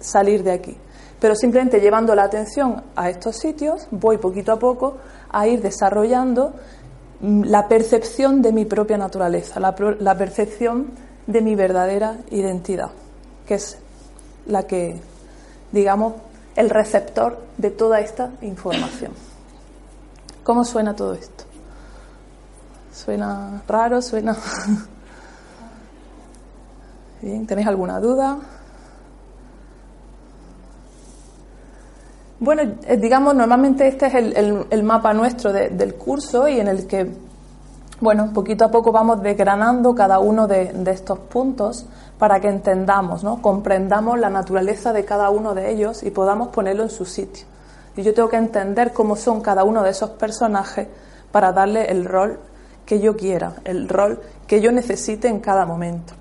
salir 0.00 0.42
de 0.42 0.52
aquí. 0.52 0.76
Pero 1.20 1.34
simplemente 1.34 1.80
llevando 1.80 2.14
la 2.14 2.24
atención 2.24 2.82
a 2.96 3.10
estos 3.10 3.36
sitios, 3.36 3.86
voy 3.90 4.18
poquito 4.18 4.52
a 4.52 4.58
poco 4.58 4.96
a 5.30 5.46
ir 5.46 5.60
desarrollando 5.60 6.54
mm, 7.20 7.44
la 7.44 7.68
percepción 7.68 8.42
de 8.42 8.52
mi 8.52 8.64
propia 8.64 8.96
naturaleza, 8.96 9.60
la, 9.60 9.74
la 9.98 10.16
percepción 10.16 10.92
de 11.26 11.40
mi 11.42 11.54
verdadera 11.54 12.16
identidad, 12.30 12.90
que 13.46 13.54
es 13.54 13.78
la 14.46 14.62
que, 14.64 15.00
digamos, 15.70 16.14
el 16.56 16.70
receptor 16.70 17.38
de 17.58 17.70
toda 17.70 18.00
esta 18.00 18.30
información. 18.40 19.12
¿Cómo 20.42 20.64
suena 20.64 20.96
todo 20.96 21.12
esto? 21.14 21.44
¿Suena 22.92 23.62
raro? 23.68 24.02
¿Suena...? 24.02 24.36
Bien, 27.22 27.46
¿tenéis 27.46 27.68
alguna 27.68 28.00
duda? 28.00 28.38
Bueno, 32.40 32.62
eh, 32.86 32.96
digamos, 32.96 33.34
normalmente 33.34 33.86
este 33.86 34.06
es 34.06 34.14
el, 34.14 34.82
mapa 34.82 35.12
nuestro 35.12 35.52
del 35.52 35.94
curso 35.96 36.48
y 36.48 36.58
en 36.58 36.68
el 36.68 36.86
que, 36.86 37.06
bueno, 38.00 38.32
poquito 38.32 38.64
a 38.64 38.70
poco 38.70 38.90
vamos 38.90 39.22
desgranando 39.22 39.94
cada 39.94 40.20
uno 40.20 40.46
de, 40.46 40.72
estos 40.86 41.18
puntos 41.18 41.84
para 42.18 42.40
que 42.40 42.48
entendamos, 42.48 43.22
¿no? 43.22 43.42
comprendamos 43.42 44.18
la 44.18 44.30
naturaleza 44.30 44.94
de 44.94 45.04
cada 45.04 45.28
uno 45.28 45.54
de 45.54 45.70
ellos 45.70 46.02
y 46.02 46.10
podamos 46.10 46.48
ponerlo 46.48 46.82
en 46.82 46.88
su 46.88 47.04
sitio. 47.04 47.44
Y 47.94 48.02
yo 48.02 48.14
tengo 48.14 48.30
que 48.30 48.38
entender 48.38 48.94
cómo 48.94 49.16
son 49.16 49.42
cada 49.42 49.62
uno 49.62 49.82
de 49.82 49.90
esos 49.90 50.08
personajes 50.08 50.88
para 51.30 51.52
darle 51.52 51.90
el 51.90 52.06
rol 52.06 52.40
que 52.86 53.00
yo 53.00 53.18
quiera, 53.18 53.56
el 53.64 53.86
rol 53.86 54.18
que 54.46 54.62
yo 54.62 54.72
necesite 54.72 55.28
en 55.28 55.40
cada 55.40 55.66
momento. 55.66 56.14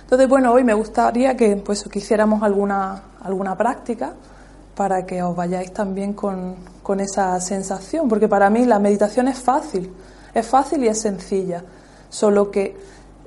Entonces, 0.00 0.26
bueno, 0.30 0.50
hoy 0.50 0.64
me 0.64 0.72
gustaría 0.72 1.36
que, 1.36 1.56
pues, 1.56 1.84
que 1.84 1.98
hiciéramos 1.98 2.42
alguna, 2.42 3.02
alguna 3.22 3.54
práctica 3.54 4.14
para 4.80 5.04
que 5.04 5.22
os 5.22 5.36
vayáis 5.36 5.74
también 5.74 6.14
con, 6.14 6.56
esa 7.00 7.38
sensación, 7.38 8.08
porque 8.08 8.28
para 8.28 8.48
mí 8.48 8.64
la 8.64 8.78
meditación 8.78 9.28
es 9.28 9.38
fácil, 9.38 9.92
es 10.32 10.46
fácil 10.46 10.82
y 10.82 10.88
es 10.88 10.98
sencilla, 10.98 11.62
solo 12.08 12.50
que 12.50 12.74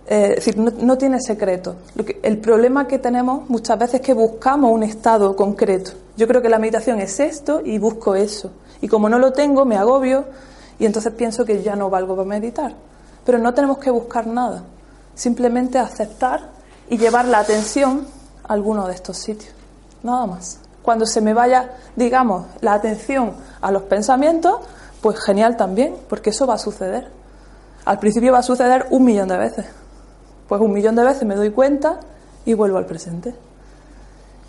eh, 0.07 0.34
decir, 0.34 0.57
no, 0.57 0.97
tiene 0.97 1.21
secreto. 1.21 1.75
el 2.23 2.39
problema 2.39 2.88
que 2.88 2.97
tenemos 2.97 3.47
muchas 3.51 3.78
veces 3.78 3.99
es 3.99 4.01
que 4.01 4.15
buscamos 4.15 4.71
un 4.71 4.82
estado 4.82 5.36
concreto. 5.36 5.91
Yo 6.17 6.28
creo 6.28 6.41
que 6.41 6.49
la 6.49 6.57
meditación 6.57 6.99
es 6.99 7.19
esto 7.19 7.61
y 7.63 7.78
busco 7.78 8.15
eso. 8.15 8.49
Y 8.82 8.88
como 8.88 9.07
no 9.07 9.19
lo 9.19 9.32
tengo, 9.32 9.63
me 9.63 9.78
agobio 9.78 10.25
y 10.80 10.88
entonces 10.88 11.13
pienso 11.13 11.45
que 11.45 11.61
ya 11.61 11.75
no 11.75 11.88
valgo 11.88 12.15
para 12.15 12.28
meditar. 12.28 12.73
Pero 13.23 13.38
no 13.38 13.53
tenemos 13.53 13.78
que 13.78 13.91
buscar 13.91 14.25
nada, 14.25 14.63
simplemente 15.13 15.78
aceptar 15.78 16.49
y 16.89 16.97
llevar 16.97 17.25
la 17.25 17.38
atención 17.38 18.07
a 18.43 18.53
alguno 18.53 18.88
de 18.88 18.95
estos 18.95 19.19
sitios. 19.19 19.53
Nada 20.01 20.25
más. 20.25 20.62
Cuando 20.84 21.05
se 21.05 21.21
me 21.21 21.34
vaya, 21.34 21.71
digamos, 21.95 22.45
la 22.61 22.73
atención 22.73 23.34
a 23.61 23.71
los 23.71 23.84
pensamientos, 23.84 24.57
pues 25.01 25.19
genial 25.19 25.57
también, 25.57 25.95
porque 26.09 26.29
eso 26.29 26.45
va 26.45 26.55
a 26.55 26.59
suceder. 26.59 27.09
Al 27.86 27.99
principio 27.99 28.34
va 28.34 28.39
a 28.39 28.43
suceder 28.43 28.88
un 28.91 29.03
millón 29.03 29.29
de 29.29 29.38
veces. 29.38 29.65
Pues 30.47 30.61
un 30.61 30.71
millón 30.71 30.95
de 30.95 31.03
veces 31.03 31.25
me 31.25 31.36
doy 31.36 31.51
cuenta 31.51 31.99
y 32.45 32.53
vuelvo 32.53 32.77
al 32.77 32.86
presente. 32.86 33.34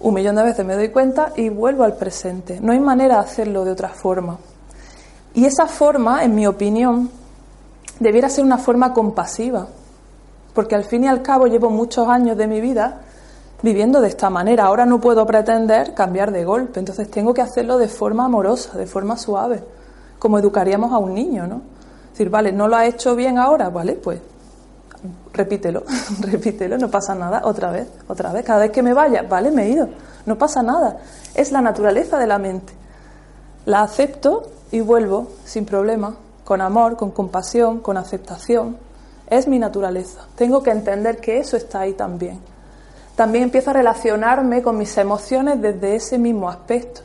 Un 0.00 0.12
millón 0.12 0.36
de 0.36 0.42
veces 0.42 0.66
me 0.66 0.74
doy 0.74 0.90
cuenta 0.90 1.32
y 1.36 1.48
vuelvo 1.48 1.84
al 1.84 1.94
presente. 1.94 2.60
No 2.60 2.72
hay 2.72 2.80
manera 2.80 3.16
de 3.16 3.20
hacerlo 3.20 3.64
de 3.64 3.70
otra 3.70 3.88
forma. 3.88 4.38
Y 5.34 5.46
esa 5.46 5.66
forma, 5.66 6.24
en 6.24 6.34
mi 6.34 6.46
opinión, 6.46 7.10
debiera 8.00 8.28
ser 8.28 8.44
una 8.44 8.58
forma 8.58 8.92
compasiva, 8.92 9.68
porque 10.52 10.74
al 10.74 10.84
fin 10.84 11.04
y 11.04 11.08
al 11.08 11.22
cabo 11.22 11.46
llevo 11.46 11.70
muchos 11.70 12.08
años 12.08 12.36
de 12.36 12.46
mi 12.46 12.60
vida 12.60 13.00
viviendo 13.62 14.00
de 14.00 14.08
esta 14.08 14.30
manera. 14.30 14.64
Ahora 14.64 14.86
no 14.86 15.00
puedo 15.00 15.26
pretender 15.26 15.94
cambiar 15.94 16.32
de 16.32 16.44
golpe, 16.44 16.80
entonces 16.80 17.10
tengo 17.10 17.34
que 17.34 17.42
hacerlo 17.42 17.78
de 17.78 17.88
forma 17.88 18.26
amorosa, 18.26 18.76
de 18.76 18.86
forma 18.86 19.16
suave, 19.16 19.62
como 20.18 20.38
educaríamos 20.38 20.92
a 20.92 20.98
un 20.98 21.14
niño, 21.14 21.46
¿no? 21.46 21.62
Decir, 22.10 22.30
vale, 22.30 22.52
no 22.52 22.68
lo 22.68 22.76
ha 22.76 22.86
hecho 22.86 23.16
bien 23.16 23.38
ahora, 23.38 23.70
vale, 23.70 23.94
pues 23.94 24.20
repítelo, 25.32 25.82
repítelo, 26.20 26.78
no 26.78 26.90
pasa 26.90 27.14
nada, 27.14 27.42
otra 27.44 27.70
vez, 27.70 27.88
otra 28.06 28.32
vez, 28.32 28.44
cada 28.44 28.60
vez 28.60 28.70
que 28.70 28.82
me 28.82 28.94
vaya, 28.94 29.22
vale, 29.22 29.50
me 29.50 29.64
he 29.64 29.70
ido, 29.70 29.88
no 30.26 30.38
pasa 30.38 30.62
nada, 30.62 30.98
es 31.34 31.50
la 31.50 31.60
naturaleza 31.60 32.18
de 32.18 32.26
la 32.26 32.38
mente. 32.38 32.72
La 33.66 33.80
acepto 33.80 34.42
y 34.70 34.80
vuelvo 34.80 35.28
sin 35.44 35.64
problema, 35.64 36.16
con 36.44 36.60
amor, 36.60 36.96
con 36.96 37.10
compasión, 37.10 37.80
con 37.80 37.96
aceptación. 37.96 38.76
Es 39.26 39.48
mi 39.48 39.58
naturaleza. 39.58 40.26
Tengo 40.36 40.62
que 40.62 40.70
entender 40.70 41.18
que 41.18 41.38
eso 41.38 41.56
está 41.56 41.80
ahí 41.80 41.94
también. 41.94 42.40
También 43.16 43.44
empiezo 43.44 43.70
a 43.70 43.74
relacionarme 43.74 44.62
con 44.62 44.76
mis 44.76 44.96
emociones 44.98 45.60
desde 45.62 45.94
ese 45.94 46.18
mismo 46.18 46.48
aspecto. 46.48 47.02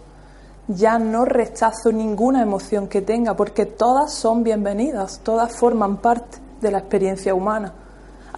Ya 0.67 0.97
no 0.97 1.25
rechazo 1.25 1.91
ninguna 1.91 2.41
emoción 2.41 2.87
que 2.87 3.01
tenga 3.01 3.35
porque 3.35 3.65
todas 3.65 4.13
son 4.13 4.43
bienvenidas, 4.43 5.19
todas 5.23 5.55
forman 5.55 5.97
parte 5.97 6.39
de 6.61 6.71
la 6.71 6.79
experiencia 6.79 7.33
humana. 7.33 7.73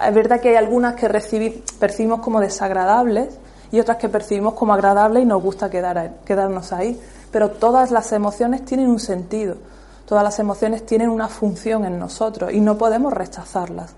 Es 0.05 0.13
verdad 0.13 0.39
que 0.39 0.49
hay 0.49 0.55
algunas 0.55 0.95
que 0.95 1.09
percibimos 1.80 2.22
como 2.22 2.39
desagradables 2.39 3.38
y 3.72 3.80
otras 3.80 3.97
que 3.97 4.09
percibimos 4.09 4.53
como 4.53 4.74
agradables 4.74 5.24
y 5.24 5.26
nos 5.26 5.41
gusta 5.41 5.69
quedarnos 5.69 6.74
ahí. 6.74 6.99
Pero 7.32 7.51
todas 7.51 7.91
las 7.91 8.11
emociones 8.11 8.65
tienen 8.65 8.89
un 8.89 8.99
sentido, 8.99 9.55
todas 10.05 10.24
las 10.24 10.39
emociones 10.39 10.86
tienen 10.86 11.09
una 11.09 11.30
función 11.30 11.86
en 11.86 11.99
nosotros 11.99 12.51
y 12.51 12.59
no 12.59 12.78
podemos 12.78 13.13
rechazarlas. 13.13 13.93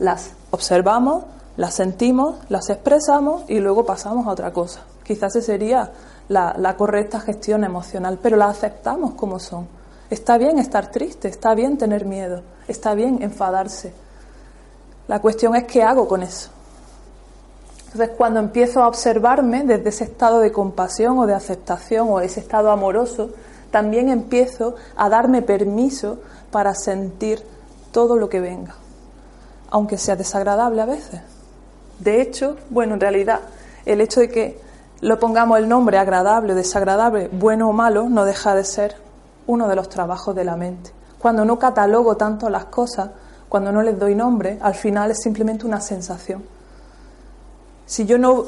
Las 0.00 0.30
observamos, 0.50 1.24
las 1.56 1.74
sentimos, 1.74 2.36
las 2.48 2.68
expresamos 2.70 3.44
y 3.48 3.60
luego 3.60 3.84
pasamos 3.84 4.26
a 4.26 4.30
otra 4.30 4.52
cosa. 4.52 4.82
Quizás 5.04 5.36
esa 5.36 5.46
sería 5.46 5.92
la, 6.28 6.54
la 6.58 6.76
correcta 6.76 7.20
gestión 7.20 7.64
emocional, 7.64 8.18
pero 8.22 8.36
la 8.36 8.46
aceptamos 8.46 9.12
como 9.12 9.38
son. 9.38 9.68
Está 10.10 10.38
bien 10.38 10.58
estar 10.58 10.90
triste, 10.90 11.28
está 11.28 11.54
bien 11.54 11.78
tener 11.78 12.04
miedo, 12.04 12.42
está 12.68 12.94
bien 12.94 13.22
enfadarse 13.22 13.92
la 15.08 15.20
cuestión 15.20 15.54
es 15.54 15.64
qué 15.64 15.82
hago 15.82 16.08
con 16.08 16.22
eso. 16.22 16.50
Entonces, 17.86 18.10
cuando 18.16 18.40
empiezo 18.40 18.82
a 18.82 18.88
observarme 18.88 19.62
desde 19.62 19.88
ese 19.88 20.04
estado 20.04 20.40
de 20.40 20.52
compasión 20.52 21.18
o 21.18 21.26
de 21.26 21.34
aceptación 21.34 22.08
o 22.10 22.20
ese 22.20 22.40
estado 22.40 22.70
amoroso, 22.70 23.30
también 23.70 24.08
empiezo 24.08 24.74
a 24.96 25.08
darme 25.08 25.42
permiso 25.42 26.18
para 26.50 26.74
sentir 26.74 27.42
todo 27.92 28.16
lo 28.16 28.28
que 28.28 28.40
venga, 28.40 28.74
aunque 29.70 29.96
sea 29.96 30.16
desagradable 30.16 30.82
a 30.82 30.86
veces. 30.86 31.20
De 31.98 32.20
hecho, 32.20 32.56
bueno, 32.70 32.94
en 32.94 33.00
realidad, 33.00 33.40
el 33.84 34.00
hecho 34.00 34.20
de 34.20 34.28
que 34.28 34.60
lo 35.00 35.18
pongamos 35.18 35.58
el 35.58 35.68
nombre 35.68 35.98
agradable 35.98 36.52
o 36.52 36.56
desagradable, 36.56 37.28
bueno 37.32 37.68
o 37.68 37.72
malo, 37.72 38.08
no 38.08 38.24
deja 38.24 38.54
de 38.54 38.64
ser 38.64 38.96
uno 39.46 39.68
de 39.68 39.76
los 39.76 39.88
trabajos 39.88 40.34
de 40.34 40.44
la 40.44 40.56
mente. 40.56 40.90
Cuando 41.18 41.44
no 41.44 41.58
catalogo 41.58 42.16
tanto 42.16 42.48
las 42.50 42.66
cosas, 42.66 43.10
cuando 43.48 43.72
no 43.72 43.82
les 43.82 43.98
doy 43.98 44.14
nombre, 44.14 44.58
al 44.60 44.74
final 44.74 45.10
es 45.10 45.22
simplemente 45.22 45.66
una 45.66 45.80
sensación. 45.80 46.44
Si 47.86 48.04
yo 48.04 48.18
no, 48.18 48.44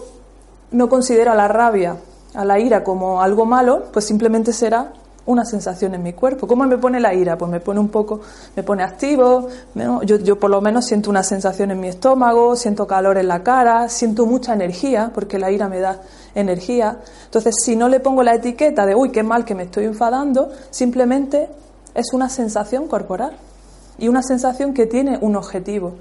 no 0.72 0.88
considero 0.88 1.32
a 1.32 1.34
la 1.34 1.48
rabia, 1.48 1.96
a 2.34 2.44
la 2.44 2.58
ira 2.58 2.84
como 2.84 3.22
algo 3.22 3.46
malo, 3.46 3.84
pues 3.92 4.04
simplemente 4.04 4.52
será 4.52 4.92
una 5.28 5.44
sensación 5.44 5.94
en 5.94 6.02
mi 6.02 6.14
cuerpo. 6.14 6.46
¿Cómo 6.46 6.64
me 6.64 6.78
pone 6.78 6.98
la 7.00 7.14
ira? 7.14 7.36
Pues 7.36 7.50
me 7.50 7.60
pone 7.60 7.78
un 7.78 7.88
poco, 7.88 8.20
me 8.56 8.62
pone 8.62 8.82
activo, 8.82 9.48
yo, 9.74 10.16
yo, 10.16 10.38
por 10.38 10.50
lo 10.50 10.60
menos 10.60 10.86
siento 10.86 11.10
una 11.10 11.22
sensación 11.22 11.70
en 11.70 11.80
mi 11.80 11.88
estómago, 11.88 12.56
siento 12.56 12.86
calor 12.86 13.18
en 13.18 13.28
la 13.28 13.42
cara, 13.42 13.88
siento 13.88 14.24
mucha 14.24 14.54
energía, 14.54 15.10
porque 15.14 15.38
la 15.38 15.50
ira 15.50 15.68
me 15.68 15.80
da 15.80 16.00
energía. 16.34 16.98
Entonces, 17.26 17.56
si 17.62 17.76
no 17.76 17.88
le 17.88 18.00
pongo 18.00 18.22
la 18.22 18.34
etiqueta 18.34 18.86
de, 18.86 18.94
uy, 18.94 19.10
qué 19.10 19.22
mal 19.22 19.44
que 19.44 19.54
me 19.54 19.64
estoy 19.64 19.84
enfadando, 19.84 20.50
simplemente 20.70 21.48
es 21.94 22.12
una 22.12 22.30
sensación 22.30 22.88
corporal 22.88 23.36
y 23.98 24.08
una 24.08 24.22
sensación 24.22 24.72
que 24.72 24.86
tiene 24.86 25.18
un 25.20 25.36
objetivo. 25.36 25.94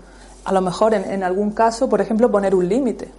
A 0.46 0.54
lo 0.54 0.62
mejor 0.62 0.94
en, 0.94 1.24
algún 1.24 1.52
caso, 1.52 1.90
por 1.90 2.00
ejemplo, 2.00 2.32
poner 2.32 2.56
un 2.56 2.70
límite. 2.70 3.10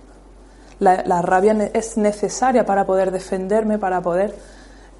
La, 0.78 1.20
rabia 1.20 1.70
es 1.74 1.98
necesaria 1.98 2.64
para 2.64 2.86
poder 2.86 3.10
defenderme, 3.10 3.78
para 3.78 4.00
poder, 4.00 4.34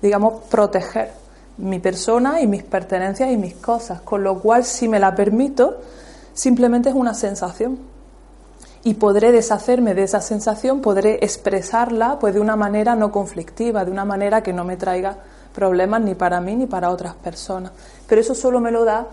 digamos, 0.03 0.44
proteger 0.44 1.12
mi 1.59 1.78
persona 1.78 2.40
y 2.40 2.46
mis 2.46 2.62
pertenencias 2.62 3.30
y 3.30 3.36
mis 3.36 3.55
cosas. 3.55 4.01
Con 4.01 4.22
lo 4.22 4.40
cual, 4.40 4.64
si 4.64 4.88
me 4.88 4.99
la 4.99 5.14
permito, 5.14 5.78
simplemente 6.34 6.88
es 6.88 6.94
una 6.94 7.14
sensación. 7.14 7.78
Y 8.84 8.94
podré 8.94 9.32
deshacerme 9.32 9.94
de 9.94 10.05
esa 10.05 10.20
sensación, 10.20 10.80
podré 10.80 11.18
expresarla 11.22 12.18
pues 12.18 12.34
de 12.34 12.40
una 12.40 12.57
manera 12.57 12.94
no 12.94 13.11
conflictiva, 13.11 13.84
de 13.84 13.90
una 13.90 14.05
manera 14.05 14.42
que 14.42 14.53
no 14.53 14.64
me 14.64 14.76
traiga 14.76 15.16
problemas 15.53 16.01
ni 16.03 16.14
para 16.14 16.40
mí 16.40 16.55
ni 16.55 16.66
para 16.66 16.90
otras 16.90 17.14
personas. 17.14 17.72
Pero 18.07 18.20
eso 18.20 18.34
solo 18.34 18.61
me 18.61 18.70
lo 18.70 18.84
da 18.84 19.07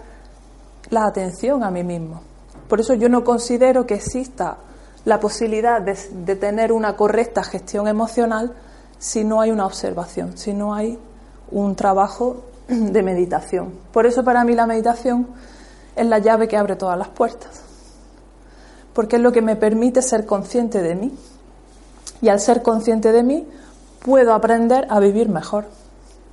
la 0.92 1.06
atención 1.06 1.64
a 1.64 1.72
mí 1.72 1.84
mismo. 1.84 2.22
Por 2.68 2.80
eso 2.80 2.94
yo 2.94 3.10
no 3.10 3.24
considero 3.24 3.86
que 3.86 3.96
exista 3.96 4.58
la 5.06 5.20
posibilidad 5.20 5.82
de, 5.82 6.36
tener 6.36 6.72
una 6.72 6.96
correcta 6.96 7.44
gestión 7.44 7.88
emocional 7.88 8.54
si 8.98 9.24
no 9.24 9.42
hay 9.42 9.52
una 9.52 9.66
observación, 9.66 10.38
si 10.38 10.54
no 10.54 10.74
hay 10.74 10.98
un 11.52 11.76
trabajo 11.76 12.46
de 12.68 13.04
meditación. 13.04 13.74
Por 13.92 14.06
eso 14.06 14.24
para 14.24 14.44
mí 14.44 14.56
la 14.56 14.68
meditación 14.68 15.28
es 15.96 16.06
la 16.06 16.20
llave 16.20 16.48
que 16.48 16.58
abre 16.58 16.76
todas 16.76 16.98
las 16.98 17.10
puertas, 17.10 17.62
porque 18.94 19.18
es 19.18 19.22
lo 19.22 19.32
que 19.32 19.42
me 19.42 19.56
permite 19.56 20.02
ser 20.02 20.26
consciente 20.26 20.82
de 20.82 20.96
mí. 20.96 21.18
Y 22.22 22.30
al 22.30 22.40
ser 22.40 22.62
consciente 22.62 23.12
de 23.12 23.24
mí, 23.24 23.48
puedo 24.00 24.34
aprender 24.34 24.88
a 24.90 25.00
vivir 25.00 25.30
mejor 25.30 25.66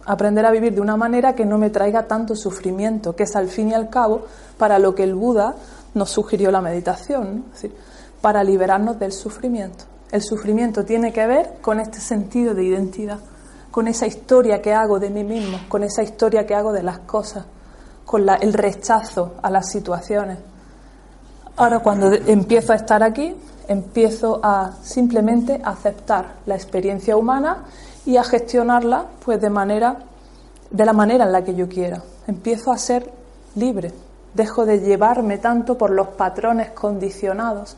aprender 0.04 0.44
a 0.46 0.50
vivir 0.50 0.74
de 0.74 0.80
una 0.80 0.96
manera 0.96 1.34
que 1.34 1.44
no 1.44 1.58
me 1.58 1.70
traiga 1.70 2.06
tanto 2.06 2.34
sufrimiento, 2.34 3.14
que 3.14 3.24
es 3.24 3.36
al 3.36 3.48
fin 3.48 3.70
y 3.70 3.74
al 3.74 3.88
cabo 3.88 4.22
para 4.58 4.78
lo 4.78 4.94
que 4.94 5.04
el 5.04 5.14
Buda 5.14 5.54
nos 5.94 6.10
sugirió 6.10 6.50
la 6.50 6.60
meditación, 6.60 7.44
es 7.46 7.62
decir, 7.62 7.76
para 8.20 8.42
liberarnos 8.42 8.98
del 8.98 9.12
sufrimiento. 9.12 9.84
El 10.12 10.22
sufrimiento 10.22 10.84
tiene 10.84 11.10
que 11.10 11.26
ver 11.26 11.54
con 11.62 11.80
este 11.80 11.98
sentido 11.98 12.52
de 12.54 12.64
identidad, 12.64 13.18
con 13.70 13.88
esa 13.88 14.06
historia 14.06 14.60
que 14.60 14.74
hago 14.74 15.00
de 15.00 15.08
mí 15.08 15.24
mismo, 15.24 15.58
con 15.70 15.82
esa 15.82 16.02
historia 16.02 16.46
que 16.46 16.54
hago 16.54 16.70
de 16.70 16.82
las 16.82 16.98
cosas, 16.98 17.46
con 18.04 18.28
el 18.28 18.52
rechazo 18.52 19.36
a 19.42 19.50
las 19.50 19.70
situaciones. 19.70 20.38
Ahora 21.56 21.78
cuando 21.78 22.12
empiezo 22.12 22.74
a 22.74 22.76
estar 22.76 23.02
aquí, 23.02 23.34
empiezo 23.68 24.38
a 24.42 24.72
simplemente 24.82 25.62
aceptar 25.64 26.34
la 26.44 26.56
experiencia 26.56 27.16
humana 27.16 27.64
y 28.04 28.18
a 28.18 28.24
gestionarla 28.24 29.06
pues 29.24 29.40
de 29.40 29.48
manera 29.48 29.96
de 30.70 30.84
la 30.84 30.92
manera 30.92 31.24
en 31.24 31.32
la 31.32 31.42
que 31.42 31.54
yo 31.54 31.68
quiera. 31.68 32.02
Empiezo 32.26 32.70
a 32.70 32.76
ser 32.76 33.10
libre, 33.54 33.92
dejo 34.34 34.66
de 34.66 34.80
llevarme 34.80 35.38
tanto 35.38 35.78
por 35.78 35.90
los 35.90 36.08
patrones 36.08 36.70
condicionados 36.70 37.76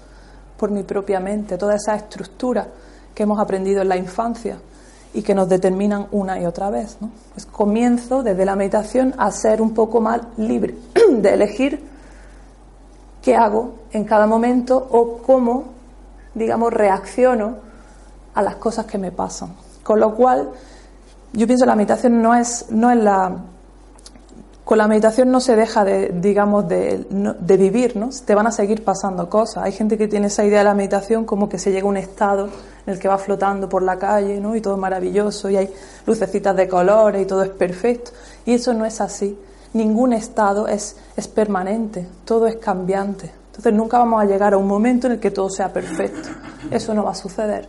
por 0.65 0.71
mi 0.71 0.83
propia 0.83 1.21
mente, 1.21 1.59
toda 1.59 1.75
esa 1.75 1.95
estructura 1.95 2.67
que 3.15 3.25
hemos 3.25 3.39
aprendido 3.39 3.83
en 3.83 3.89
la 3.91 3.99
infancia 3.99 4.57
y 5.12 5.21
que 5.21 5.35
nos 5.35 5.47
determinan 5.47 6.07
una 6.11 6.41
y 6.41 6.47
otra 6.47 6.71
vez. 6.71 6.97
Pues 7.35 7.45
comienzo 7.45 8.23
desde 8.23 8.47
la 8.47 8.57
meditación 8.57 9.12
a 9.19 9.31
ser 9.31 9.61
un 9.61 9.75
poco 9.75 10.01
más 10.01 10.23
libre 10.39 10.75
de 11.11 11.35
elegir 11.35 11.85
qué 13.21 13.37
hago 13.37 13.75
en 13.93 14.05
cada 14.05 14.27
momento 14.27 14.89
o 14.91 15.19
cómo, 15.19 15.65
digamos, 16.33 16.73
reacciono 16.73 17.57
a 18.33 18.41
las 18.41 18.57
cosas 18.57 18.87
que 18.87 18.97
me 18.97 19.12
pasan. 19.12 19.53
Con 19.83 20.01
lo 20.01 20.15
cual, 20.15 20.49
yo 21.35 21.47
pienso 21.47 21.67
que 21.67 21.69
la 21.69 21.77
meditación 21.77 22.23
no 22.23 22.35
es, 22.35 22.71
no 22.71 22.91
es 22.91 22.97
la. 22.97 23.37
Con 24.65 24.79
la 24.79 24.89
meditación 24.89 25.31
no 25.31 25.41
se 25.41 25.57
deja 25.57 25.85
de, 25.85 26.09
digamos, 26.09 26.67
de, 26.67 27.07
de 27.39 27.57
vivir, 27.59 27.97
¿no? 27.97 28.09
Te 28.25 28.35
van 28.35 28.47
a 28.47 28.51
seguir 28.51 28.83
pasando 28.83 29.29
cosas. 29.29 29.62
Hay 29.65 29.73
gente 29.73 29.99
que 29.99 30.09
tiene 30.09 30.29
esa 30.29 30.43
idea 30.43 30.61
de 30.61 30.65
la 30.65 30.75
meditación 30.75 31.27
como 31.27 31.51
que 31.51 31.59
se 31.59 31.71
llega 31.71 31.85
a 31.85 31.91
un 31.91 31.99
estado 31.99 32.49
en 32.87 32.95
el 32.95 32.99
que 32.99 33.07
va 33.07 33.19
flotando 33.19 33.69
por 33.69 33.83
la 33.83 33.99
calle, 33.99 34.41
¿no? 34.41 34.57
Y 34.57 34.62
todo 34.62 34.75
es 34.75 34.81
maravilloso, 34.81 35.51
y 35.51 35.57
hay 35.57 35.75
lucecitas 36.07 36.57
de 36.57 36.67
colores 36.67 37.23
y 37.23 37.27
todo 37.27 37.43
es 37.43 37.51
perfecto. 37.51 38.12
Y 38.47 38.55
eso 38.55 38.73
no 38.73 38.87
es 38.87 39.03
así. 39.03 39.39
Ningún 39.75 40.15
estado 40.15 40.67
es, 40.67 40.97
es 41.15 41.29
permanente, 41.29 42.07
todo 42.25 42.47
es 42.47 42.57
cambiante. 42.57 43.31
Entonces 43.49 43.73
nunca 43.75 43.99
vamos 43.99 44.23
a 44.23 44.25
llegar 44.25 44.55
a 44.55 44.57
un 44.57 44.67
momento 44.67 45.09
en 45.09 45.15
el 45.15 45.21
que 45.21 45.31
todo 45.31 45.51
sea 45.51 45.73
perfecto. 45.73 46.31
Eso 46.71 46.95
no 46.95 47.05
va 47.05 47.11
a 47.11 47.15
suceder. 47.15 47.69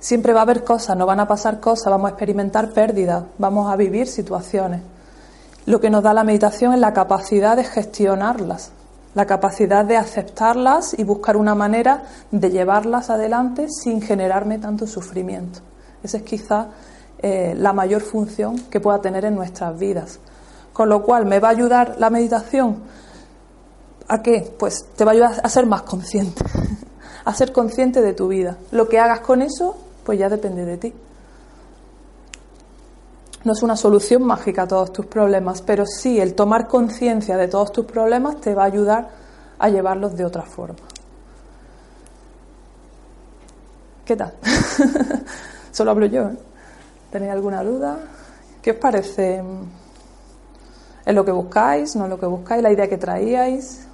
Siempre 0.00 0.32
va 0.32 0.40
a 0.40 0.42
haber 0.42 0.64
cosas, 0.64 0.96
no 0.96 1.06
van 1.06 1.20
a 1.20 1.26
pasar 1.26 1.60
cosas, 1.60 1.90
vamos 1.90 2.06
a 2.06 2.10
experimentar 2.10 2.70
pérdidas, 2.70 3.24
vamos 3.38 3.72
a 3.72 3.76
vivir 3.76 4.06
situaciones. 4.06 4.80
Lo 5.68 5.80
que 5.82 5.90
nos 5.90 6.02
da 6.02 6.14
la 6.14 6.24
meditación 6.24 6.72
es 6.72 6.80
la 6.80 6.94
capacidad 6.94 7.54
de 7.54 7.62
gestionarlas, 7.62 8.72
la 9.14 9.26
capacidad 9.26 9.84
de 9.84 9.98
aceptarlas 9.98 10.98
y 10.98 11.04
buscar 11.04 11.36
una 11.36 11.54
manera 11.54 12.04
de 12.30 12.50
llevarlas 12.50 13.10
adelante 13.10 13.66
sin 13.68 14.00
generarme 14.00 14.58
tanto 14.58 14.86
sufrimiento. 14.86 15.60
Esa 16.02 16.16
es 16.16 16.22
quizá 16.22 16.68
eh, 17.18 17.54
la 17.54 17.74
mayor 17.74 18.00
función 18.00 18.58
que 18.70 18.80
pueda 18.80 19.02
tener 19.02 19.26
en 19.26 19.34
nuestras 19.34 19.78
vidas. 19.78 20.20
Con 20.72 20.88
lo 20.88 21.02
cual, 21.02 21.26
¿me 21.26 21.38
va 21.38 21.48
a 21.48 21.50
ayudar 21.50 21.96
la 21.98 22.08
meditación? 22.08 22.78
¿A 24.08 24.22
qué? 24.22 24.50
Pues 24.58 24.86
te 24.96 25.04
va 25.04 25.10
a 25.10 25.14
ayudar 25.14 25.40
a 25.42 25.50
ser 25.50 25.66
más 25.66 25.82
consciente, 25.82 26.42
a 27.26 27.34
ser 27.34 27.52
consciente 27.52 28.00
de 28.00 28.14
tu 28.14 28.28
vida. 28.28 28.56
Lo 28.70 28.88
que 28.88 28.98
hagas 28.98 29.20
con 29.20 29.42
eso, 29.42 29.76
pues 30.02 30.18
ya 30.18 30.30
depende 30.30 30.64
de 30.64 30.78
ti. 30.78 30.94
No 33.48 33.54
es 33.54 33.62
una 33.62 33.76
solución 33.76 34.24
mágica 34.24 34.64
a 34.64 34.68
todos 34.68 34.92
tus 34.92 35.06
problemas, 35.06 35.62
pero 35.62 35.86
sí 35.86 36.20
el 36.20 36.34
tomar 36.34 36.68
conciencia 36.68 37.34
de 37.38 37.48
todos 37.48 37.72
tus 37.72 37.86
problemas 37.86 38.42
te 38.42 38.54
va 38.54 38.64
a 38.64 38.66
ayudar 38.66 39.08
a 39.58 39.70
llevarlos 39.70 40.14
de 40.18 40.26
otra 40.26 40.42
forma. 40.42 40.76
¿Qué 44.04 44.16
tal? 44.16 44.34
Solo 45.72 45.92
hablo 45.92 46.04
yo. 46.04 46.24
¿eh? 46.24 46.36
¿Tenéis 47.10 47.32
alguna 47.32 47.64
duda? 47.64 47.96
¿Qué 48.60 48.72
os 48.72 48.76
parece? 48.76 49.42
¿Es 51.06 51.14
lo 51.14 51.24
que 51.24 51.32
buscáis? 51.32 51.96
¿No 51.96 52.04
es 52.04 52.10
lo 52.10 52.20
que 52.20 52.26
buscáis? 52.26 52.62
¿La 52.62 52.70
idea 52.70 52.86
que 52.86 52.98
traíais? 52.98 53.88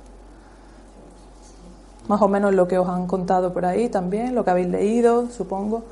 Más 2.09 2.21
o 2.21 2.27
menos 2.27 2.53
lo 2.53 2.67
que 2.67 2.77
os 2.77 2.89
han 2.89 3.07
contado 3.07 3.53
por 3.53 3.65
ahí 3.65 3.89
también, 3.89 4.35
lo 4.35 4.45
que 4.45 4.51
habéis 4.51 4.67
leído, 4.67 5.31
supongo, 5.31 5.85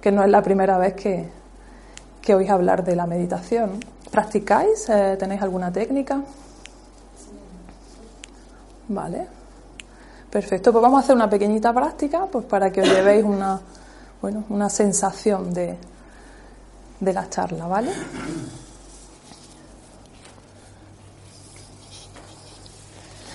que 0.00 0.12
no 0.12 0.22
es 0.22 0.30
la 0.30 0.40
primera 0.40 0.78
vez 0.78 0.94
que, 0.94 1.41
que 2.22 2.34
oís 2.34 2.48
hablar 2.48 2.84
de 2.84 2.96
la 2.96 3.06
meditación. 3.06 3.80
¿Practicáis? 4.10 4.88
Eh, 4.88 5.16
¿Tenéis 5.18 5.42
alguna 5.42 5.72
técnica? 5.72 6.22
Vale. 8.88 9.26
Perfecto, 10.30 10.72
pues 10.72 10.82
vamos 10.82 11.00
a 11.00 11.04
hacer 11.04 11.14
una 11.14 11.28
pequeñita 11.28 11.74
práctica 11.74 12.26
pues 12.30 12.46
para 12.46 12.70
que 12.72 12.80
os 12.80 12.88
llevéis 12.88 13.22
una, 13.22 13.60
bueno, 14.22 14.44
una 14.48 14.70
sensación 14.70 15.52
de, 15.52 15.76
de 17.00 17.12
la 17.12 17.28
charla, 17.28 17.66
¿vale? 17.66 17.90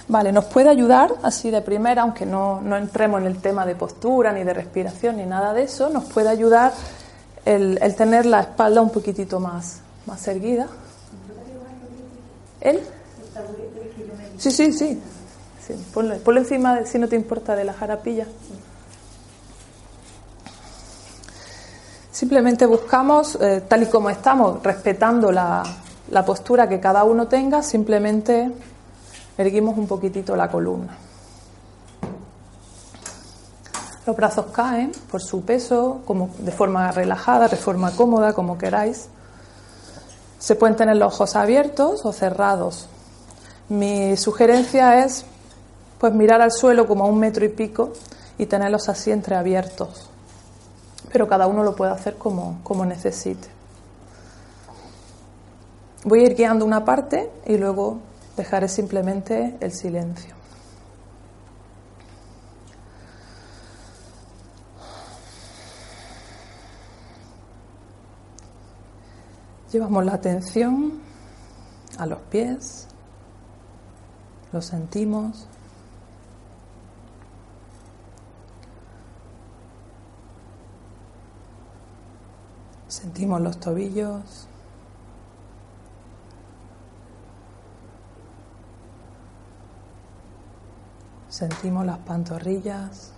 Vale, 0.09 0.31
nos 0.31 0.45
puede 0.45 0.69
ayudar 0.69 1.13
así 1.21 1.51
de 1.51 1.61
primera, 1.61 2.01
aunque 2.01 2.25
no, 2.25 2.61
no, 2.61 2.77
entremos 2.77 3.19
en 3.19 3.27
el 3.27 3.41
tema 3.41 3.65
de 3.65 3.75
postura, 3.75 4.31
ni 4.31 4.43
de 4.43 4.53
respiración, 4.53 5.17
ni 5.17 5.25
nada 5.25 5.53
de 5.53 5.63
eso, 5.63 5.89
nos 5.89 6.05
puede 6.05 6.29
ayudar 6.29 6.71
el, 7.48 7.80
el 7.82 7.95
tener 7.95 8.26
la 8.26 8.41
espalda 8.41 8.82
un 8.82 8.89
poquitito 8.89 9.39
más, 9.39 9.80
más 10.06 10.28
erguida. 10.28 10.68
¿Él? 12.60 12.82
Sí, 14.38 14.52
sí, 14.52 14.74
sí. 14.74 15.02
sí 15.66 15.74
ponlo, 15.93 16.39
encima, 16.39 16.86
si 16.86 17.00
no 17.00 17.08
te 17.08 17.16
importa, 17.16 17.56
de 17.56 17.64
la 17.64 17.74
jarapilla. 17.74 18.26
Simplemente 22.12 22.66
buscamos, 22.66 23.38
eh, 23.39 23.64
tal 23.68 23.84
y 23.84 23.86
como 23.86 24.10
estamos, 24.10 24.62
respetando 24.64 25.32
la, 25.32 25.64
la 26.10 26.26
postura 26.26 26.68
que 26.68 26.80
cada 26.80 27.04
uno 27.04 27.28
tenga, 27.28 27.62
simplemente 27.62 28.52
erguimos 29.38 29.78
un 29.78 29.88
poquitito 29.88 30.36
la 30.36 30.50
columna. 30.50 31.07
Los 34.08 34.16
brazos 34.16 34.47
caen 34.47 34.91
por 35.12 35.22
su 35.22 35.43
peso, 35.43 36.01
como 36.05 36.32
de 36.39 36.51
forma 36.51 36.91
relajada, 36.91 37.47
de 37.47 37.58
forma 37.58 37.91
cómoda, 37.91 38.34
como 38.34 38.58
queráis. 38.58 39.10
Se 40.39 40.55
pueden 40.55 40.76
tener 40.76 40.97
los 40.97 41.14
ojos 41.14 41.36
abiertos 41.36 42.03
o 42.05 42.12
cerrados. 42.12 42.88
Mi 43.70 44.18
sugerencia 44.18 45.03
es 45.05 45.26
pues 45.99 46.12
mirar 46.14 46.41
al 46.41 46.51
suelo 46.51 46.88
como 46.88 47.03
a 47.03 47.08
un 47.08 47.20
metro 47.20 47.45
y 47.45 47.49
pico 47.49 47.93
y 48.39 48.47
tenerlos 48.47 48.89
así 48.89 49.12
entreabiertos 49.12 50.10
pero 51.12 51.28
cada 51.28 51.47
uno 51.47 51.64
lo 51.64 51.76
puede 51.76 51.91
hacer 51.91 52.16
como, 52.16 52.60
como 52.64 52.86
necesite. 52.86 53.47
Voy 56.03 56.22
a 56.22 56.24
ir 56.28 56.36
guiando 56.36 56.66
una 56.66 56.86
parte 56.86 57.30
y 57.45 57.58
luego 57.58 57.99
dejaré 58.36 58.68
simplemente 58.68 59.58
el 59.60 59.72
silencio. 59.72 60.36
Llevamos 69.78 70.05
la 70.05 70.15
atención 70.15 70.93
a 71.99 72.07
los 72.07 72.17
pies, 72.32 72.88
lo 74.51 74.59
sentimos, 74.59 75.47
Sentimos 82.88 83.39
los 83.39 83.59
tobillos. 83.59 84.47
Sentimos 91.30 91.86
las 91.86 91.99
pantorrillas. 91.99 93.16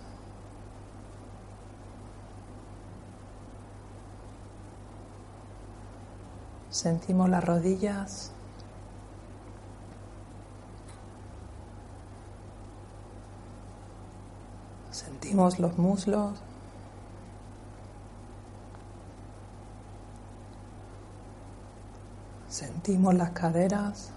Sentimos 6.70 7.28
las 7.28 7.44
rodillas. 7.44 8.30
Sentimos 14.92 15.58
los 15.58 15.76
muslos. 15.78 16.38
Sentimos 22.48 23.14
las 23.14 23.30
caderas. 23.30 24.10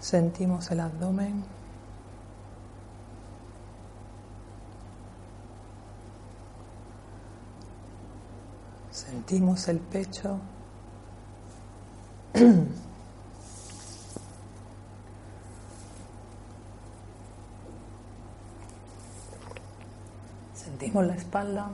Sentimos 0.00 0.70
el 0.70 0.80
abdomen. 0.80 1.44
Sentimos 9.26 9.66
el 9.66 9.80
pecho. 9.80 10.38
Sentimos 20.54 21.06
la 21.06 21.14
espalda. 21.16 21.70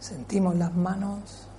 Sentimos 0.00 0.54
las 0.56 0.74
manos. 0.74 1.51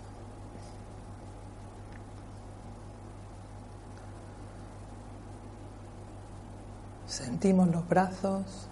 Sentimos 7.43 7.67
los 7.67 7.85
brazos. 7.89 8.69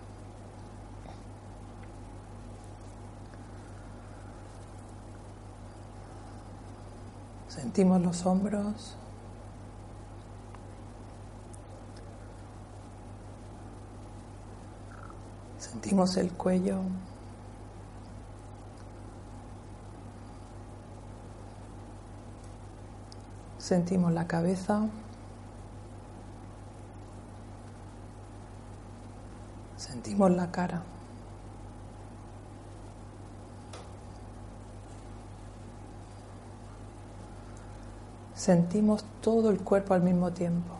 Sentimos 7.49 8.01
los 8.01 8.25
hombros. 8.25 8.95
Sentimos 15.57 16.15
el 16.15 16.31
cuello. 16.31 16.77
Sentimos 23.57 24.13
la 24.13 24.27
cabeza. 24.27 24.87
Sentimos 30.11 30.31
la 30.31 30.51
cara. 30.51 30.83
sentimos 38.41 39.05
todo 39.21 39.51
el 39.51 39.59
cuerpo 39.59 39.93
al 39.93 40.01
mismo 40.01 40.31
tiempo. 40.31 40.73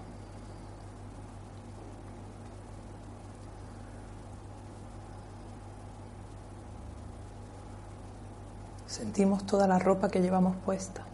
Sentimos 8.88 9.46
toda 9.46 9.68
la 9.68 9.78
ropa 9.78 10.10
que 10.10 10.22
llevamos 10.22 10.56
puesta. 10.66 11.11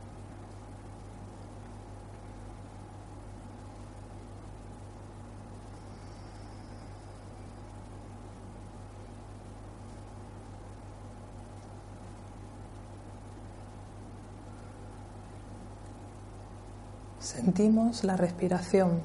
Sentimos 17.48 18.04
la 18.04 18.18
respiración, 18.18 19.00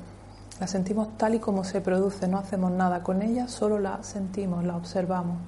la 0.58 0.66
sentimos 0.66 1.16
tal 1.16 1.36
y 1.36 1.38
como 1.38 1.62
se 1.62 1.80
produce, 1.80 2.26
no 2.26 2.38
hacemos 2.38 2.72
nada 2.72 3.04
con 3.04 3.22
ella, 3.22 3.46
solo 3.46 3.78
la 3.78 4.02
sentimos, 4.02 4.64
la 4.64 4.76
observamos. 4.76 5.38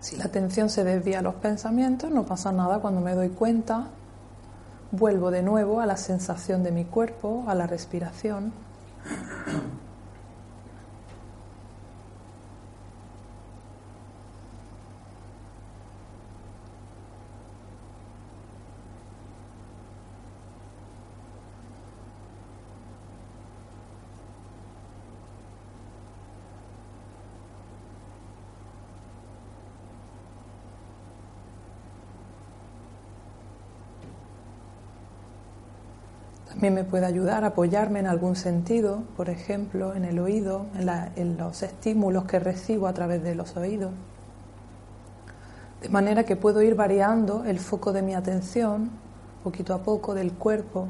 Si 0.00 0.16
la 0.16 0.19
atención 0.30 0.70
se 0.70 0.84
desvía 0.84 1.18
a 1.18 1.22
los 1.22 1.34
pensamientos, 1.34 2.10
no 2.10 2.24
pasa 2.24 2.52
nada 2.52 2.78
cuando 2.78 3.00
me 3.00 3.14
doy 3.14 3.30
cuenta. 3.30 3.88
Vuelvo 4.92 5.30
de 5.30 5.42
nuevo 5.42 5.80
a 5.80 5.86
la 5.86 5.96
sensación 5.96 6.62
de 6.62 6.70
mi 6.70 6.84
cuerpo, 6.84 7.44
a 7.48 7.54
la 7.54 7.66
respiración. 7.66 8.52
También 36.60 36.74
me 36.74 36.84
puede 36.84 37.06
ayudar 37.06 37.42
a 37.44 37.46
apoyarme 37.46 38.00
en 38.00 38.06
algún 38.06 38.36
sentido, 38.36 39.04
por 39.16 39.30
ejemplo, 39.30 39.94
en 39.94 40.04
el 40.04 40.18
oído, 40.18 40.66
en, 41.16 41.38
los 41.38 41.62
estímulos 41.62 42.24
que 42.24 42.38
recibo 42.38 42.86
a 42.86 42.92
través 42.92 43.22
de 43.22 43.34
los 43.34 43.56
oídos. 43.56 43.92
De 45.80 45.88
manera 45.88 46.24
que 46.24 46.36
puedo 46.36 46.60
ir 46.60 46.74
variando 46.74 47.44
el 47.46 47.58
foco 47.58 47.94
de 47.94 48.02
mi 48.02 48.14
atención 48.14 48.90
poquito 49.42 49.72
a 49.72 49.82
poco 49.82 50.12
del 50.12 50.34
cuerpo 50.34 50.86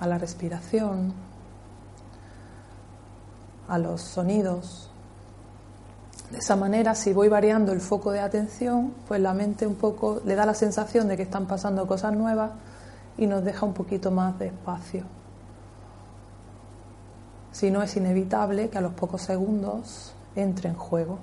a 0.00 0.06
la 0.06 0.18
respiración, 0.18 1.14
a 3.68 3.78
los 3.78 4.02
sonidos. 4.02 4.90
De 6.30 6.40
esa 6.40 6.56
manera, 6.56 6.94
si 6.94 7.14
voy 7.14 7.28
variando 7.28 7.72
el 7.72 7.80
foco 7.80 8.12
de 8.12 8.20
atención, 8.20 8.92
pues 9.08 9.18
la 9.18 9.32
mente 9.32 9.66
un 9.66 9.76
poco 9.76 10.20
le 10.26 10.34
da 10.34 10.44
la 10.44 10.52
sensación 10.52 11.08
de 11.08 11.16
que 11.16 11.22
están 11.22 11.46
pasando 11.46 11.86
cosas 11.86 12.12
nuevas 12.14 12.50
y 13.18 13.26
nos 13.26 13.44
deja 13.44 13.66
un 13.66 13.72
poquito 13.72 14.10
más 14.10 14.38
de 14.38 14.46
espacio. 14.46 15.04
Si 17.52 17.70
no 17.70 17.82
es 17.82 17.96
inevitable 17.96 18.68
que 18.68 18.78
a 18.78 18.82
los 18.82 18.92
pocos 18.92 19.22
segundos 19.22 20.14
entre 20.34 20.68
en 20.68 20.76
juego. 20.76 21.18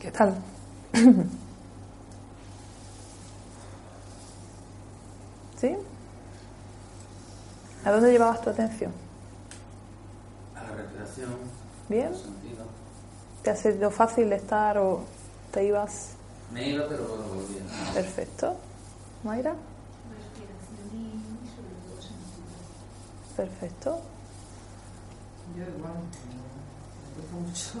¿Qué 0.00 0.10
tal? 0.10 0.34
¿Sí? 5.60 5.76
¿A 7.84 7.90
dónde 7.90 8.10
llevabas 8.12 8.40
tu 8.40 8.48
atención? 8.48 8.92
A 10.56 10.62
la 10.62 10.70
respiración. 10.74 11.32
¿Bien? 11.90 12.12
¿Te 13.42 13.50
ha 13.50 13.56
sido 13.56 13.90
fácil 13.90 14.32
estar 14.32 14.78
o 14.78 15.04
te 15.52 15.64
ibas? 15.64 16.12
Me 16.50 16.70
iba, 16.70 16.88
pero 16.88 17.06
bueno, 17.06 17.24
volvía. 17.24 17.60
Perfecto. 17.92 18.56
¿Mayra? 19.22 19.52
Respiración 19.52 20.88
y 20.94 21.20
sobre 21.50 21.74
todo 21.84 22.00
sentido. 22.00 22.56
Perfecto. 23.36 24.00
Yo 25.58 25.64
igual, 25.76 25.92
me 27.16 27.22
mucho. 27.38 27.80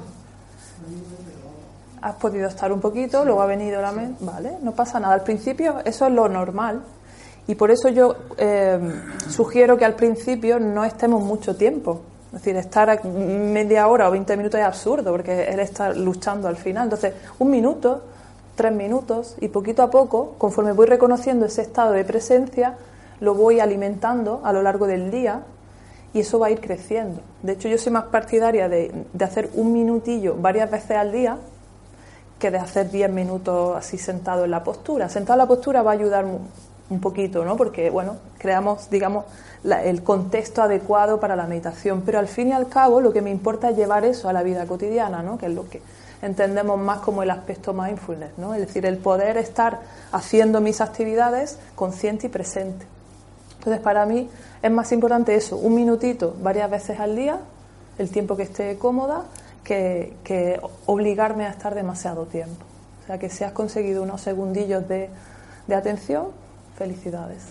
Pero 0.80 1.79
has 2.02 2.14
podido 2.14 2.48
estar 2.48 2.72
un 2.72 2.80
poquito, 2.80 3.24
luego 3.24 3.42
ha 3.42 3.46
venido 3.46 3.80
la 3.80 3.92
mente, 3.92 4.24
vale, 4.24 4.52
no 4.62 4.72
pasa 4.72 5.00
nada. 5.00 5.14
Al 5.14 5.22
principio 5.22 5.80
eso 5.84 6.06
es 6.06 6.12
lo 6.12 6.28
normal 6.28 6.82
y 7.46 7.54
por 7.54 7.70
eso 7.70 7.88
yo 7.88 8.16
eh, 8.38 8.78
sugiero 9.28 9.76
que 9.76 9.84
al 9.84 9.94
principio 9.94 10.60
no 10.60 10.84
estemos 10.84 11.22
mucho 11.22 11.56
tiempo. 11.56 12.00
Es 12.26 12.34
decir, 12.34 12.54
estar 12.56 13.04
media 13.04 13.88
hora 13.88 14.08
o 14.08 14.12
20 14.12 14.36
minutos 14.36 14.60
es 14.60 14.66
absurdo 14.66 15.10
porque 15.10 15.48
él 15.48 15.58
está 15.58 15.92
luchando 15.92 16.46
al 16.46 16.56
final. 16.56 16.84
Entonces, 16.84 17.12
un 17.40 17.50
minuto, 17.50 18.02
tres 18.54 18.72
minutos 18.72 19.34
y 19.40 19.48
poquito 19.48 19.82
a 19.82 19.90
poco, 19.90 20.36
conforme 20.38 20.72
voy 20.72 20.86
reconociendo 20.86 21.46
ese 21.46 21.62
estado 21.62 21.90
de 21.92 22.04
presencia, 22.04 22.76
lo 23.18 23.34
voy 23.34 23.58
alimentando 23.58 24.40
a 24.44 24.52
lo 24.52 24.62
largo 24.62 24.86
del 24.86 25.10
día 25.10 25.42
y 26.14 26.20
eso 26.20 26.38
va 26.38 26.46
a 26.46 26.50
ir 26.50 26.60
creciendo. 26.60 27.20
De 27.42 27.52
hecho, 27.52 27.68
yo 27.68 27.78
soy 27.78 27.92
más 27.92 28.04
partidaria 28.04 28.68
de, 28.68 29.06
de 29.12 29.24
hacer 29.24 29.50
un 29.54 29.72
minutillo 29.72 30.36
varias 30.38 30.70
veces 30.70 30.92
al 30.92 31.10
día 31.10 31.36
que 32.40 32.50
de 32.50 32.58
hacer 32.58 32.90
10 32.90 33.10
minutos 33.10 33.76
así 33.76 33.98
sentado 33.98 34.44
en 34.44 34.50
la 34.50 34.64
postura. 34.64 35.08
Sentado 35.08 35.34
en 35.34 35.38
la 35.38 35.46
postura 35.46 35.82
va 35.82 35.92
a 35.92 35.94
ayudar 35.94 36.24
un 36.24 37.00
poquito, 37.00 37.44
¿no? 37.44 37.56
Porque, 37.56 37.90
bueno, 37.90 38.16
creamos, 38.38 38.90
digamos, 38.90 39.26
el 39.62 40.02
contexto 40.02 40.62
adecuado 40.62 41.20
para 41.20 41.36
la 41.36 41.46
meditación. 41.46 42.02
Pero 42.02 42.18
al 42.18 42.26
fin 42.26 42.48
y 42.48 42.52
al 42.52 42.68
cabo, 42.68 43.00
lo 43.00 43.12
que 43.12 43.22
me 43.22 43.30
importa 43.30 43.70
es 43.70 43.76
llevar 43.76 44.04
eso 44.04 44.28
a 44.28 44.32
la 44.32 44.42
vida 44.42 44.66
cotidiana, 44.66 45.22
¿no? 45.22 45.38
Que 45.38 45.46
es 45.46 45.54
lo 45.54 45.68
que 45.68 45.82
entendemos 46.22 46.78
más 46.78 47.00
como 47.00 47.22
el 47.22 47.30
aspecto 47.30 47.72
mindfulness, 47.72 48.36
¿no? 48.38 48.54
Es 48.54 48.60
decir, 48.60 48.84
el 48.86 48.98
poder 48.98 49.36
estar 49.36 49.80
haciendo 50.12 50.60
mis 50.60 50.80
actividades 50.80 51.58
consciente 51.74 52.26
y 52.26 52.30
presente. 52.30 52.86
Entonces, 53.58 53.82
para 53.82 54.06
mí 54.06 54.28
es 54.62 54.70
más 54.70 54.90
importante 54.92 55.34
eso, 55.34 55.56
un 55.56 55.74
minutito 55.74 56.34
varias 56.42 56.70
veces 56.70 56.98
al 56.98 57.14
día, 57.14 57.38
el 57.98 58.10
tiempo 58.10 58.36
que 58.36 58.44
esté 58.44 58.78
cómoda, 58.78 59.24
que, 59.70 60.60
obligarme 60.86 61.46
a 61.46 61.50
estar 61.50 61.74
demasiado 61.74 62.26
tiempo. 62.26 62.64
O 63.02 63.06
sea 63.06 63.18
que 63.18 63.30
si 63.30 63.44
has 63.44 63.52
conseguido 63.52 64.02
unos 64.02 64.20
segundillos 64.20 64.86
de, 64.88 65.10
atención, 65.74 66.28
felicidades. 66.76 67.44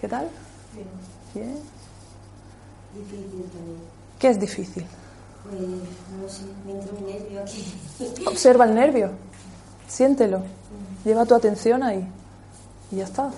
¿Qué 0.00 0.08
tal? 0.08 0.28
Bien. 0.74 0.86
Bien. 1.34 1.58
Difícil 2.94 3.44
también. 3.52 3.78
¿Qué 4.18 4.28
es 4.28 4.38
difícil? 4.38 4.86
Pues 5.42 5.60
no 5.60 6.28
sé, 6.28 6.42
me 6.64 6.72
entra 6.72 6.92
un 6.96 7.06
nervio 7.06 7.40
aquí. 7.40 8.24
Observa 8.26 8.64
el 8.64 8.74
nervio, 8.76 9.10
siéntelo, 9.88 10.42
lleva 11.04 11.26
tu 11.26 11.34
atención 11.34 11.82
ahí 11.82 12.08
y 12.92 12.96
ya 12.96 13.04
está. 13.04 13.30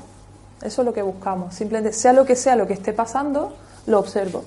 Eso 0.63 0.83
es 0.83 0.87
lo 0.87 0.93
que 0.93 1.01
buscamos. 1.01 1.55
Simplemente, 1.55 1.97
sea 1.97 2.13
lo 2.13 2.27
que 2.27 2.37
sea 2.37 2.57
lo 2.57 2.67
que 2.67 2.75
esté 2.75 2.93
pasando, 2.93 3.55
lo 3.87 3.99
observo. 3.99 4.45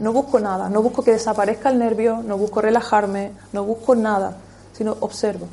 No 0.00 0.12
busco 0.12 0.40
nada, 0.40 0.68
no 0.68 0.82
busco 0.82 1.02
que 1.02 1.12
desaparezca 1.12 1.68
el 1.70 1.78
nervio, 1.78 2.22
no 2.22 2.38
busco 2.38 2.60
relajarme, 2.60 3.32
no 3.52 3.64
busco 3.64 3.94
nada. 3.94 4.36
sino 4.72 4.96
observo. 5.00 5.46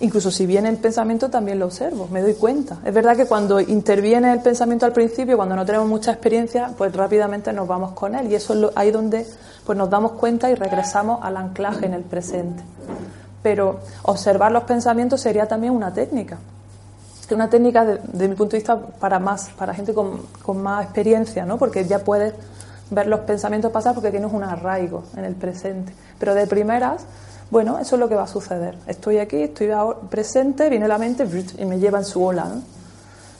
Incluso 0.00 0.30
si 0.30 0.46
viene 0.46 0.68
el 0.68 0.76
pensamiento 0.76 1.28
también 1.28 1.58
lo 1.58 1.66
observo, 1.66 2.08
me 2.12 2.22
doy 2.22 2.34
cuenta. 2.34 2.78
Es 2.84 2.94
verdad 2.94 3.16
que 3.16 3.26
cuando 3.26 3.60
interviene 3.60 4.32
el 4.32 4.40
pensamiento 4.40 4.86
al 4.86 4.92
principio, 4.92 5.36
cuando 5.36 5.56
no 5.56 5.66
tenemos 5.66 5.88
mucha 5.88 6.12
experiencia, 6.12 6.70
pues 6.78 6.94
rápidamente 6.94 7.52
nos 7.52 7.66
vamos 7.66 7.92
con 7.92 8.14
él 8.14 8.30
y 8.30 8.36
eso 8.36 8.54
es 8.54 8.76
ahí 8.76 8.92
donde 8.92 9.26
pues 9.66 9.76
nos 9.76 9.90
damos 9.90 10.12
cuenta 10.12 10.50
y 10.50 10.54
regresamos 10.54 11.18
al 11.22 11.36
anclaje 11.36 11.86
en 11.86 11.94
el 11.94 12.02
presente. 12.02 12.62
Pero 13.42 13.80
observar 14.02 14.52
los 14.52 14.64
pensamientos 14.64 15.20
sería 15.20 15.46
también 15.46 15.72
una 15.72 15.92
técnica. 15.92 16.38
Una 17.30 17.50
técnica, 17.50 17.84
de, 17.84 18.28
mi 18.28 18.34
punto 18.36 18.52
de 18.52 18.58
vista, 18.58 18.78
para 18.78 19.18
más, 19.18 19.50
para 19.50 19.74
gente 19.74 19.92
con, 19.92 20.22
con 20.42 20.62
más 20.62 20.84
experiencia, 20.84 21.44
¿no? 21.44 21.58
Porque 21.58 21.84
ya 21.84 21.98
puedes 21.98 22.32
ver 22.90 23.06
los 23.06 23.20
pensamientos 23.20 23.70
pasar 23.72 23.94
porque 23.94 24.10
tienes 24.10 24.32
un 24.32 24.42
arraigo 24.42 25.04
en 25.16 25.24
el 25.24 25.34
presente. 25.34 25.92
Pero 26.18 26.34
de 26.34 26.46
primeras, 26.46 27.04
bueno, 27.50 27.78
eso 27.78 27.96
es 27.96 28.00
lo 28.00 28.08
que 28.08 28.14
va 28.14 28.24
a 28.24 28.28
suceder. 28.28 28.76
Estoy 28.86 29.18
aquí, 29.18 29.42
estoy 29.42 29.70
presente, 30.10 30.68
viene 30.68 30.88
la 30.88 30.98
mente 30.98 31.26
y 31.58 31.64
me 31.64 31.78
lleva 31.78 31.98
en 31.98 32.04
su 32.04 32.22
ola. 32.22 32.46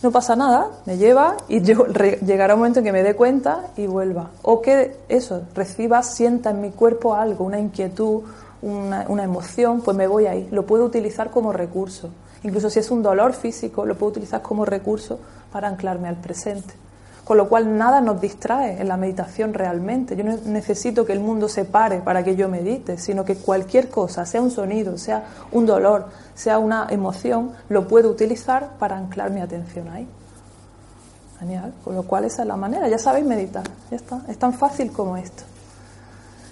¿no? 0.02 0.10
pasa 0.10 0.36
nada, 0.36 0.70
me 0.86 0.96
lleva 0.96 1.36
y 1.48 1.60
yo, 1.62 1.86
llegará 1.86 2.54
un 2.54 2.60
momento 2.60 2.80
en 2.80 2.84
que 2.84 2.92
me 2.92 3.02
dé 3.02 3.14
cuenta 3.14 3.66
y 3.76 3.86
vuelva. 3.86 4.30
O 4.42 4.60
que 4.60 4.96
eso, 5.08 5.42
reciba, 5.54 6.02
sienta 6.02 6.50
en 6.50 6.60
mi 6.60 6.70
cuerpo 6.70 7.14
algo, 7.14 7.44
una 7.44 7.58
inquietud, 7.58 8.22
una 8.60 9.22
emoción, 9.22 9.82
pues 9.82 9.96
me 9.96 10.06
voy 10.06 10.26
ahí. 10.26 10.48
Lo 10.50 10.66
puedo 10.66 10.84
utilizar 10.84 11.30
como 11.30 11.52
recurso. 11.52 12.10
Incluso 12.42 12.70
si 12.70 12.78
es 12.78 12.90
un 12.90 13.02
dolor 13.02 13.32
físico, 13.32 13.84
lo 13.84 13.96
puedo 13.96 14.10
utilizar 14.10 14.42
como 14.42 14.64
recurso 14.64 15.18
para 15.52 15.68
anclarme 15.68 16.08
al 16.08 16.16
presente 16.16 16.87
con 17.28 17.36
lo 17.36 17.46
cual 17.46 17.76
nada 17.76 18.00
nos 18.00 18.22
distrae 18.22 18.80
en 18.80 18.88
la 18.88 18.96
meditación 18.96 19.52
realmente. 19.52 20.16
Yo 20.16 20.24
no 20.24 20.34
necesito 20.46 21.04
que 21.04 21.12
el 21.12 21.20
mundo 21.20 21.46
se 21.46 21.66
pare 21.66 21.98
para 22.00 22.24
que 22.24 22.36
yo 22.36 22.48
medite, 22.48 22.96
sino 22.96 23.22
que 23.22 23.36
cualquier 23.36 23.90
cosa, 23.90 24.24
sea 24.24 24.40
un 24.40 24.50
sonido, 24.50 24.96
sea 24.96 25.24
un 25.52 25.66
dolor, 25.66 26.06
sea 26.34 26.58
una 26.58 26.86
emoción, 26.88 27.52
lo 27.68 27.86
puedo 27.86 28.08
utilizar 28.08 28.70
para 28.78 28.96
anclar 28.96 29.30
mi 29.30 29.42
atención 29.42 29.90
ahí. 29.90 30.08
Genial, 31.38 31.74
con 31.84 31.96
lo 31.96 32.02
cual 32.04 32.24
esa 32.24 32.40
es 32.40 32.48
la 32.48 32.56
manera, 32.56 32.88
ya 32.88 32.98
sabéis 32.98 33.26
meditar, 33.26 33.64
ya 33.90 33.96
está, 33.98 34.22
es 34.26 34.38
tan 34.38 34.54
fácil 34.54 34.90
como 34.90 35.18
esto. 35.18 35.42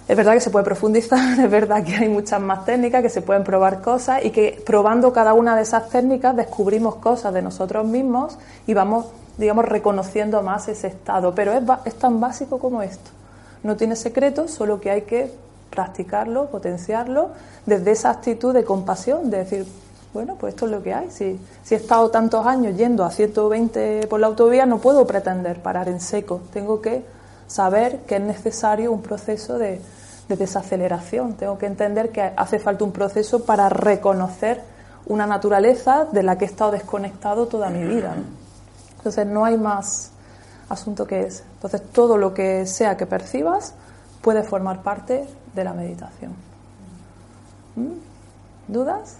Es 0.07 0.15
verdad 0.15 0.33
que 0.33 0.41
se 0.41 0.51
puede 0.51 0.63
profundizar, 0.63 1.39
es 1.43 1.49
verdad 1.49 1.83
que 1.83 1.95
hay 1.95 2.07
muchas 2.07 2.39
más 2.39 2.65
técnicas, 2.65 3.01
que 3.01 3.09
se 3.09 3.23
pueden 3.23 3.43
probar 3.43 3.81
cosas 3.81 4.23
y 4.23 4.29
que 4.29 4.61
probando 4.63 5.11
cada 5.11 5.33
una 5.33 5.55
de 5.55 5.63
esas 5.63 5.89
técnicas 5.89 6.35
descubrimos 6.35 6.97
cosas 6.97 7.33
de 7.33 7.41
nosotros 7.41 7.83
mismos 7.83 8.37
y 8.67 8.75
vamos 8.75 9.07
digamos, 9.37 9.65
reconociendo 9.65 10.41
más 10.41 10.67
ese 10.67 10.87
estado. 10.87 11.33
Pero 11.35 11.53
es, 11.53 11.63
es 11.85 11.95
tan 11.95 12.19
básico 12.19 12.59
como 12.59 12.81
esto. 12.81 13.11
No 13.63 13.75
tiene 13.75 13.95
secreto, 13.95 14.47
solo 14.47 14.79
que 14.79 14.91
hay 14.91 15.01
que 15.03 15.31
practicarlo, 15.69 16.47
potenciarlo 16.47 17.29
desde 17.65 17.91
esa 17.91 18.09
actitud 18.09 18.53
de 18.53 18.63
compasión, 18.63 19.29
de 19.29 19.37
decir, 19.39 19.67
bueno, 20.13 20.35
pues 20.39 20.53
esto 20.53 20.65
es 20.65 20.71
lo 20.71 20.81
que 20.81 20.93
hay. 20.93 21.11
Si, 21.11 21.39
si 21.63 21.75
he 21.75 21.77
estado 21.77 22.09
tantos 22.09 22.45
años 22.45 22.75
yendo 22.75 23.03
a 23.03 23.11
120 23.11 24.07
por 24.07 24.19
la 24.19 24.27
autovía, 24.27 24.65
no 24.65 24.79
puedo 24.79 25.05
pretender 25.05 25.61
parar 25.61 25.89
en 25.89 25.99
seco. 25.99 26.41
Tengo 26.51 26.81
que 26.81 27.03
saber 27.47 27.99
que 28.07 28.15
es 28.15 28.21
necesario 28.21 28.91
un 28.91 29.01
proceso 29.01 29.57
de, 29.57 29.81
de 30.27 30.35
desaceleración. 30.35 31.33
Tengo 31.33 31.57
que 31.57 31.65
entender 31.65 32.09
que 32.09 32.21
hace 32.35 32.59
falta 32.59 32.83
un 32.83 32.91
proceso 32.91 33.43
para 33.43 33.69
reconocer 33.69 34.61
una 35.05 35.25
naturaleza 35.25 36.05
de 36.11 36.23
la 36.23 36.37
que 36.37 36.45
he 36.45 36.47
estado 36.47 36.71
desconectado 36.71 37.47
toda 37.47 37.69
mi 37.69 37.83
vida. 37.83 38.15
Entonces 38.97 39.25
no 39.25 39.45
hay 39.45 39.57
más 39.57 40.11
asunto 40.69 41.05
que 41.07 41.21
ese. 41.21 41.43
Entonces 41.55 41.81
todo 41.91 42.17
lo 42.17 42.33
que 42.33 42.65
sea 42.65 42.97
que 42.97 43.05
percibas 43.05 43.73
puede 44.21 44.43
formar 44.43 44.83
parte 44.83 45.27
de 45.53 45.63
la 45.63 45.73
meditación. 45.73 46.33
¿Mm? 47.75 48.71
¿Dudas? 48.71 49.17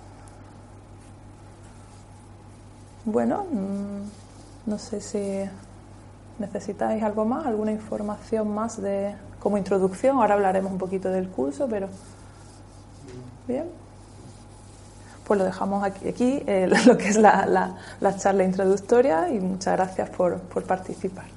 Bueno, 3.05 3.45
mm, 3.51 4.69
no 4.69 4.77
sé 4.77 4.99
si 4.99 5.49
necesitáis 6.39 7.01
algo 7.03 7.25
más, 7.25 7.45
alguna 7.45 7.71
información 7.71 8.53
más 8.53 8.81
de 8.81 9.15
como 9.39 9.57
introducción. 9.57 10.17
Ahora 10.17 10.33
hablaremos 10.33 10.71
un 10.71 10.77
poquito 10.77 11.09
del 11.09 11.29
curso, 11.29 11.67
pero 11.69 11.87
bien 13.47 13.86
pues 15.27 15.37
lo 15.37 15.45
dejamos 15.45 15.83
aquí, 15.83 16.07
aquí 16.07 16.43
eh, 16.47 16.69
lo 16.85 16.97
que 16.97 17.09
es 17.09 17.17
la, 17.17 17.45
la, 17.45 17.75
la 17.99 18.15
charla 18.15 18.45
introductoria 18.45 19.29
y 19.29 19.39
muchas 19.41 19.75
gracias 19.75 20.09
por, 20.09 20.39
por 20.39 20.63
participar. 20.63 21.36